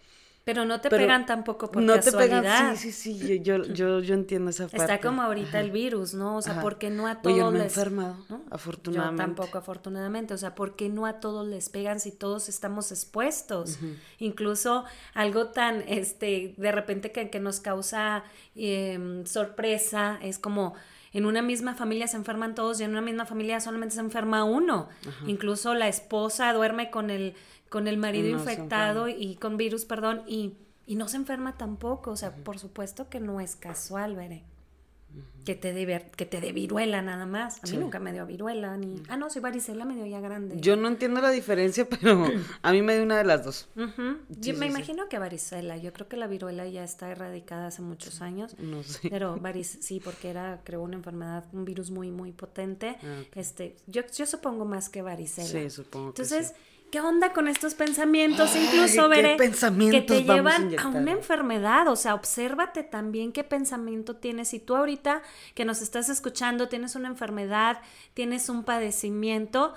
pero 0.49 0.65
no 0.65 0.81
te 0.81 0.89
pegan 0.89 1.27
tampoco 1.27 1.69
por 1.69 1.83
no 1.83 1.93
casualidad. 1.93 2.41
Te 2.41 2.47
pegan, 2.47 2.75
sí, 2.75 2.91
sí, 2.91 3.19
sí, 3.19 3.39
yo, 3.43 3.63
yo, 3.65 3.99
yo, 3.99 4.15
entiendo 4.15 4.49
esa 4.49 4.63
parte. 4.63 4.77
Está 4.77 4.99
como 4.99 5.21
ahorita 5.21 5.59
el 5.59 5.69
virus, 5.69 6.15
¿no? 6.15 6.38
O 6.38 6.41
sea, 6.41 6.59
porque 6.59 6.89
no 6.89 7.05
a 7.05 7.21
todos 7.21 7.39
Oye, 7.39 7.59
les... 7.59 7.65
enfermado, 7.65 8.17
¿no? 8.29 8.41
Afortunadamente. 8.49 9.21
Yo 9.21 9.27
tampoco, 9.27 9.57
afortunadamente. 9.59 10.33
O 10.33 10.38
sea, 10.39 10.55
porque 10.55 10.89
no 10.89 11.05
a 11.05 11.19
todos 11.19 11.47
les 11.47 11.69
pegan 11.69 11.99
si 11.99 12.12
todos 12.12 12.49
estamos 12.49 12.91
expuestos? 12.91 13.77
Incluso 14.17 14.85
algo 15.13 15.49
tan, 15.49 15.83
este, 15.88 16.55
de 16.57 16.71
repente 16.71 17.12
que, 17.12 17.29
que 17.29 17.39
nos 17.39 17.59
causa 17.59 18.23
em, 18.55 19.25
sorpresa 19.27 20.17
es 20.23 20.39
como 20.39 20.73
en 21.13 21.25
una 21.25 21.43
misma 21.43 21.75
familia 21.75 22.07
se 22.07 22.17
enferman 22.17 22.55
todos 22.55 22.79
y 22.79 22.85
en 22.85 22.91
una 22.91 23.01
misma 23.01 23.25
familia 23.25 23.59
solamente 23.59 23.93
se 23.93 24.01
enferma 24.01 24.43
uno. 24.43 24.89
Incluso 25.27 25.75
la 25.75 25.88
esposa 25.88 26.51
duerme 26.53 26.89
con 26.89 27.12
el 27.12 27.35
con 27.69 27.88
el 27.88 27.97
marido 27.97 28.29
infectado 28.29 29.08
y 29.08 29.36
con 29.36 29.58
virus, 29.58 29.86
perdón, 29.86 30.23
y, 30.27 30.53
y, 30.86 30.95
no 30.95 31.08
se 31.08 31.17
enferma 31.17 31.58
tampoco. 31.58 32.12
O 32.12 32.15
sea, 32.17 32.36
por 32.36 32.60
supuesto 32.60 33.10
que 33.10 33.19
no 33.19 33.39
es 33.39 33.55
casual, 33.55 34.15
veré. 34.15 34.43
Que 35.43 35.55
te, 35.55 35.73
dé, 35.73 36.05
que 36.15 36.25
te 36.27 36.41
dé 36.41 36.51
viruela 36.51 37.01
nada 37.01 37.25
más. 37.25 37.63
A 37.63 37.67
mí 37.67 37.77
nunca 37.77 37.97
me 37.97 38.13
dio 38.13 38.27
viruela 38.27 38.77
ni... 38.77 39.01
Ah, 39.08 39.17
no, 39.17 39.32
soy 39.32 39.41
varicela, 39.41 39.84
me 39.84 39.95
dio 39.95 40.05
ya 40.05 40.19
grande. 40.19 40.58
Yo 40.60 40.75
no 40.75 40.88
entiendo 40.88 41.21
la 41.21 41.32
diferencia, 41.32 41.88
pero 41.89 42.27
a 42.62 42.71
mí 42.71 42.82
me 42.84 42.93
dio 42.93 43.03
una 43.03 43.17
de 43.17 43.23
las 43.23 43.43
dos. 43.43 43.67
yo 44.29 44.53
me 44.55 44.67
imagino 44.67 45.10
que 45.10 45.17
varicela. 45.17 45.77
Yo 45.77 45.91
creo 45.91 46.08
que 46.08 46.17
la 46.17 46.27
viruela 46.27 46.67
ya 46.67 46.84
está 46.84 47.10
erradicada 47.10 47.67
hace 47.67 47.82
muchos 47.82 48.21
años. 48.21 48.55
No 48.60 48.84
sé. 48.84 49.10
Pero 49.10 49.38
varic 49.41 49.63
sí, 49.63 49.99
porque 49.99 50.29
era, 50.29 50.62
creo, 50.63 50.84
una 50.84 50.97
enfermedad, 50.97 51.45
un 51.51 51.65
virus 51.65 51.89
muy, 51.89 52.12
muy 52.12 52.31
potente. 52.31 52.98
Ah, 53.02 53.23
este, 53.33 53.75
yo, 53.87 54.04
yo 54.15 54.27
supongo 54.27 54.65
más 54.65 54.89
que 54.89 55.02
varicela. 55.02 55.48
Sí, 55.48 55.69
supongo 55.71 56.10
Entonces, 56.10 56.54
¿Qué 56.92 57.02
onda 57.02 57.33
con 57.33 57.48
estos 57.48 57.75
pensamientos? 57.75 58.56
Incluso 58.56 59.08
veré 59.10 59.37
que 59.37 60.02
te 60.02 60.23
llevan 60.23 60.75
a, 60.79 60.87
una 60.87 61.12
enfermedad. 61.12 61.87
O 61.87 61.96
sea, 61.96 62.15
obsérvate 62.15 62.83
también 62.83 63.31
qué 63.31 63.44
pensamiento 63.44 64.15
tienes. 64.15 64.48
Si 64.48 64.60
tú 64.60 64.75
ahorita 64.75 65.21
que 65.54 65.65
nos 65.65 65.81
estás 65.81 66.10
escuchando 66.10 66.67
tienes 66.67 66.96
una 66.96 67.08
enfermedad, 67.08 67.79
tienes 68.15 68.50
un 68.50 68.63
padecimiento, 68.63 69.75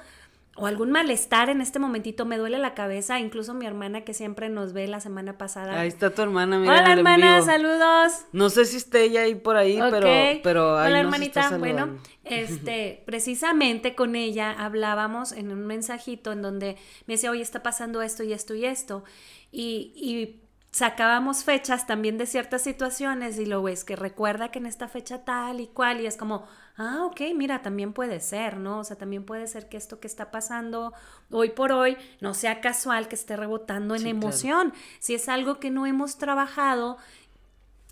o 0.54 0.66
algún 0.66 0.90
malestar 0.90 1.48
en 1.48 1.62
este 1.62 1.78
momentito, 1.78 2.26
me 2.26 2.36
duele 2.36 2.58
la 2.58 2.74
cabeza, 2.74 3.18
incluso 3.18 3.54
mi 3.54 3.64
hermana 3.64 4.02
que 4.02 4.12
siempre 4.12 4.50
nos 4.50 4.74
ve 4.74 4.86
la 4.86 5.00
semana 5.00 5.38
pasada. 5.38 5.80
Ahí 5.80 5.88
está 5.88 6.10
tu 6.10 6.20
hermana, 6.20 6.58
mira. 6.58 6.72
Hola 6.74 6.92
hermana, 6.92 7.34
vivo. 7.36 7.46
saludos. 7.46 8.12
No 8.32 8.50
sé 8.50 8.66
si 8.66 8.76
esté 8.76 9.04
ella 9.04 9.22
ahí 9.22 9.34
por 9.34 9.56
ahí, 9.56 9.78
pero, 9.90 10.06
Ok. 10.08 10.40
pero 10.42 10.78
ahí 10.78 10.92
Hola 10.92 11.02
nos 11.04 11.14
está 11.20 11.46
hermanita, 11.46 11.58
bueno, 11.58 11.98
este, 12.24 13.02
precisamente 13.06 13.94
con 13.94 14.14
ella 14.14 14.50
hablábamos 14.52 15.32
en 15.32 15.52
un 15.52 15.66
mensajito 15.66 16.32
en 16.32 16.42
donde 16.42 16.76
me 17.06 17.14
decía, 17.14 17.30
oye, 17.30 17.40
está 17.42 17.62
pasando 17.62 18.02
esto 18.02 18.22
y 18.22 18.34
esto 18.34 18.54
y 18.54 18.66
esto, 18.66 19.04
y, 19.50 19.92
y 19.96 20.41
sacábamos 20.72 21.44
fechas 21.44 21.86
también 21.86 22.18
de 22.18 22.26
ciertas 22.26 22.62
situaciones 22.62 23.38
y 23.38 23.46
luego 23.46 23.68
es 23.68 23.84
que 23.84 23.94
recuerda 23.94 24.50
que 24.50 24.58
en 24.58 24.66
esta 24.66 24.88
fecha 24.88 25.24
tal 25.24 25.60
y 25.60 25.66
cual, 25.68 26.00
y 26.00 26.06
es 26.06 26.16
como, 26.16 26.46
ah, 26.76 27.04
ok, 27.04 27.20
mira, 27.36 27.60
también 27.62 27.92
puede 27.92 28.20
ser, 28.20 28.56
¿no? 28.56 28.78
O 28.80 28.84
sea, 28.84 28.96
también 28.96 29.24
puede 29.24 29.46
ser 29.46 29.68
que 29.68 29.76
esto 29.76 30.00
que 30.00 30.06
está 30.08 30.30
pasando 30.30 30.94
hoy 31.30 31.50
por 31.50 31.72
hoy 31.72 31.98
no 32.20 32.32
sea 32.34 32.62
casual 32.62 33.06
que 33.08 33.16
esté 33.16 33.36
rebotando 33.36 33.94
en 33.94 34.00
Sí, 34.00 34.16
claro. 34.18 34.18
emoción. 34.18 34.72
Si 34.98 35.14
es 35.14 35.28
algo 35.28 35.60
que 35.60 35.70
no 35.70 35.86
hemos 35.86 36.16
trabajado 36.18 36.96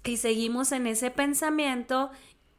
y 0.05 0.17
seguimos 0.17 0.73
en 0.73 0.87
ese 0.87 1.11
pensamiento 1.11 2.11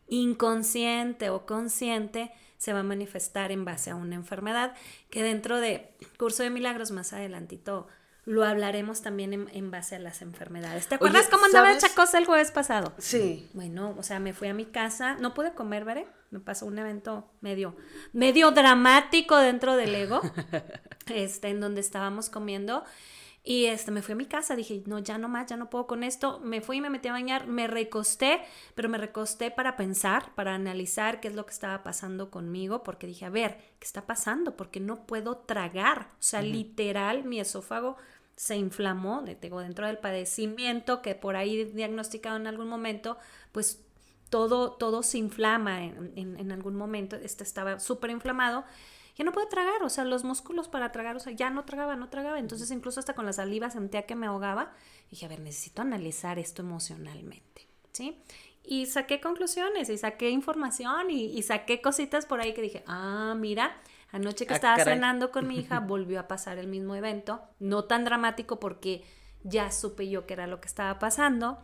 inconsciente 0.07 1.30
o 1.30 1.45
consciente, 1.45 2.32
se 2.57 2.74
va 2.74 2.80
a 2.82 2.84
manifestar 2.84 3.51
en 3.51 3.65
base 3.65 3.89
a 3.89 3.95
una 3.95 4.15
enfermedad 4.15 4.76
que 5.09 5.24
dentro 5.24 5.59
de 5.59 5.89
curso 6.19 6.43
de 6.43 6.51
milagros 6.51 6.91
más 6.91 7.13
adelantito 7.13 7.88
lo 8.26 8.43
hablaremos 8.43 9.01
también 9.01 9.34
en, 9.34 9.49
en 9.51 9.72
base 9.72 9.95
a 9.95 9.99
las 9.99 10.22
enfermedades. 10.22 10.88
¿Te 10.88 10.95
acuerdas 10.95 11.24
Oye, 11.24 11.32
cómo 11.32 11.45
andaba 11.45 11.78
chacosa 11.78 12.17
el 12.17 12.26
jueves 12.26 12.51
pasado? 12.51 12.93
Sí. 12.97 13.49
Bueno, 13.53 13.95
o 13.97 14.03
sea, 14.03 14.19
me 14.19 14.34
fui 14.34 14.47
a 14.47 14.53
mi 14.53 14.65
casa, 14.65 15.15
no 15.15 15.34
pude 15.34 15.53
comer, 15.53 15.86
¿veré? 15.86 16.07
Me 16.30 16.39
pasó 16.39 16.65
un 16.65 16.78
evento 16.78 17.30
medio, 17.41 17.76
medio 18.13 18.51
dramático 18.51 19.38
dentro 19.38 19.76
del 19.76 19.95
ego, 19.95 20.22
este, 21.07 21.49
en 21.49 21.59
donde 21.59 21.82
estábamos 21.82 22.30
comiendo. 22.30 22.84
Y 23.43 23.65
este, 23.65 23.89
me 23.89 24.03
fui 24.03 24.13
a 24.13 24.15
mi 24.15 24.28
casa, 24.28 24.55
dije, 24.55 24.84
no, 24.86 24.99
ya 24.99 25.17
no 25.17 25.28
más, 25.28 25.47
ya 25.47 25.57
no 25.57 25.72
puedo 25.72 25.88
con 25.88 26.03
esto. 26.03 26.39
Me 26.41 26.61
fui 26.61 26.78
y 26.78 26.82
me 26.82 26.91
metí 26.91 27.07
a 27.07 27.11
bañar, 27.11 27.47
me 27.47 27.65
recosté, 27.65 28.39
pero 28.76 28.88
me 28.88 28.99
recosté 28.99 29.49
para 29.49 29.76
pensar, 29.76 30.36
para 30.36 30.53
analizar 30.53 31.19
qué 31.19 31.28
es 31.28 31.34
lo 31.34 31.45
que 31.47 31.53
estaba 31.53 31.82
pasando 31.82 32.30
conmigo, 32.30 32.84
porque 32.84 33.07
dije, 33.07 33.26
a 33.26 33.30
ver, 33.30 33.57
¿qué 33.80 33.86
está 33.86 34.05
pasando? 34.05 34.55
Porque 34.55 34.80
no 34.80 35.07
puedo 35.07 35.38
tragar. 35.38 36.11
O 36.13 36.24
sea, 36.24 36.43
literal, 36.43 37.24
mi 37.24 37.39
esófago 37.39 37.97
se 38.36 38.55
inflamó, 38.55 39.23
digo, 39.41 39.59
dentro 39.59 39.86
del 39.88 39.97
padecimiento 39.99 41.01
que 41.01 41.15
por 41.15 41.36
ahí 41.36 41.63
diagnosticado 41.65 42.38
en 42.38 42.47
algún 42.47 42.67
momento, 42.69 43.17
pues 43.51 43.84
todo, 44.29 44.71
todo 44.71 45.03
se 45.03 45.17
inflama 45.17 45.84
en, 45.86 46.13
en- 46.15 46.39
en 46.39 46.51
algún 46.51 46.75
momento, 46.75 47.15
este 47.17 47.43
estaba 47.43 47.79
súper 47.79 48.09
inflamado, 48.11 48.63
ya 49.17 49.25
no 49.25 49.34
puedo 49.34 49.47
tragar, 49.47 49.84
o 49.84 49.89
sea, 49.89 50.05
los 50.05 50.23
músculos 50.23 50.67
para 50.69 50.91
tragar, 50.91 51.15
o 51.17 51.19
sea, 51.19 51.34
ya 51.34 51.49
no 51.49 51.65
tragaba, 51.65 51.95
no 51.97 52.09
tragaba, 52.09 52.39
entonces 52.39 52.71
incluso 52.71 52.99
hasta 52.99 53.13
con 53.13 53.25
la 53.25 53.34
saliva 53.34 53.69
sentía 53.69 54.03
que 54.05 54.15
me 54.15 54.25
ahogaba, 54.27 54.73
y 55.07 55.11
dije, 55.11 55.25
a 55.25 55.29
ver, 55.29 55.41
necesito 55.41 55.82
analizar 55.82 56.39
esto 56.39 56.61
emocionalmente, 56.61 57.67
¿sí? 57.91 58.17
Y 58.63 58.86
saqué 58.86 59.19
conclusiones 59.19 59.89
y 59.89 59.97
saqué 59.97 60.29
información 60.29 61.11
y, 61.11 61.25
y 61.25 61.41
saqué 61.43 61.82
cositas 61.82 62.25
por 62.25 62.39
ahí 62.39 62.53
que 62.53 62.61
dije, 62.61 62.84
ah, 62.88 63.36
mira, 63.38 63.75
anoche 64.12 64.45
que 64.45 64.53
Ah, 64.53 64.57
estaba 64.57 64.78
caray. 64.78 64.95
cenando 64.95 65.32
con 65.32 65.47
mi 65.47 65.57
hija 65.59 65.80
volvió 65.88 66.20
a 66.20 66.28
pasar 66.28 66.57
el 66.57 66.68
mismo 66.68 66.95
evento, 66.95 67.41
no 67.59 67.86
tan 67.86 68.03
dramático 68.05 68.59
porque 68.59 69.03
ya 69.43 69.72
supe 69.72 70.09
yo 70.09 70.26
que 70.26 70.34
era 70.34 70.47
lo 70.47 70.62
que 70.62 70.68
estaba 70.68 70.99
pasando 70.99 71.59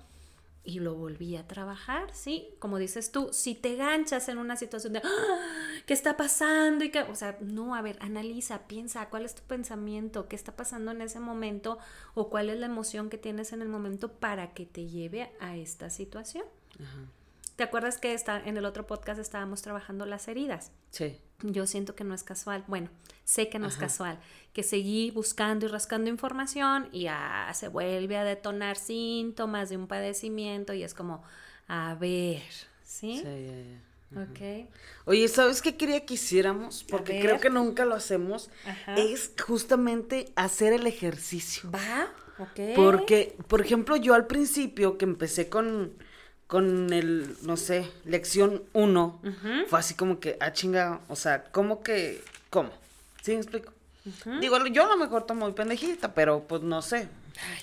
y 0.64 0.82
lo 0.82 0.96
volví 0.96 1.38
a 1.38 1.48
trabajar, 1.48 2.14
¿sí? 2.14 2.50
Como 2.60 2.78
dices 2.78 3.12
tú, 3.14 3.30
si 3.32 3.56
te 3.56 3.76
ganchas 3.78 4.28
en 4.28 4.38
una 4.38 4.58
situación 4.58 4.94
de, 4.94 5.02
"Ah, 5.04 5.40
¿qué 5.86 5.94
está 5.94 6.18
pasando? 6.18 6.84
Y 6.84 6.92
que, 6.92 7.04
o 7.04 7.16
sea, 7.16 7.38
no, 7.40 7.74
a 7.74 7.82
ver, 7.82 7.98
analiza, 8.02 8.68
piensa, 8.68 9.08
¿cuál 9.10 9.24
es 9.24 9.34
tu 9.34 9.44
pensamiento? 9.44 10.28
¿Qué 10.28 10.36
está 10.36 10.58
pasando 10.58 10.92
en 10.92 11.02
ese 11.02 11.22
momento? 11.22 11.78
¿O 12.16 12.30
cuál 12.30 12.50
es 12.50 12.60
la 12.60 12.66
emoción 12.66 13.10
que 13.10 13.18
tienes 13.18 13.54
en 13.54 13.62
el 13.62 13.70
momento 13.70 14.12
para 14.12 14.54
que 14.54 14.66
te 14.66 14.88
lleve 14.88 15.32
a 15.40 15.56
esta 15.56 15.90
situación? 15.90 16.44
¿Te 17.58 17.64
acuerdas 17.64 17.98
que 17.98 18.14
está, 18.14 18.40
en 18.46 18.56
el 18.56 18.66
otro 18.66 18.86
podcast 18.86 19.20
estábamos 19.20 19.64
trabajando 19.64 20.06
las 20.06 20.28
heridas? 20.28 20.72
Sí. 20.92 21.18
Yo 21.42 21.66
siento 21.66 21.96
que 21.96 22.04
no 22.04 22.14
es 22.14 22.22
casual. 22.22 22.64
Bueno, 22.68 22.90
sé 23.24 23.50
que 23.50 23.58
no 23.58 23.66
es 23.66 23.78
casual. 23.78 24.20
Que 24.54 24.62
seguí 24.62 25.10
buscando 25.10 25.66
y 25.66 25.70
rascando 25.70 26.08
información 26.08 26.88
y 26.92 27.08
ah, 27.08 27.52
se 27.56 27.68
vuelve 27.68 28.16
a 28.16 28.24
detonar 28.24 28.78
síntomas 28.78 29.70
de 29.70 29.78
un 29.78 29.88
padecimiento 29.88 30.74
y 30.74 30.84
es 30.84 30.94
como, 30.94 31.24
a 31.68 31.96
ver, 31.96 32.44
¿sí? 32.84 33.18
Sí, 33.18 33.24
ya, 33.24 34.22
ya. 34.22 34.22
Ok. 34.22 34.70
Oye, 35.06 35.28
¿sabes 35.28 35.64
qué 35.64 35.76
quería 35.76 36.06
que 36.06 36.14
hiciéramos? 36.14 36.84
Porque 36.84 37.20
creo 37.20 37.40
que 37.40 37.50
nunca 37.50 37.86
lo 37.86 37.96
hacemos. 37.96 38.52
Ajá. 38.68 38.98
Es 38.98 39.32
justamente 39.44 40.32
hacer 40.36 40.74
el 40.74 40.86
ejercicio. 40.86 41.72
¿Va? 41.72 42.08
Ok. 42.38 42.76
Porque, 42.76 43.36
por 43.48 43.62
ejemplo, 43.62 43.96
yo 43.96 44.14
al 44.14 44.28
principio 44.28 45.00
que 45.00 45.06
empecé 45.06 45.50
con, 45.50 45.98
con 46.48 46.94
el, 46.94 47.36
no 47.44 47.58
sé, 47.58 47.92
lección 48.06 48.64
1, 48.74 49.22
fue 49.68 49.80
así 49.80 49.94
como 49.94 50.20
que, 50.20 50.38
ah, 50.40 50.54
chinga, 50.54 51.02
o 51.10 51.16
sea, 51.16 51.44
¿cómo 51.52 51.84
que, 51.84 52.24
cómo? 52.50 52.70
¿Sí 53.22 53.32
me 53.32 53.38
explico? 53.38 53.74
Digo, 54.40 54.66
yo 54.68 54.86
a 54.86 54.88
lo 54.88 54.98
mejor 54.98 55.22
estoy 55.22 55.36
muy 55.36 55.52
pendejita, 55.52 56.14
pero 56.14 56.44
pues 56.48 56.62
no 56.62 56.82
sé. 56.82 57.10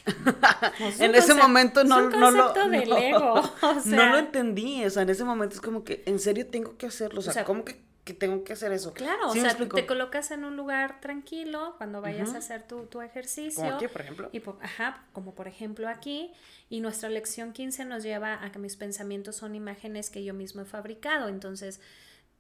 Es 0.79 1.01
en 1.01 1.15
ese 1.15 1.35
momento 1.35 1.81
es 1.81 1.89
no, 1.89 1.99
un 1.99 2.11
no 2.11 2.31
lo 2.31 2.55
no, 2.55 2.97
ego, 2.97 3.33
o 3.63 3.75
no 3.75 3.81
sea. 3.81 4.13
lo 4.13 4.19
entendí, 4.19 4.85
o 4.85 4.91
sea, 4.91 5.03
en 5.03 5.11
ese 5.11 5.25
momento 5.25 5.57
es 5.57 5.61
como 5.61 5.83
que, 5.83 6.03
en 6.07 6.21
serio 6.21 6.47
tengo 6.47 6.77
que 6.77 6.87
hacerlo, 6.87 7.21
o 7.21 7.23
sea, 7.23 7.33
sea, 7.33 7.45
¿cómo 7.45 7.65
que, 7.65 7.81
que 8.05 8.13
tengo 8.15 8.45
que 8.45 8.53
hacer 8.53 8.71
eso? 8.73 8.93
Claro, 8.93 9.33
¿Sí 9.33 9.39
o 9.41 9.43
sea, 9.43 9.57
te 9.57 9.87
colocas 9.87 10.31
en 10.31 10.45
un 10.45 10.57
lugar 10.57 11.01
tranquilo 11.01 11.75
cuando 11.79 12.01
vayas 12.03 12.35
a 12.35 12.39
hacer 12.39 12.67
tu, 12.67 12.85
tu 12.87 13.01
ejercicio. 13.01 13.63
Como 13.65 13.77
aquí, 13.77 13.89
por 13.89 14.01
ejemplo. 14.03 14.29
Y 14.33 14.41
po- 14.41 14.59
ajá, 14.61 15.07
como 15.13 15.35
por 15.35 15.49
ejemplo 15.49 15.89
aquí. 15.89 16.31
Y 16.69 16.81
nuestra 16.81 17.09
lección 17.09 17.53
15 17.53 17.85
nos 17.87 18.03
lleva 18.03 18.45
a 18.45 18.53
que 18.53 18.59
mis 18.59 18.77
pensamientos 18.77 19.37
son 19.37 19.55
imágenes 19.55 20.11
que 20.11 20.23
yo 20.23 20.35
mismo 20.35 20.61
he 20.61 20.65
fabricado. 20.67 21.29
Entonces, 21.29 21.81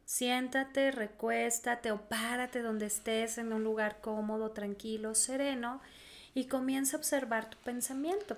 siéntate, 0.05 0.91
recuéstate 0.91 1.91
o 1.93 2.09
párate 2.09 2.61
donde 2.61 2.87
estés 2.87 3.39
en 3.39 3.53
un 3.53 3.65
lugar 3.65 4.01
cómodo, 4.03 4.51
tranquilo, 4.51 5.15
sereno 5.15 5.81
y 6.35 6.47
comienza 6.49 6.97
a 6.97 7.01
observar 7.01 7.49
tu 7.49 7.57
pensamiento. 7.59 8.37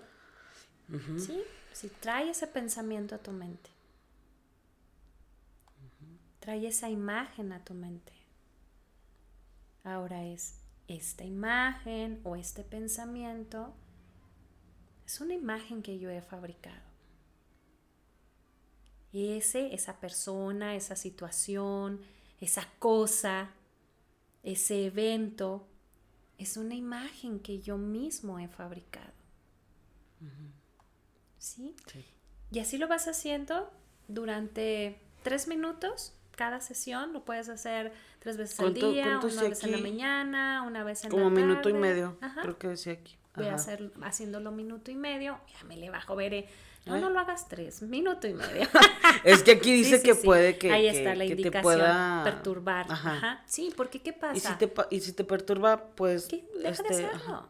¿Sí? 1.18 1.42
Si 1.72 1.88
trae 1.88 2.30
ese 2.30 2.46
pensamiento 2.46 3.16
a 3.16 3.18
tu 3.18 3.32
mente. 3.32 3.70
Trae 6.46 6.68
esa 6.68 6.88
imagen 6.88 7.50
a 7.50 7.64
tu 7.64 7.74
mente. 7.74 8.12
Ahora 9.82 10.24
es 10.24 10.60
esta 10.86 11.24
imagen 11.24 12.20
o 12.22 12.36
este 12.36 12.62
pensamiento. 12.62 13.74
Es 15.04 15.20
una 15.20 15.34
imagen 15.34 15.82
que 15.82 15.98
yo 15.98 16.08
he 16.08 16.22
fabricado. 16.22 16.86
Ese, 19.12 19.74
esa 19.74 19.98
persona, 19.98 20.76
esa 20.76 20.94
situación, 20.94 22.00
esa 22.40 22.68
cosa, 22.78 23.50
ese 24.44 24.86
evento, 24.86 25.66
es 26.38 26.56
una 26.56 26.76
imagen 26.76 27.40
que 27.40 27.58
yo 27.58 27.76
mismo 27.76 28.38
he 28.38 28.46
fabricado. 28.46 29.12
¿Sí? 31.40 31.74
Sí. 31.92 32.04
Y 32.52 32.60
así 32.60 32.78
lo 32.78 32.86
vas 32.86 33.08
haciendo 33.08 33.68
durante 34.06 35.00
tres 35.24 35.48
minutos 35.48 36.15
cada 36.36 36.60
sesión. 36.60 37.12
Lo 37.12 37.24
puedes 37.24 37.48
hacer 37.48 37.92
tres 38.20 38.36
veces 38.36 38.60
al 38.60 38.66
¿Cuánto- 38.66 38.92
día, 38.92 39.18
una 39.22 39.42
vez 39.42 39.64
en 39.64 39.72
la 39.72 39.78
mañana, 39.78 40.62
una 40.62 40.84
vez 40.84 41.02
en 41.04 41.10
Como 41.10 41.24
la 41.24 41.30
tarde. 41.30 41.42
minuto 41.46 41.68
y 41.68 41.72
medio, 41.74 42.16
Ajá. 42.20 42.42
creo 42.42 42.58
que 42.58 42.68
decía 42.68 42.92
aquí. 42.92 43.16
Voy 43.34 43.46
a 43.48 43.54
hacer 43.56 43.92
haciéndolo 44.02 44.50
minuto 44.50 44.90
y 44.90 44.94
medio. 44.94 45.38
Ya 45.58 45.64
me 45.66 45.76
le 45.76 45.90
bajo, 45.90 46.16
veré. 46.16 46.48
No, 46.86 46.96
no 46.98 47.10
lo 47.10 47.18
hagas 47.18 47.48
tres, 47.48 47.82
minuto 47.82 48.28
y 48.28 48.32
medio. 48.34 48.68
Es 49.24 49.42
que 49.42 49.52
aquí 49.52 49.72
dice 49.72 49.96
Sí, 49.96 49.96
sí, 49.98 50.02
que 50.04 50.14
sí. 50.14 50.24
puede 50.24 50.56
que, 50.56 50.70
Ahí 50.70 50.82
que- 50.88 50.98
está 50.98 51.14
la 51.16 51.24
que 51.24 51.30
te 51.34 51.36
indicación. 51.42 51.62
pueda 51.62 52.20
Perturbar. 52.24 52.86
Ajá. 52.88 53.12
Ajá. 53.14 53.42
Sí, 53.46 53.72
porque 53.76 54.00
¿qué 54.00 54.12
pasa? 54.12 54.36
Y 54.36 54.40
si 54.40 54.54
te 54.54 54.72
y 54.90 55.00
si 55.00 55.12
te 55.12 55.24
perturba, 55.24 55.84
pues 55.96 56.26
¿Qué? 56.26 56.44
Deja 56.62 56.70
este, 56.70 56.96
de 56.96 57.06
hacerlo. 57.06 57.46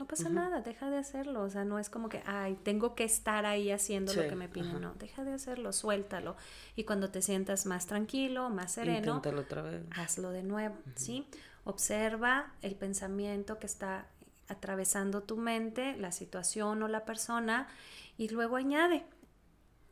No 0.00 0.06
pasa 0.06 0.30
nada, 0.30 0.62
deja 0.62 0.88
de 0.88 0.96
hacerlo. 0.96 1.42
O 1.42 1.50
sea, 1.50 1.66
no 1.66 1.78
es 1.78 1.90
como 1.90 2.08
que, 2.08 2.22
ay, 2.24 2.58
tengo 2.62 2.94
que 2.94 3.04
estar 3.04 3.44
ahí 3.44 3.70
haciendo 3.70 4.14
lo 4.14 4.22
que 4.22 4.34
me 4.34 4.48
piden. 4.48 4.70
ajá. 4.70 4.78
No, 4.78 4.94
deja 4.94 5.24
de 5.24 5.34
hacerlo, 5.34 5.74
suéltalo. 5.74 6.36
Y 6.74 6.84
cuando 6.84 7.10
te 7.10 7.20
sientas 7.20 7.66
más 7.66 7.86
tranquilo, 7.86 8.48
más 8.48 8.72
sereno, 8.72 9.16
Inténtalo 9.16 9.42
otra 9.42 9.60
vez. 9.60 9.82
hazlo 9.90 10.30
de 10.30 10.42
nuevo, 10.42 10.74
¿sí? 10.94 11.26
Observa 11.64 12.54
el 12.62 12.76
pensamiento 12.76 13.58
que 13.58 13.66
está 13.66 14.06
atravesando 14.48 15.22
tu 15.22 15.36
mente, 15.36 15.94
la 15.98 16.12
situación 16.12 16.82
o 16.82 16.88
la 16.88 17.04
persona, 17.04 17.68
y 18.16 18.30
luego 18.30 18.56
añade, 18.56 19.04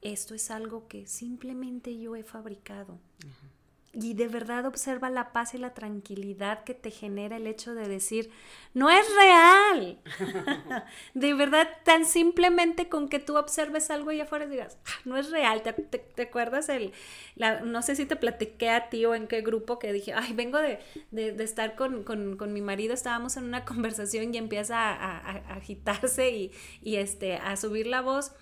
esto 0.00 0.34
es 0.34 0.50
algo 0.50 0.88
que 0.88 1.06
simplemente 1.06 1.98
yo 1.98 2.16
he 2.16 2.24
fabricado. 2.24 2.98
Y 4.00 4.14
de 4.14 4.28
verdad 4.28 4.64
observa 4.64 5.10
la 5.10 5.32
paz 5.32 5.54
y 5.54 5.58
la 5.58 5.74
tranquilidad 5.74 6.62
que 6.62 6.72
te 6.74 6.92
genera 6.92 7.36
el 7.36 7.48
hecho 7.48 7.74
de 7.74 7.88
decir, 7.88 8.30
no 8.72 8.90
es 8.90 9.04
real, 9.16 9.98
de 11.14 11.34
verdad, 11.34 11.68
tan 11.84 12.04
simplemente 12.04 12.88
con 12.88 13.08
que 13.08 13.18
tú 13.18 13.36
observes 13.36 13.90
algo 13.90 14.10
allá 14.10 14.22
afuera 14.24 14.44
y 14.44 14.50
digas, 14.50 14.78
"Ah, 14.86 15.00
no 15.04 15.16
es 15.16 15.30
real. 15.30 15.62
¿Te, 15.62 15.72
te- 15.72 15.98
te 15.98 16.22
acuerdas 16.22 16.68
el, 16.68 16.92
la, 17.34 17.60
no 17.60 17.82
sé 17.82 17.96
si 17.96 18.06
te 18.06 18.14
platiqué 18.16 18.70
a 18.70 18.88
ti 18.88 19.04
o 19.04 19.14
en 19.16 19.26
qué 19.26 19.40
grupo 19.40 19.78
que 19.80 19.92
dije, 19.92 20.12
ay, 20.14 20.32
vengo 20.32 20.58
de, 20.58 20.78
de- 21.10 21.32
de 21.32 21.44
estar 21.44 21.74
con, 21.74 22.04
con- 22.04 22.36
con 22.36 22.52
mi 22.52 22.60
marido, 22.60 22.94
estábamos 22.94 23.36
en 23.36 23.44
una 23.44 23.64
conversación 23.64 24.32
y 24.34 24.38
empieza 24.38 24.78
a, 24.78 25.18
a- 25.18 25.30
a 25.30 25.54
agitarse 25.56 26.30
y, 26.30 26.52
y, 26.82 26.96
este, 26.96 27.34
a 27.36 27.56
subir 27.56 27.86
la 27.88 28.00
voz. 28.02 28.32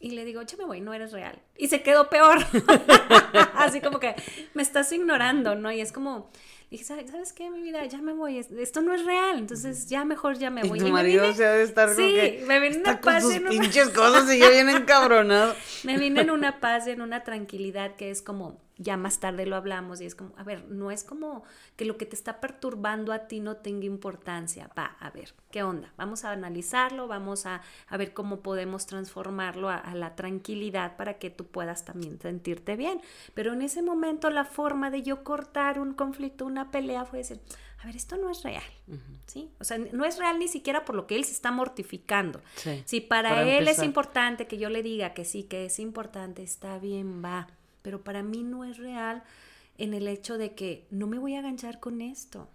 Y 0.00 0.10
le 0.10 0.24
digo, 0.24 0.42
ya 0.42 0.56
me 0.58 0.64
voy, 0.64 0.80
no 0.80 0.92
eres 0.92 1.12
real. 1.12 1.40
Y 1.56 1.68
se 1.68 1.82
quedó 1.82 2.08
peor. 2.10 2.38
Así 3.56 3.80
como 3.80 3.98
que 4.00 4.14
me 4.54 4.62
estás 4.62 4.92
ignorando, 4.92 5.54
¿no? 5.54 5.72
Y 5.72 5.80
es 5.80 5.92
como, 5.92 6.30
dije, 6.70 6.84
"¿Sabes- 6.84 7.10
¿sabes 7.10 7.32
qué, 7.32 7.50
mi 7.50 7.62
vida? 7.62 7.84
Ya 7.86 7.98
me 8.02 8.12
voy, 8.12 8.38
es- 8.38 8.50
esto 8.50 8.80
no 8.82 8.94
es 8.94 9.04
real, 9.04 9.38
entonces 9.38 9.88
ya 9.88 10.04
mejor 10.04 10.36
ya 10.38 10.50
me 10.50 10.62
Y 10.64 10.68
voy. 10.68 10.78
tu 10.78 10.86
me 10.86 10.92
marido 10.92 11.22
vine- 11.24 11.34
se 11.36 11.46
ha 11.46 11.52
de 11.52 11.62
estar 11.62 11.88
con 11.88 11.96
Sí, 11.96 12.14
que 12.14 12.44
me 12.46 12.60
vine 12.60 12.78
una 12.78 13.00
con 13.00 13.12
paz 13.12 13.22
sus 13.22 13.34
en 13.34 13.42
una- 13.46 13.50
pinches 13.50 13.88
cosas 13.90 14.30
y 14.32 14.38
ya 14.38 14.50
viene 14.50 14.72
encabronado. 14.72 15.54
me 15.84 15.96
vine 15.98 16.20
en 16.22 16.30
una 16.30 16.60
paz 16.60 16.86
y 16.86 16.90
en 16.90 17.00
una 17.00 17.24
tranquilidad 17.24 17.96
que 17.96 18.10
es 18.10 18.20
como, 18.22 18.60
ya 18.76 18.96
más 18.96 19.20
tarde 19.20 19.46
lo 19.46 19.56
hablamos 19.56 20.00
y 20.00 20.06
es 20.06 20.14
como, 20.14 20.32
a 20.36 20.42
ver, 20.42 20.68
no 20.68 20.90
es 20.90 21.04
como 21.04 21.44
que 21.76 21.84
lo 21.84 21.96
que 21.96 22.06
te 22.06 22.16
está 22.16 22.40
perturbando 22.40 23.12
a 23.12 23.28
ti 23.28 23.40
no 23.40 23.56
tenga 23.56 23.84
importancia. 23.84 24.70
Va, 24.76 24.96
a 24.98 25.10
ver, 25.10 25.34
¿qué 25.50 25.62
onda? 25.62 25.92
Vamos 25.96 26.24
a 26.24 26.32
analizarlo, 26.32 27.06
vamos 27.06 27.46
a, 27.46 27.62
a 27.88 27.96
ver 27.96 28.12
cómo 28.12 28.40
podemos 28.40 28.86
transformarlo 28.86 29.68
a, 29.68 29.76
a 29.76 29.94
la 29.94 30.16
tranquilidad 30.16 30.96
para 30.96 31.18
que 31.18 31.30
tú 31.30 31.46
puedas 31.46 31.84
también 31.84 32.20
sentirte 32.20 32.76
bien. 32.76 33.00
Pero 33.34 33.52
en 33.52 33.62
ese 33.62 33.82
momento 33.82 34.30
la 34.30 34.44
forma 34.44 34.90
de 34.90 35.02
yo 35.02 35.22
cortar 35.22 35.78
un 35.78 35.94
conflicto, 35.94 36.44
una 36.44 36.70
pelea 36.70 37.04
fue 37.04 37.20
decir, 37.20 37.40
a 37.84 37.86
ver, 37.86 37.96
esto 37.96 38.16
no 38.16 38.30
es 38.30 38.42
real, 38.42 38.62
¿sí? 39.26 39.50
O 39.60 39.64
sea, 39.64 39.76
no 39.76 40.06
es 40.06 40.18
real 40.18 40.38
ni 40.38 40.48
siquiera 40.48 40.86
por 40.86 40.94
lo 40.94 41.06
que 41.06 41.16
él 41.16 41.24
se 41.24 41.32
está 41.32 41.50
mortificando. 41.50 42.40
Sí, 42.56 42.82
Si 42.86 43.00
para, 43.02 43.28
para 43.28 43.42
él 43.58 43.68
es 43.68 43.82
importante 43.82 44.46
que 44.46 44.56
yo 44.56 44.70
le 44.70 44.82
diga 44.82 45.12
que 45.12 45.26
sí, 45.26 45.44
que 45.44 45.66
es 45.66 45.78
importante, 45.78 46.42
está 46.42 46.78
bien, 46.78 47.22
va. 47.22 47.46
Pero 47.84 48.02
para 48.02 48.22
mí 48.24 48.42
no 48.42 48.64
es 48.64 48.78
real 48.78 49.22
en 49.78 49.92
el 49.94 50.08
hecho 50.08 50.38
de 50.38 50.54
que 50.54 50.86
no 50.90 51.06
me 51.06 51.18
voy 51.18 51.34
a 51.34 51.40
enganchar 51.40 51.78
con 51.78 52.00
esto. 52.00 52.48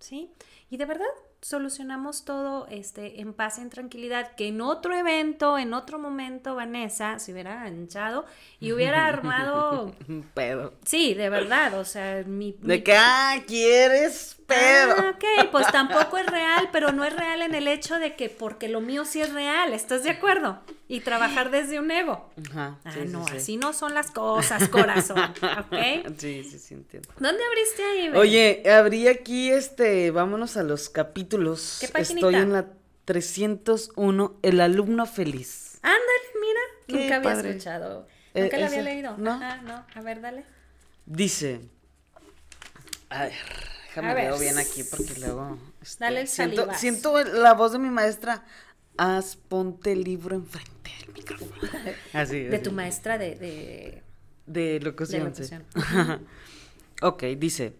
¿Sí? 0.00 0.30
Y 0.70 0.76
de 0.76 0.84
verdad 0.84 1.06
solucionamos 1.40 2.24
todo 2.24 2.66
este, 2.68 3.20
en 3.20 3.32
paz, 3.32 3.58
en 3.58 3.70
tranquilidad, 3.70 4.34
que 4.34 4.48
en 4.48 4.60
otro 4.60 4.94
evento, 4.96 5.58
en 5.58 5.74
otro 5.74 5.98
momento, 5.98 6.54
Vanessa 6.56 7.18
se 7.20 7.32
hubiera 7.32 7.68
enganchado 7.68 8.26
y 8.58 8.72
hubiera 8.72 9.06
armado... 9.08 9.94
Un 10.08 10.22
pedo. 10.34 10.74
Sí, 10.84 11.14
de 11.14 11.28
verdad, 11.30 11.78
o 11.78 11.84
sea, 11.84 12.24
mi... 12.26 12.56
mi- 12.60 12.68
De 12.68 12.82
que, 12.82 12.96
ah, 12.96 13.36
quieres 13.46 14.36
pedo. 14.46 14.94
Ah, 14.98 15.14
ok, 15.14 15.50
pues 15.52 15.66
tampoco 15.70 16.18
es 16.18 16.26
real, 16.26 16.68
pero 16.72 16.90
no 16.92 17.04
es 17.04 17.14
real 17.14 17.42
en 17.42 17.54
el 17.54 17.68
hecho 17.68 17.98
de 18.00 18.16
que 18.16 18.28
porque 18.28 18.68
lo 18.68 18.80
mío 18.80 19.04
sí 19.04 19.20
es 19.20 19.32
real, 19.32 19.72
¿estás 19.72 20.02
de 20.02 20.10
acuerdo? 20.10 20.60
Y 20.88 21.00
trabajar 21.00 21.50
desde 21.50 21.80
un 21.80 21.90
ego. 21.90 22.30
Ajá. 22.50 22.78
Ah, 22.84 22.92
sí, 22.92 23.00
sí, 23.02 23.08
no, 23.08 23.26
sí. 23.26 23.36
así 23.36 23.56
no 23.56 23.72
son 23.72 23.92
las 23.94 24.10
cosas, 24.12 24.68
corazón, 24.68 25.18
¿ok? 25.18 25.72
Sí, 26.18 26.44
sí, 26.44 26.58
sí, 26.60 26.74
entiendo. 26.74 27.08
¿Dónde 27.18 27.42
abriste 27.44 27.82
ahí? 27.82 28.08
Bel? 28.08 28.16
Oye, 28.16 28.62
abrí 28.70 29.08
aquí 29.08 29.50
este, 29.50 30.10
vámonos 30.12 30.56
a 30.56 30.62
los 30.62 30.88
capítulos. 30.88 31.78
¿Qué 31.80 31.88
paginita? 31.88 32.26
Estoy 32.28 32.40
en 32.42 32.52
la 32.52 32.66
301, 33.04 34.36
El 34.42 34.60
alumno 34.60 35.06
feliz. 35.06 35.78
Ándale, 35.82 36.00
mira, 36.40 36.60
Qué 36.86 36.92
nunca 37.02 37.16
había 37.16 37.30
padre. 37.32 37.50
escuchado. 37.50 38.06
Eh, 38.34 38.42
Nunca 38.42 38.58
la 38.58 38.66
había 38.66 38.82
leído. 38.82 39.16
¿no? 39.16 39.32
Ajá, 39.32 39.56
no, 39.62 39.84
a 39.94 40.00
ver, 40.02 40.20
dale. 40.20 40.44
Dice, 41.06 41.60
a 43.10 43.24
ver, 43.24 43.32
déjame 43.88 44.10
A 44.10 44.14
ver. 44.14 44.24
veo 44.26 44.38
bien 44.38 44.58
aquí 44.58 44.84
porque 44.84 45.14
luego 45.20 45.58
este, 45.80 46.04
Dale 46.04 46.20
el 46.22 46.28
siento, 46.28 46.68
siento 46.74 47.22
la 47.24 47.54
voz 47.54 47.72
de 47.72 47.78
mi 47.78 47.88
maestra. 47.90 48.44
Haz, 48.98 49.36
ponte 49.36 49.92
el 49.92 50.04
libro 50.04 50.36
enfrente 50.36 50.90
del 51.00 51.14
micrófono. 51.14 51.52
Así, 52.12 52.40
De 52.40 52.56
así. 52.56 52.62
tu 52.64 52.72
maestra 52.72 53.18
de, 53.18 53.36
de, 53.36 54.02
De 54.46 54.78
de 54.78 54.80
locución, 54.80 55.34
sí. 55.34 55.42
locución. 55.54 56.26
Ok, 57.02 57.24
dice, 57.38 57.76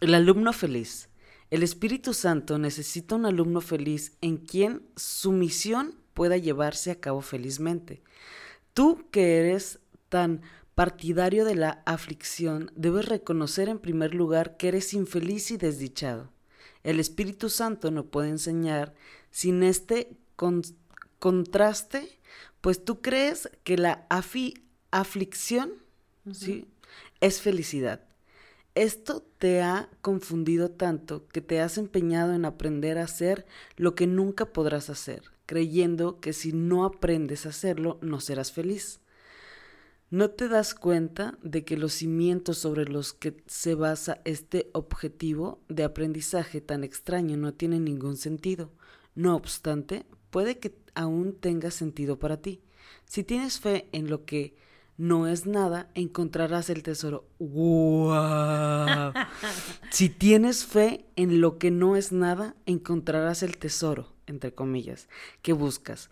el 0.00 0.14
alumno 0.14 0.52
feliz. 0.52 1.08
El 1.50 1.62
Espíritu 1.62 2.14
Santo 2.14 2.58
necesita 2.58 3.16
un 3.16 3.26
alumno 3.26 3.60
feliz 3.60 4.12
en 4.20 4.36
quien 4.36 4.82
su 4.96 5.32
misión 5.32 5.94
pueda 6.14 6.36
llevarse 6.36 6.90
a 6.90 7.00
cabo 7.00 7.22
felizmente. 7.22 8.02
Tú 8.74 9.06
que 9.10 9.38
eres 9.38 9.80
tan 10.08 10.42
partidario 10.76 11.44
de 11.44 11.56
la 11.56 11.82
aflicción, 11.86 12.70
debes 12.76 13.06
reconocer 13.06 13.68
en 13.68 13.78
primer 13.80 14.14
lugar 14.14 14.56
que 14.56 14.68
eres 14.68 14.94
infeliz 14.94 15.50
y 15.50 15.56
desdichado. 15.56 16.30
El 16.84 17.00
Espíritu 17.00 17.48
Santo 17.48 17.90
no 17.90 18.04
puede 18.04 18.28
enseñar 18.28 18.94
sin 19.30 19.62
este 19.62 20.16
con- 20.36 20.62
contraste, 21.18 22.18
pues 22.60 22.84
tú 22.84 23.00
crees 23.00 23.50
que 23.64 23.76
la 23.76 24.08
afi- 24.08 24.60
aflicción 24.90 25.72
¿sí? 26.32 26.66
es 27.20 27.40
felicidad. 27.40 28.04
Esto 28.74 29.24
te 29.38 29.60
ha 29.62 29.88
confundido 30.02 30.70
tanto 30.70 31.26
que 31.28 31.40
te 31.40 31.60
has 31.60 31.78
empeñado 31.78 32.34
en 32.34 32.44
aprender 32.44 32.98
a 32.98 33.04
hacer 33.04 33.46
lo 33.76 33.94
que 33.94 34.06
nunca 34.06 34.52
podrás 34.52 34.88
hacer, 34.88 35.22
creyendo 35.46 36.20
que 36.20 36.32
si 36.32 36.52
no 36.52 36.84
aprendes 36.84 37.46
a 37.46 37.48
hacerlo 37.50 37.98
no 38.02 38.20
serás 38.20 38.52
feliz. 38.52 39.00
¿No 40.10 40.30
te 40.30 40.48
das 40.48 40.74
cuenta 40.74 41.36
de 41.42 41.64
que 41.64 41.76
los 41.76 41.92
cimientos 41.92 42.58
sobre 42.58 42.86
los 42.86 43.12
que 43.12 43.42
se 43.46 43.74
basa 43.74 44.20
este 44.24 44.70
objetivo 44.72 45.60
de 45.68 45.84
aprendizaje 45.84 46.60
tan 46.62 46.82
extraño 46.82 47.36
no 47.36 47.52
tienen 47.52 47.84
ningún 47.84 48.16
sentido? 48.16 48.70
No 49.18 49.34
obstante, 49.34 50.06
puede 50.30 50.60
que 50.60 50.78
aún 50.94 51.34
tenga 51.34 51.72
sentido 51.72 52.20
para 52.20 52.36
ti. 52.36 52.62
Si 53.04 53.24
tienes 53.24 53.58
fe 53.58 53.88
en 53.90 54.08
lo 54.08 54.24
que 54.24 54.54
no 54.96 55.26
es 55.26 55.44
nada, 55.44 55.90
encontrarás 55.96 56.70
el 56.70 56.84
tesoro. 56.84 57.26
¡Wow! 57.40 59.12
si 59.90 60.08
tienes 60.08 60.64
fe 60.64 61.04
en 61.16 61.40
lo 61.40 61.58
que 61.58 61.72
no 61.72 61.96
es 61.96 62.12
nada, 62.12 62.54
encontrarás 62.64 63.42
el 63.42 63.58
tesoro, 63.58 64.14
entre 64.28 64.54
comillas, 64.54 65.08
que 65.42 65.52
buscas. 65.52 66.10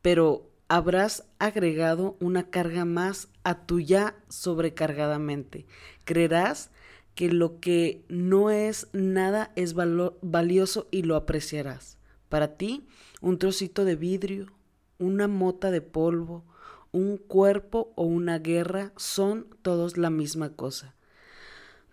Pero 0.00 0.50
habrás 0.66 1.26
agregado 1.38 2.16
una 2.20 2.48
carga 2.48 2.86
más 2.86 3.28
a 3.44 3.66
tu 3.66 3.80
ya 3.80 4.16
sobrecargadamente. 4.30 5.66
Creerás 6.06 6.70
que 7.14 7.30
lo 7.30 7.60
que 7.60 8.06
no 8.08 8.50
es 8.50 8.88
nada 8.94 9.52
es 9.56 9.74
valioso 9.74 10.88
y 10.90 11.02
lo 11.02 11.16
apreciarás. 11.16 11.99
Para 12.30 12.56
ti, 12.56 12.86
un 13.20 13.38
trocito 13.38 13.84
de 13.84 13.96
vidrio, 13.96 14.46
una 14.98 15.26
mota 15.26 15.72
de 15.72 15.80
polvo, 15.80 16.44
un 16.92 17.16
cuerpo 17.16 17.92
o 17.96 18.04
una 18.04 18.38
guerra 18.38 18.92
son 18.96 19.48
todos 19.62 19.98
la 19.98 20.10
misma 20.10 20.50
cosa. 20.50 20.94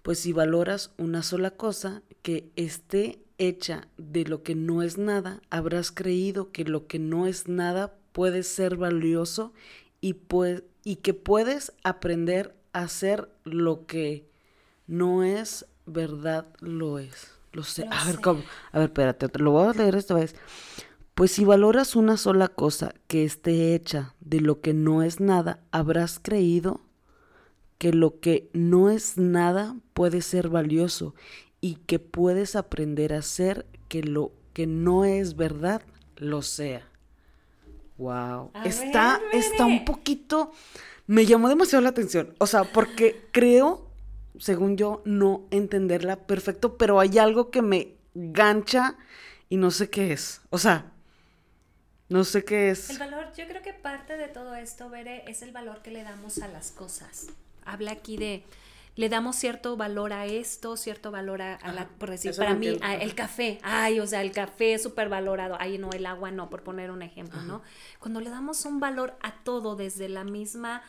Pues 0.03 0.19
si 0.19 0.33
valoras 0.33 0.91
una 0.99 1.23
sola 1.23 1.51
cosa 1.51 2.03
que 2.21 2.51
esté 2.55 3.19
hecha 3.39 3.87
de 3.97 4.25
lo 4.25 4.43
que 4.43 4.53
no 4.53 4.83
es 4.83 4.99
nada, 4.99 5.41
habrás 5.49 5.91
creído 5.91 6.51
que 6.51 6.65
lo 6.65 6.85
que 6.85 6.99
no 6.99 7.25
es 7.25 7.47
nada 7.47 7.95
puede 8.11 8.43
ser 8.43 8.77
valioso 8.77 9.53
y, 10.01 10.17
y 10.83 10.97
que 10.97 11.13
puedes 11.15 11.73
aprender 11.83 12.55
a 12.73 12.81
hacer 12.81 13.27
lo 13.43 13.87
que 13.87 14.29
no 14.85 15.23
es 15.23 15.65
verdad 15.87 16.45
lo 16.59 16.99
es. 16.99 17.36
Lo 17.57 17.63
sé. 17.63 17.85
Lo 17.85 17.91
a 17.91 18.05
ver. 18.05 18.21
¿cómo? 18.21 18.43
A 18.71 18.77
ver, 18.77 18.89
espérate, 18.89 19.29
te 19.29 19.39
lo 19.39 19.49
voy 19.51 19.67
a 19.67 19.73
leer 19.73 19.95
esta 19.95 20.13
vez. 20.13 20.35
Pues 21.15 21.31
si 21.31 21.43
valoras 21.43 21.95
una 21.95 22.15
sola 22.15 22.47
cosa 22.47 22.93
que 23.07 23.25
esté 23.25 23.73
hecha 23.73 24.13
de 24.19 24.39
lo 24.41 24.61
que 24.61 24.75
no 24.75 25.01
es 25.01 25.19
nada, 25.19 25.59
habrás 25.71 26.19
creído 26.21 26.81
que 27.79 27.91
lo 27.93 28.19
que 28.19 28.51
no 28.53 28.91
es 28.91 29.17
nada 29.17 29.75
puede 29.93 30.21
ser 30.21 30.49
valioso 30.49 31.15
y 31.59 31.77
que 31.87 31.97
puedes 31.97 32.55
aprender 32.55 33.13
a 33.13 33.19
hacer 33.19 33.65
que 33.87 34.03
lo 34.03 34.31
que 34.53 34.67
no 34.67 35.05
es 35.05 35.35
verdad 35.35 35.81
lo 36.17 36.43
sea. 36.43 36.87
Wow. 37.97 38.51
A 38.53 38.65
Está, 38.65 39.19
ver, 39.31 39.41
está 39.41 39.65
un 39.65 39.83
poquito. 39.83 40.51
Me 41.07 41.25
llamó 41.25 41.49
demasiado 41.49 41.81
la 41.81 41.89
atención. 41.89 42.35
O 42.37 42.45
sea, 42.45 42.63
porque 42.65 43.27
creo, 43.31 43.86
según 44.39 44.77
yo, 44.77 45.01
no 45.05 45.47
entenderla 45.51 46.15
perfecto, 46.27 46.77
pero 46.77 46.99
hay 46.99 47.17
algo 47.17 47.49
que 47.51 47.61
me 47.61 47.95
gancha 48.13 48.97
y 49.49 49.57
no 49.57 49.71
sé 49.71 49.89
qué 49.89 50.13
es. 50.13 50.41
O 50.49 50.57
sea, 50.57 50.91
no 52.09 52.23
sé 52.23 52.45
qué 52.45 52.69
es. 52.69 52.89
El 52.89 52.99
valor, 52.99 53.27
yo 53.35 53.47
creo 53.47 53.61
que 53.61 53.73
parte 53.73 54.15
de 54.17 54.27
todo 54.27 54.55
esto, 54.55 54.89
Bere, 54.89 55.23
es 55.29 55.41
el 55.41 55.51
valor 55.51 55.81
que 55.81 55.91
le 55.91 56.03
damos 56.03 56.39
a 56.41 56.47
las 56.47 56.71
cosas. 56.71 57.27
Habla 57.65 57.91
aquí 57.91 58.15
de, 58.15 58.43
le 58.95 59.09
damos 59.09 59.35
cierto 59.35 59.75
valor 59.75 60.13
a 60.13 60.25
esto, 60.25 60.77
cierto 60.77 61.11
valor 61.11 61.41
a, 61.41 61.55
a 61.55 61.73
la, 61.73 61.87
por 61.89 62.09
decir, 62.09 62.31
eso 62.31 62.39
para 62.41 62.53
mí, 62.55 62.77
a- 62.81 62.95
el 62.95 63.13
café, 63.13 63.59
ay, 63.61 63.99
o 63.99 64.07
sea, 64.07 64.21
el 64.21 64.31
café 64.31 64.73
es 64.75 64.83
súper 64.83 65.09
valorado, 65.09 65.57
ay, 65.59 65.77
no, 65.77 65.89
el 65.91 66.05
agua 66.05 66.31
no, 66.31 66.49
por 66.49 66.63
poner 66.63 66.91
un 66.91 67.01
ejemplo, 67.01 67.41
¿no? 67.41 67.61
Cuando 67.99 68.21
le 68.21 68.29
damos 68.29 68.63
un 68.63 68.79
valor 68.79 69.17
a 69.21 69.43
todo 69.43 69.75
desde 69.75 70.07
la 70.07 70.23
misma 70.23 70.81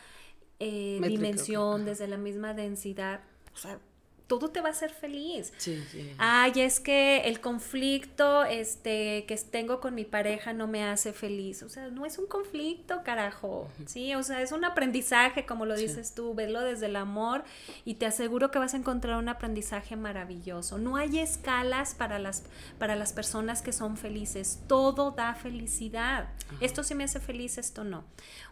eh, 0.61 0.99
dimensión, 1.09 1.85
desde 1.85 2.07
la 2.07 2.17
misma 2.17 2.55
densidad, 2.55 3.21
o 3.59 3.61
sea, 3.61 3.81
todo 4.29 4.51
te 4.51 4.61
va 4.61 4.69
a 4.69 4.73
hacer 4.73 4.93
feliz. 4.93 5.53
Sí, 5.57 5.83
sí. 5.91 6.13
Ay, 6.19 6.53
es 6.57 6.81
que 6.81 7.23
el 7.23 7.41
conflicto 7.41 8.45
este, 8.45 9.25
que 9.27 9.37
tengo 9.37 9.81
con 9.81 9.95
mi 9.95 10.05
pareja 10.05 10.53
no 10.53 10.67
me 10.67 10.85
hace 10.85 11.15
feliz. 11.15 11.63
O 11.63 11.71
sea, 11.71 11.89
no 11.89 12.05
es 12.05 12.19
un 12.19 12.27
conflicto, 12.27 13.03
carajo. 13.03 13.69
Sí, 13.87 14.15
o 14.15 14.23
sea, 14.23 14.43
es 14.43 14.53
un 14.53 14.67
aprendizaje, 14.67 15.47
como 15.47 15.65
lo 15.65 15.75
dices 15.75 16.15
tú, 16.15 16.35
verlo 16.35 16.61
desde 16.61 16.87
el 16.87 16.97
amor 16.97 17.43
y 17.87 17.95
te 17.95 18.05
aseguro 18.05 18.51
que 18.51 18.59
vas 18.59 18.75
a 18.75 18.77
encontrar 18.77 19.17
un 19.17 19.31
aprendizaje 19.31 19.97
maravilloso. 19.97 20.77
No 20.77 20.97
hay 20.97 21.19
escalas 21.19 21.95
para 21.95 22.19
las, 22.19 22.45
para 22.79 22.97
las 22.97 23.15
personas 23.15 23.63
que 23.63 23.73
son 23.73 23.97
felices. 23.97 24.61
Todo 24.69 25.11
da 25.11 25.35
felicidad. 25.35 26.29
Esto 26.61 26.85
sí 26.85 26.95
me 26.95 27.05
hace 27.05 27.19
feliz, 27.19 27.57
esto 27.57 27.83
no. 27.83 28.05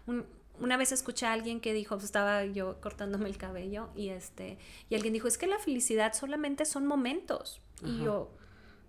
Un, 0.07 0.25
una 0.61 0.77
vez 0.77 0.93
escuché 0.93 1.27
a 1.27 1.33
alguien 1.33 1.61
que 1.61 1.73
dijo, 1.73 1.97
pues, 1.97 2.05
estaba 2.05 2.45
yo 2.45 2.81
cortándome 2.81 3.29
el 3.29 3.37
cabello 3.37 3.91
y 3.95 4.09
este 4.09 4.59
y 4.89 4.95
alguien 4.95 5.13
dijo, 5.13 5.29
"Es 5.29 5.39
que 5.39 5.47
la 5.47 5.59
felicidad 5.59 6.15
solamente 6.15 6.65
son 6.65 6.87
momentos." 6.87 7.61
Y 7.85 8.05
yo 8.05 8.31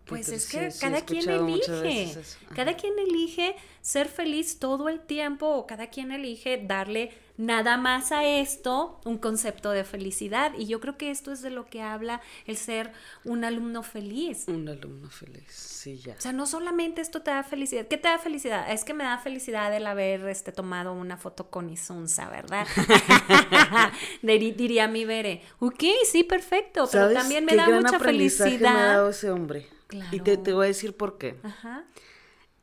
pues 0.07 0.29
es 0.29 0.49
que 0.49 0.71
cada 0.79 1.01
quien 1.01 1.29
elige, 1.29 2.15
cada 2.55 2.75
quien 2.75 2.97
elige 2.97 3.55
ser 3.81 4.07
feliz 4.07 4.59
todo 4.59 4.89
el 4.89 5.01
tiempo 5.01 5.47
o 5.47 5.67
cada 5.67 5.87
quien 5.87 6.11
elige 6.11 6.63
darle 6.65 7.11
nada 7.37 7.77
más 7.77 8.11
a 8.11 8.25
esto 8.25 8.99
un 9.05 9.17
concepto 9.17 9.71
de 9.71 9.83
felicidad. 9.83 10.51
Y 10.57 10.65
yo 10.65 10.79
creo 10.79 10.97
que 10.97 11.11
esto 11.11 11.31
es 11.31 11.41
de 11.41 11.49
lo 11.49 11.65
que 11.67 11.81
habla 11.81 12.21
el 12.45 12.57
ser 12.57 12.91
un 13.23 13.43
alumno 13.43 13.83
feliz. 13.83 14.45
Un 14.47 14.67
alumno 14.67 15.09
feliz, 15.09 15.45
sí, 15.49 15.97
ya. 15.97 16.15
O 16.15 16.21
sea, 16.21 16.33
no 16.33 16.45
solamente 16.45 17.01
esto 17.01 17.21
te 17.21 17.31
da 17.31 17.43
felicidad. 17.43 17.87
¿Qué 17.87 17.97
te 17.97 18.07
da 18.07 18.17
felicidad? 18.17 18.71
Es 18.71 18.83
que 18.83 18.93
me 18.93 19.03
da 19.03 19.17
felicidad 19.19 19.73
el 19.75 19.85
haber 19.85 20.27
este, 20.27 20.51
tomado 20.51 20.93
una 20.93 21.17
foto 21.17 21.49
con 21.49 21.69
Isunza, 21.69 22.29
¿verdad? 22.29 22.67
Diría 24.21 24.87
mi 24.87 25.05
Bere. 25.05 25.43
Ok, 25.59 25.83
sí, 26.05 26.23
perfecto. 26.23 26.89
Pero 26.91 27.13
también 27.13 27.45
me 27.45 27.55
da 27.55 27.69
mucha 27.69 27.99
felicidad. 27.99 28.59
Me 28.59 28.79
ha 28.79 28.87
dado 28.87 29.09
ese 29.09 29.29
hombre. 29.29 29.67
Y 30.11 30.19
te, 30.19 30.35
te, 30.37 30.51
voy 30.51 30.65
a 30.65 30.67
decir 30.67 30.95
por 30.97 31.17
qué. 31.17 31.37
Ajá. 31.43 31.85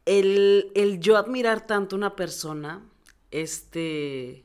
El, 0.05 0.71
el 0.75 1.01
yo 1.01 1.17
admirar 1.17 1.67
tanto 1.67 1.97
una 1.97 2.15
persona, 2.15 2.83
este 3.31 4.45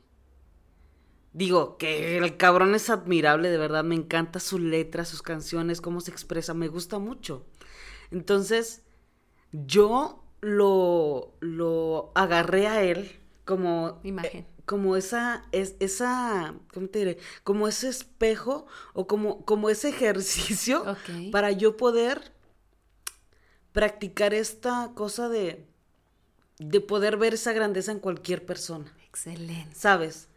Digo, 1.32 1.76
que 1.76 2.18
el 2.18 2.36
cabrón 2.36 2.74
es 2.74 2.90
admirable, 2.90 3.50
de 3.50 3.58
verdad, 3.58 3.84
me 3.84 3.94
encanta 3.94 4.40
su 4.40 4.58
letra, 4.58 5.04
sus 5.04 5.22
canciones, 5.22 5.80
cómo 5.80 6.00
se 6.00 6.10
expresa, 6.10 6.54
me 6.54 6.68
gusta 6.68 6.98
mucho. 6.98 7.46
Entonces, 8.10 8.82
yo 9.52 10.24
lo, 10.40 11.36
lo 11.40 12.10
agarré 12.14 12.66
a 12.66 12.82
él 12.82 13.20
como... 13.44 14.00
Imagen. 14.02 14.40
Eh, 14.40 14.46
como 14.70 14.94
esa, 14.94 15.48
es, 15.50 15.74
esa, 15.80 16.54
¿cómo 16.72 16.86
te 16.86 17.00
diré? 17.00 17.18
Como 17.42 17.66
ese 17.66 17.88
espejo 17.88 18.68
o 18.92 19.08
como, 19.08 19.44
como 19.44 19.68
ese 19.68 19.88
ejercicio 19.88 20.84
para 21.32 21.50
yo 21.50 21.76
poder 21.76 22.32
practicar 23.72 24.32
esta 24.32 24.92
cosa 24.94 25.28
de, 25.28 25.66
de 26.60 26.80
poder 26.80 27.16
ver 27.16 27.34
esa 27.34 27.52
grandeza 27.52 27.90
en 27.90 27.98
cualquier 27.98 28.46
persona. 28.46 28.96
Excelente. 29.08 29.74
¿Sabes? 29.74 30.28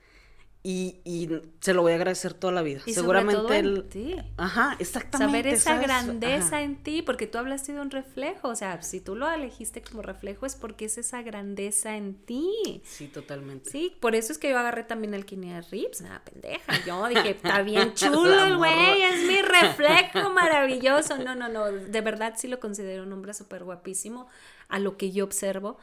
Y, 0.66 1.01
y, 1.03 1.30
se 1.59 1.74
lo 1.74 1.82
voy 1.82 1.91
a 1.91 1.95
agradecer 1.95 2.34
toda 2.34 2.53
la 2.53 2.61
vida. 2.61 2.82
Y 2.86 2.93
Seguramente 2.93 3.57
en 3.57 3.89
ti. 3.89 4.16
Ajá, 4.38 4.78
exactamente. 4.80 5.57
Saber 5.57 5.78
esa 5.78 5.78
grandeza 5.78 6.61
en 6.61 6.82
ti, 6.82 7.01
porque 7.01 7.28
tú 7.28 7.38
hablaste 7.38 7.74
de 7.74 7.82
un 7.82 7.91
reflejo, 7.91 8.47
o 8.47 8.55
sea, 8.55 8.82
si 8.82 9.01
tú 9.01 9.16
lo 9.16 9.30
elegiste 9.30 9.82
como 9.82 10.01
reflejo 10.01 10.45
es 10.45 10.55
porque 10.55 10.86
es 10.86 10.97
esa 10.97 11.22
grandeza 11.22 11.97
en 11.97 12.16
ti. 12.16 12.82
Sí, 12.86 13.09
totalmente. 13.09 13.70
Sí, 13.70 13.93
por 13.99 14.16
eso 14.16 14.32
es 14.32 14.38
que 14.38 14.49
yo 14.49 14.57
agarré 14.57 14.84
también 14.84 15.14
el 15.14 15.26
Kinia 15.26 15.59
Rips, 15.70 15.99
nada, 15.99 16.24
pendeja. 16.24 16.86
Yo 16.86 17.07
dije, 17.09 17.32
está 17.43 17.61
bien 17.61 17.93
chulo 17.93 18.45
el 18.45 18.55
güey, 18.55 19.01
es 19.01 19.28
mi 19.28 19.41
reflejo 19.41 20.30
maravilloso. 20.34 21.18
No, 21.18 21.36
no, 21.36 21.49
no, 21.49 21.66
de 21.66 22.01
verdad 22.01 22.36
sí 22.38 22.47
lo 22.47 22.61
considero 22.61 23.03
un 23.03 23.11
hombre 23.11 23.34
súper 23.34 23.66
guapísimo 23.66 24.28
a 24.74 24.80
lo 24.80 24.97
que 24.97 25.11
yo 25.11 25.24
observo. 25.24 25.78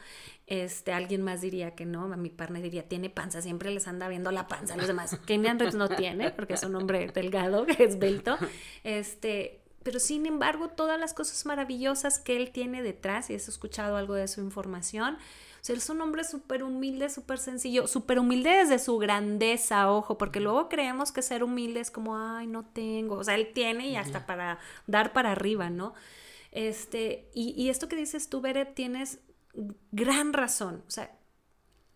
Este, 0.48 0.92
alguien 0.92 1.22
más 1.22 1.40
diría 1.40 1.76
que 1.76 1.86
no, 1.86 2.12
a 2.12 2.16
mi 2.16 2.28
partner 2.28 2.60
diría, 2.60 2.88
tiene 2.88 3.08
panza, 3.08 3.40
siempre 3.40 3.70
les 3.70 3.86
anda 3.86 4.08
viendo 4.08 4.32
la 4.32 4.48
panza 4.48 4.74
a 4.74 4.76
los 4.76 4.88
demás. 4.88 5.16
Kenyan 5.26 5.60
Reeves 5.60 5.76
no 5.76 5.88
tiene, 5.88 6.30
porque 6.32 6.54
es 6.54 6.64
un 6.64 6.74
hombre 6.74 7.06
delgado, 7.14 7.66
esbelto. 7.78 8.36
Este, 8.82 9.60
pero 9.84 10.00
sin 10.00 10.26
embargo, 10.26 10.68
todas 10.68 10.98
las 10.98 11.14
cosas 11.14 11.46
maravillosas 11.46 12.18
que 12.18 12.36
él 12.36 12.50
tiene 12.50 12.82
detrás, 12.82 13.30
y 13.30 13.36
has 13.36 13.48
escuchado 13.48 13.96
algo 13.96 14.14
de 14.14 14.26
su 14.26 14.40
información, 14.40 15.14
o 15.14 15.64
sea, 15.64 15.74
él 15.74 15.78
es 15.78 15.88
un 15.88 16.00
hombre 16.00 16.24
súper 16.24 16.64
humilde, 16.64 17.10
súper 17.10 17.38
sencillo, 17.38 17.86
súper 17.86 18.18
humilde 18.18 18.50
desde 18.50 18.80
su 18.80 18.98
grandeza, 18.98 19.88
ojo, 19.88 20.18
porque 20.18 20.40
luego 20.40 20.68
creemos 20.68 21.12
que 21.12 21.22
ser 21.22 21.44
humilde 21.44 21.78
es 21.78 21.92
como, 21.92 22.18
ay, 22.18 22.48
no 22.48 22.64
tengo, 22.64 23.16
o 23.16 23.22
sea, 23.22 23.36
él 23.36 23.52
tiene 23.54 23.88
y 23.88 23.94
hasta 23.94 24.26
para 24.26 24.58
dar 24.88 25.12
para 25.12 25.30
arriba, 25.30 25.70
¿no? 25.70 25.94
Este, 26.52 27.30
y, 27.34 27.50
y 27.56 27.70
esto 27.70 27.88
que 27.88 27.96
dices 27.96 28.28
tú, 28.28 28.40
Beret, 28.40 28.74
tienes 28.74 29.20
gran 29.92 30.32
razón. 30.32 30.82
O 30.86 30.90
sea, 30.90 31.16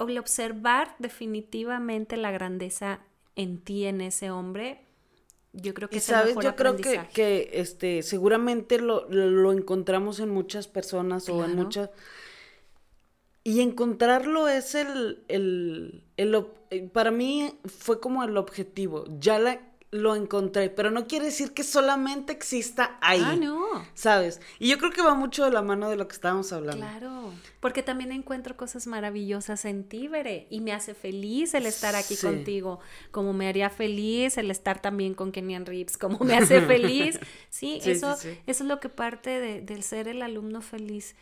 el 0.00 0.18
observar 0.18 0.94
definitivamente 0.98 2.16
la 2.16 2.30
grandeza 2.30 3.00
en 3.36 3.58
ti, 3.58 3.84
en 3.86 4.00
ese 4.00 4.30
hombre, 4.30 4.84
yo 5.52 5.72
creo 5.72 5.88
que 5.88 5.98
es 5.98 6.04
sabes, 6.04 6.30
el 6.30 6.36
mejor 6.36 6.44
yo 6.44 6.56
creo 6.56 6.76
que, 6.76 7.00
que, 7.12 7.50
este, 7.54 8.02
seguramente 8.02 8.80
lo, 8.80 9.08
lo, 9.08 9.52
encontramos 9.52 10.18
en 10.18 10.30
muchas 10.30 10.66
personas 10.66 11.28
o 11.28 11.44
en 11.44 11.54
muchas... 11.54 11.90
Y 13.44 13.60
encontrarlo 13.60 14.48
es 14.48 14.74
el, 14.74 15.22
el, 15.28 16.02
el, 16.16 16.46
el, 16.70 16.90
para 16.90 17.10
mí 17.10 17.52
fue 17.66 18.00
como 18.00 18.24
el 18.24 18.36
objetivo. 18.38 19.04
Ya 19.20 19.38
la, 19.38 19.60
lo 19.94 20.16
encontré, 20.16 20.70
pero 20.70 20.90
no 20.90 21.06
quiere 21.06 21.26
decir 21.26 21.54
que 21.54 21.62
solamente 21.62 22.32
exista 22.32 22.98
ahí. 23.00 23.22
Ah, 23.24 23.36
no. 23.36 23.64
¿Sabes? 23.94 24.40
Y 24.58 24.68
yo 24.68 24.76
creo 24.78 24.90
que 24.90 25.02
va 25.02 25.14
mucho 25.14 25.44
de 25.44 25.52
la 25.52 25.62
mano 25.62 25.88
de 25.88 25.94
lo 25.94 26.08
que 26.08 26.14
estábamos 26.14 26.52
hablando. 26.52 26.84
Claro, 26.84 27.32
porque 27.60 27.84
también 27.84 28.10
encuentro 28.10 28.56
cosas 28.56 28.88
maravillosas 28.88 29.64
en 29.64 29.84
ti, 29.84 30.08
Bere, 30.08 30.48
y 30.50 30.60
me 30.62 30.72
hace 30.72 30.94
feliz 30.94 31.54
el 31.54 31.64
estar 31.64 31.94
aquí 31.94 32.16
contigo, 32.16 32.80
como 33.12 33.32
me 33.32 33.46
haría 33.46 33.70
feliz 33.70 34.36
el 34.36 34.50
estar 34.50 34.82
también 34.82 35.14
con 35.14 35.30
Kenyan 35.30 35.64
Reeves, 35.64 35.96
como 35.96 36.18
me 36.18 36.34
hace 36.38 36.60
feliz. 36.60 37.20
Sí, 37.48 37.78
eso, 37.84 38.16
eso 38.16 38.42
es 38.46 38.60
lo 38.60 38.80
que 38.80 38.88
parte 38.88 39.38
de, 39.38 39.60
del 39.60 39.84
ser 39.84 40.08
el 40.08 40.22
alumno 40.22 40.60
feliz 40.60 41.14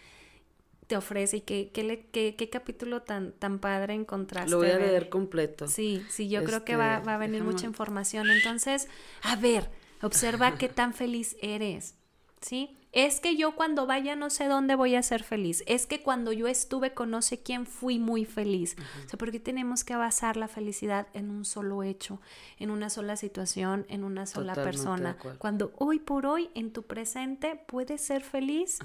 te 0.92 0.98
ofrece 0.98 1.38
y 1.38 1.40
qué, 1.40 1.70
qué, 1.72 2.34
qué, 2.36 2.50
capítulo 2.50 3.00
tan, 3.00 3.32
tan 3.32 3.60
padre 3.60 3.94
encontraste. 3.94 4.50
Lo 4.50 4.58
voy 4.58 4.68
a 4.68 4.76
leer 4.76 5.08
completo. 5.08 5.66
Sí, 5.66 6.04
sí, 6.10 6.28
yo 6.28 6.44
creo 6.44 6.66
que 6.66 6.76
va, 6.76 7.00
va 7.00 7.14
a 7.14 7.16
venir 7.16 7.42
mucha 7.42 7.64
información. 7.64 8.28
Entonces, 8.28 8.88
a 9.22 9.36
ver, 9.36 9.70
observa 10.02 10.58
qué 10.58 10.68
tan 10.68 10.92
feliz 11.02 11.34
eres, 11.40 11.94
¿sí? 12.42 12.76
Es 12.92 13.20
que 13.20 13.38
yo 13.38 13.56
cuando 13.56 13.86
vaya 13.86 14.16
no 14.16 14.28
sé 14.28 14.48
dónde 14.48 14.74
voy 14.74 14.94
a 14.96 15.02
ser 15.02 15.22
feliz. 15.22 15.64
Es 15.66 15.86
que 15.86 16.02
cuando 16.02 16.30
yo 16.30 16.46
estuve 16.46 16.92
con 16.92 17.10
no 17.10 17.22
sé 17.22 17.42
quién 17.42 17.64
fui 17.64 17.98
muy 17.98 18.26
feliz. 18.26 18.76
O 19.06 19.08
sea, 19.08 19.18
porque 19.18 19.40
tenemos 19.40 19.84
que 19.84 19.96
basar 19.96 20.36
la 20.36 20.46
felicidad 20.46 21.06
en 21.14 21.30
un 21.30 21.46
solo 21.46 21.84
hecho, 21.84 22.20
en 22.58 22.70
una 22.70 22.90
sola 22.90 23.16
situación, 23.16 23.86
en 23.88 24.04
una 24.04 24.26
sola 24.26 24.52
persona. 24.54 25.16
Cuando 25.38 25.72
hoy 25.78 26.00
por 26.00 26.26
hoy 26.26 26.50
en 26.54 26.70
tu 26.70 26.82
presente 26.82 27.58
puedes 27.66 28.02
ser 28.02 28.22
feliz. 28.22 28.78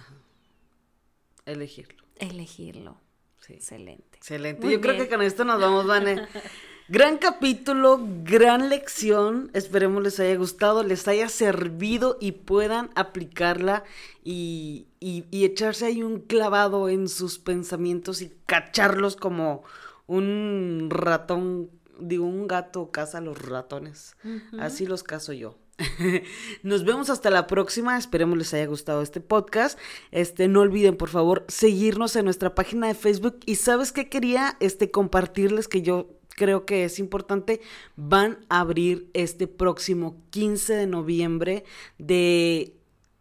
Elegirlo. 1.47 2.03
Elegirlo. 2.17 2.97
Sí. 3.39 3.53
Excelente. 3.53 4.17
Excelente. 4.17 4.69
Yo 4.69 4.81
creo 4.81 4.97
que 4.97 5.07
con 5.07 5.21
esto 5.21 5.45
nos 5.45 5.61
vamos, 5.61 5.87
Vane. 5.87 6.27
gran 6.89 7.17
capítulo, 7.17 8.01
gran 8.23 8.67
lección. 8.67 9.49
Esperemos 9.53 10.03
les 10.03 10.19
haya 10.19 10.35
gustado, 10.35 10.83
les 10.83 11.07
haya 11.07 11.29
servido 11.29 12.17
y 12.19 12.33
puedan 12.33 12.89
aplicarla 12.95 13.85
y, 14.25 14.87
y, 14.99 15.23
echarse 15.45 15.85
ahí 15.85 16.03
un 16.03 16.19
clavado 16.19 16.89
en 16.89 17.07
sus 17.07 17.39
pensamientos 17.39 18.21
y 18.21 18.33
cacharlos 18.45 19.15
como 19.15 19.63
un 20.05 20.89
ratón, 20.89 21.71
digo, 21.97 22.25
un 22.25 22.45
gato 22.47 22.91
caza 22.91 23.19
a 23.19 23.21
los 23.21 23.41
ratones. 23.41 24.17
Así 24.59 24.85
los 24.85 25.03
caso 25.03 25.31
yo. 25.31 25.57
Nos 26.63 26.83
vemos 26.85 27.09
hasta 27.09 27.29
la 27.29 27.47
próxima. 27.47 27.97
Esperemos 27.97 28.37
les 28.37 28.53
haya 28.53 28.65
gustado 28.65 29.01
este 29.01 29.21
podcast. 29.21 29.77
Este, 30.11 30.47
no 30.47 30.61
olviden, 30.61 30.97
por 30.97 31.09
favor, 31.09 31.45
seguirnos 31.47 32.15
en 32.15 32.25
nuestra 32.25 32.55
página 32.55 32.87
de 32.87 32.95
Facebook. 32.95 33.39
Y 33.45 33.55
sabes 33.55 33.91
qué 33.91 34.09
quería 34.09 34.57
este, 34.59 34.91
compartirles 34.91 35.67
que 35.67 35.81
yo 35.81 36.09
creo 36.29 36.65
que 36.65 36.83
es 36.83 36.99
importante. 36.99 37.61
Van 37.95 38.39
a 38.49 38.61
abrir 38.61 39.09
este 39.13 39.47
próximo 39.47 40.17
15 40.31 40.73
de 40.73 40.87
noviembre 40.87 41.63
de 41.97 42.75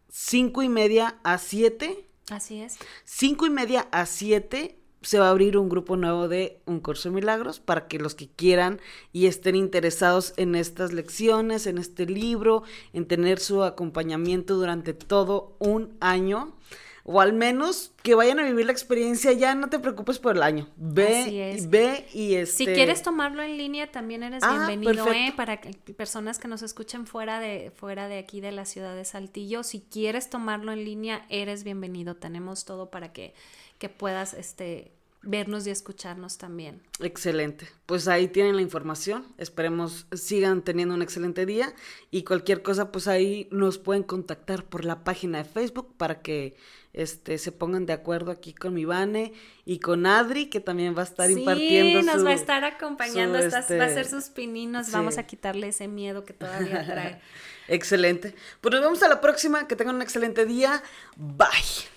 5 0.09 0.63
y 0.63 0.69
media 0.69 1.19
a 1.23 1.37
7. 1.37 2.07
Así 2.29 2.61
es. 2.61 2.77
5 3.05 3.45
y 3.45 3.49
media 3.49 3.87
a 3.91 4.05
7 4.05 4.79
se 5.07 5.19
va 5.19 5.27
a 5.27 5.29
abrir 5.29 5.57
un 5.57 5.69
grupo 5.69 5.95
nuevo 5.95 6.27
de 6.27 6.59
Un 6.65 6.81
Curso 6.81 7.07
de 7.07 7.15
Milagros 7.15 7.61
para 7.61 7.87
que 7.87 7.97
los 7.97 8.13
que 8.13 8.27
quieran 8.27 8.81
y 9.13 9.27
estén 9.27 9.55
interesados 9.55 10.33
en 10.35 10.53
estas 10.53 10.91
lecciones, 10.91 11.65
en 11.65 11.77
este 11.77 12.05
libro, 12.05 12.63
en 12.91 13.07
tener 13.07 13.39
su 13.39 13.63
acompañamiento 13.63 14.55
durante 14.55 14.93
todo 14.93 15.55
un 15.59 15.95
año. 16.01 16.57
o 17.09 17.21
al 17.21 17.31
menos 17.31 17.93
que 18.03 18.15
vayan 18.15 18.37
a 18.39 18.43
vivir 18.43 18.65
la 18.65 18.73
experiencia, 18.73 19.31
ya 19.31 19.55
no 19.55 19.69
te 19.69 19.79
preocupes 19.79 20.19
por 20.19 20.35
el 20.35 20.43
año. 20.43 20.67
Ve, 20.75 21.57
ve 21.69 22.05
y 22.13 22.35
este... 22.35 22.57
Si 22.57 22.65
quieres 22.65 23.01
tomarlo 23.01 23.41
en 23.43 23.55
línea, 23.55 23.89
también 23.89 24.23
eres 24.23 24.43
ah, 24.43 24.65
bienvenido, 24.67 25.09
¿eh? 25.13 25.31
Para 25.37 25.61
que, 25.61 25.73
personas 25.93 26.37
que 26.37 26.49
nos 26.49 26.63
escuchen 26.63 27.07
fuera 27.07 27.39
de, 27.39 27.71
fuera 27.73 28.09
de 28.09 28.17
aquí 28.17 28.41
de 28.41 28.51
la 28.51 28.65
ciudad 28.65 28.93
de 28.93 29.05
Saltillo, 29.05 29.63
si 29.63 29.79
quieres 29.79 30.29
tomarlo 30.29 30.73
en 30.73 30.83
línea, 30.83 31.25
eres 31.29 31.63
bienvenido. 31.63 32.17
Tenemos 32.17 32.65
todo 32.65 32.89
para 32.89 33.13
que, 33.13 33.33
que 33.77 33.87
puedas, 33.87 34.33
este 34.33 34.96
vernos 35.27 35.67
y 35.67 35.69
escucharnos 35.69 36.37
también. 36.37 36.81
Excelente. 36.99 37.67
Pues 37.85 38.07
ahí 38.07 38.27
tienen 38.27 38.55
la 38.55 38.61
información. 38.61 39.25
Esperemos 39.37 40.07
sigan 40.13 40.61
teniendo 40.61 40.95
un 40.95 41.01
excelente 41.01 41.45
día 41.45 41.73
y 42.11 42.23
cualquier 42.23 42.63
cosa 42.63 42.91
pues 42.91 43.07
ahí 43.07 43.47
nos 43.51 43.77
pueden 43.77 44.03
contactar 44.03 44.63
por 44.63 44.85
la 44.85 45.03
página 45.03 45.39
de 45.39 45.43
Facebook 45.43 45.93
para 45.97 46.21
que 46.21 46.55
este 46.93 47.37
se 47.37 47.51
pongan 47.51 47.85
de 47.85 47.93
acuerdo 47.93 48.31
aquí 48.31 48.53
con 48.53 48.73
mi 48.73 48.85
Vane 48.85 49.33
y 49.65 49.79
con 49.79 50.05
Adri 50.05 50.47
que 50.47 50.59
también 50.59 50.95
va 50.97 51.01
a 51.01 51.05
estar 51.05 51.29
impartiendo 51.29 51.99
Sí, 51.99 52.05
nos 52.05 52.25
va 52.25 52.29
a 52.29 52.33
estar 52.33 52.63
acompañando, 52.63 53.37
va 53.37 53.45
a 53.45 53.61
ser 53.61 53.81
este, 53.81 54.03
sus 54.05 54.29
pininos, 54.29 54.91
vamos 54.91 55.17
a 55.17 55.27
quitarle 55.27 55.67
ese 55.67 55.87
miedo 55.87 56.25
que 56.25 56.33
todavía 56.33 56.85
trae. 56.87 57.21
excelente. 57.67 58.33
Pues 58.61 58.73
nos 58.73 58.81
vemos 58.81 59.03
a 59.03 59.09
la 59.09 59.21
próxima, 59.21 59.67
que 59.67 59.75
tengan 59.75 59.95
un 59.97 60.01
excelente 60.01 60.45
día. 60.45 60.81
Bye. 61.15 61.47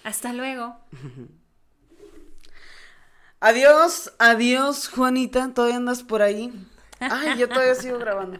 Hasta 0.05 0.33
luego. 0.33 0.77
Adiós, 3.41 4.13
adiós, 4.19 4.87
Juanita. 4.89 5.51
¿Todavía 5.55 5.77
andas 5.77 6.03
por 6.03 6.21
ahí? 6.21 6.53
Ay, 7.01 7.39
yo 7.39 7.49
todavía 7.49 7.75
sigo 7.75 7.99
grabando. 7.99 8.39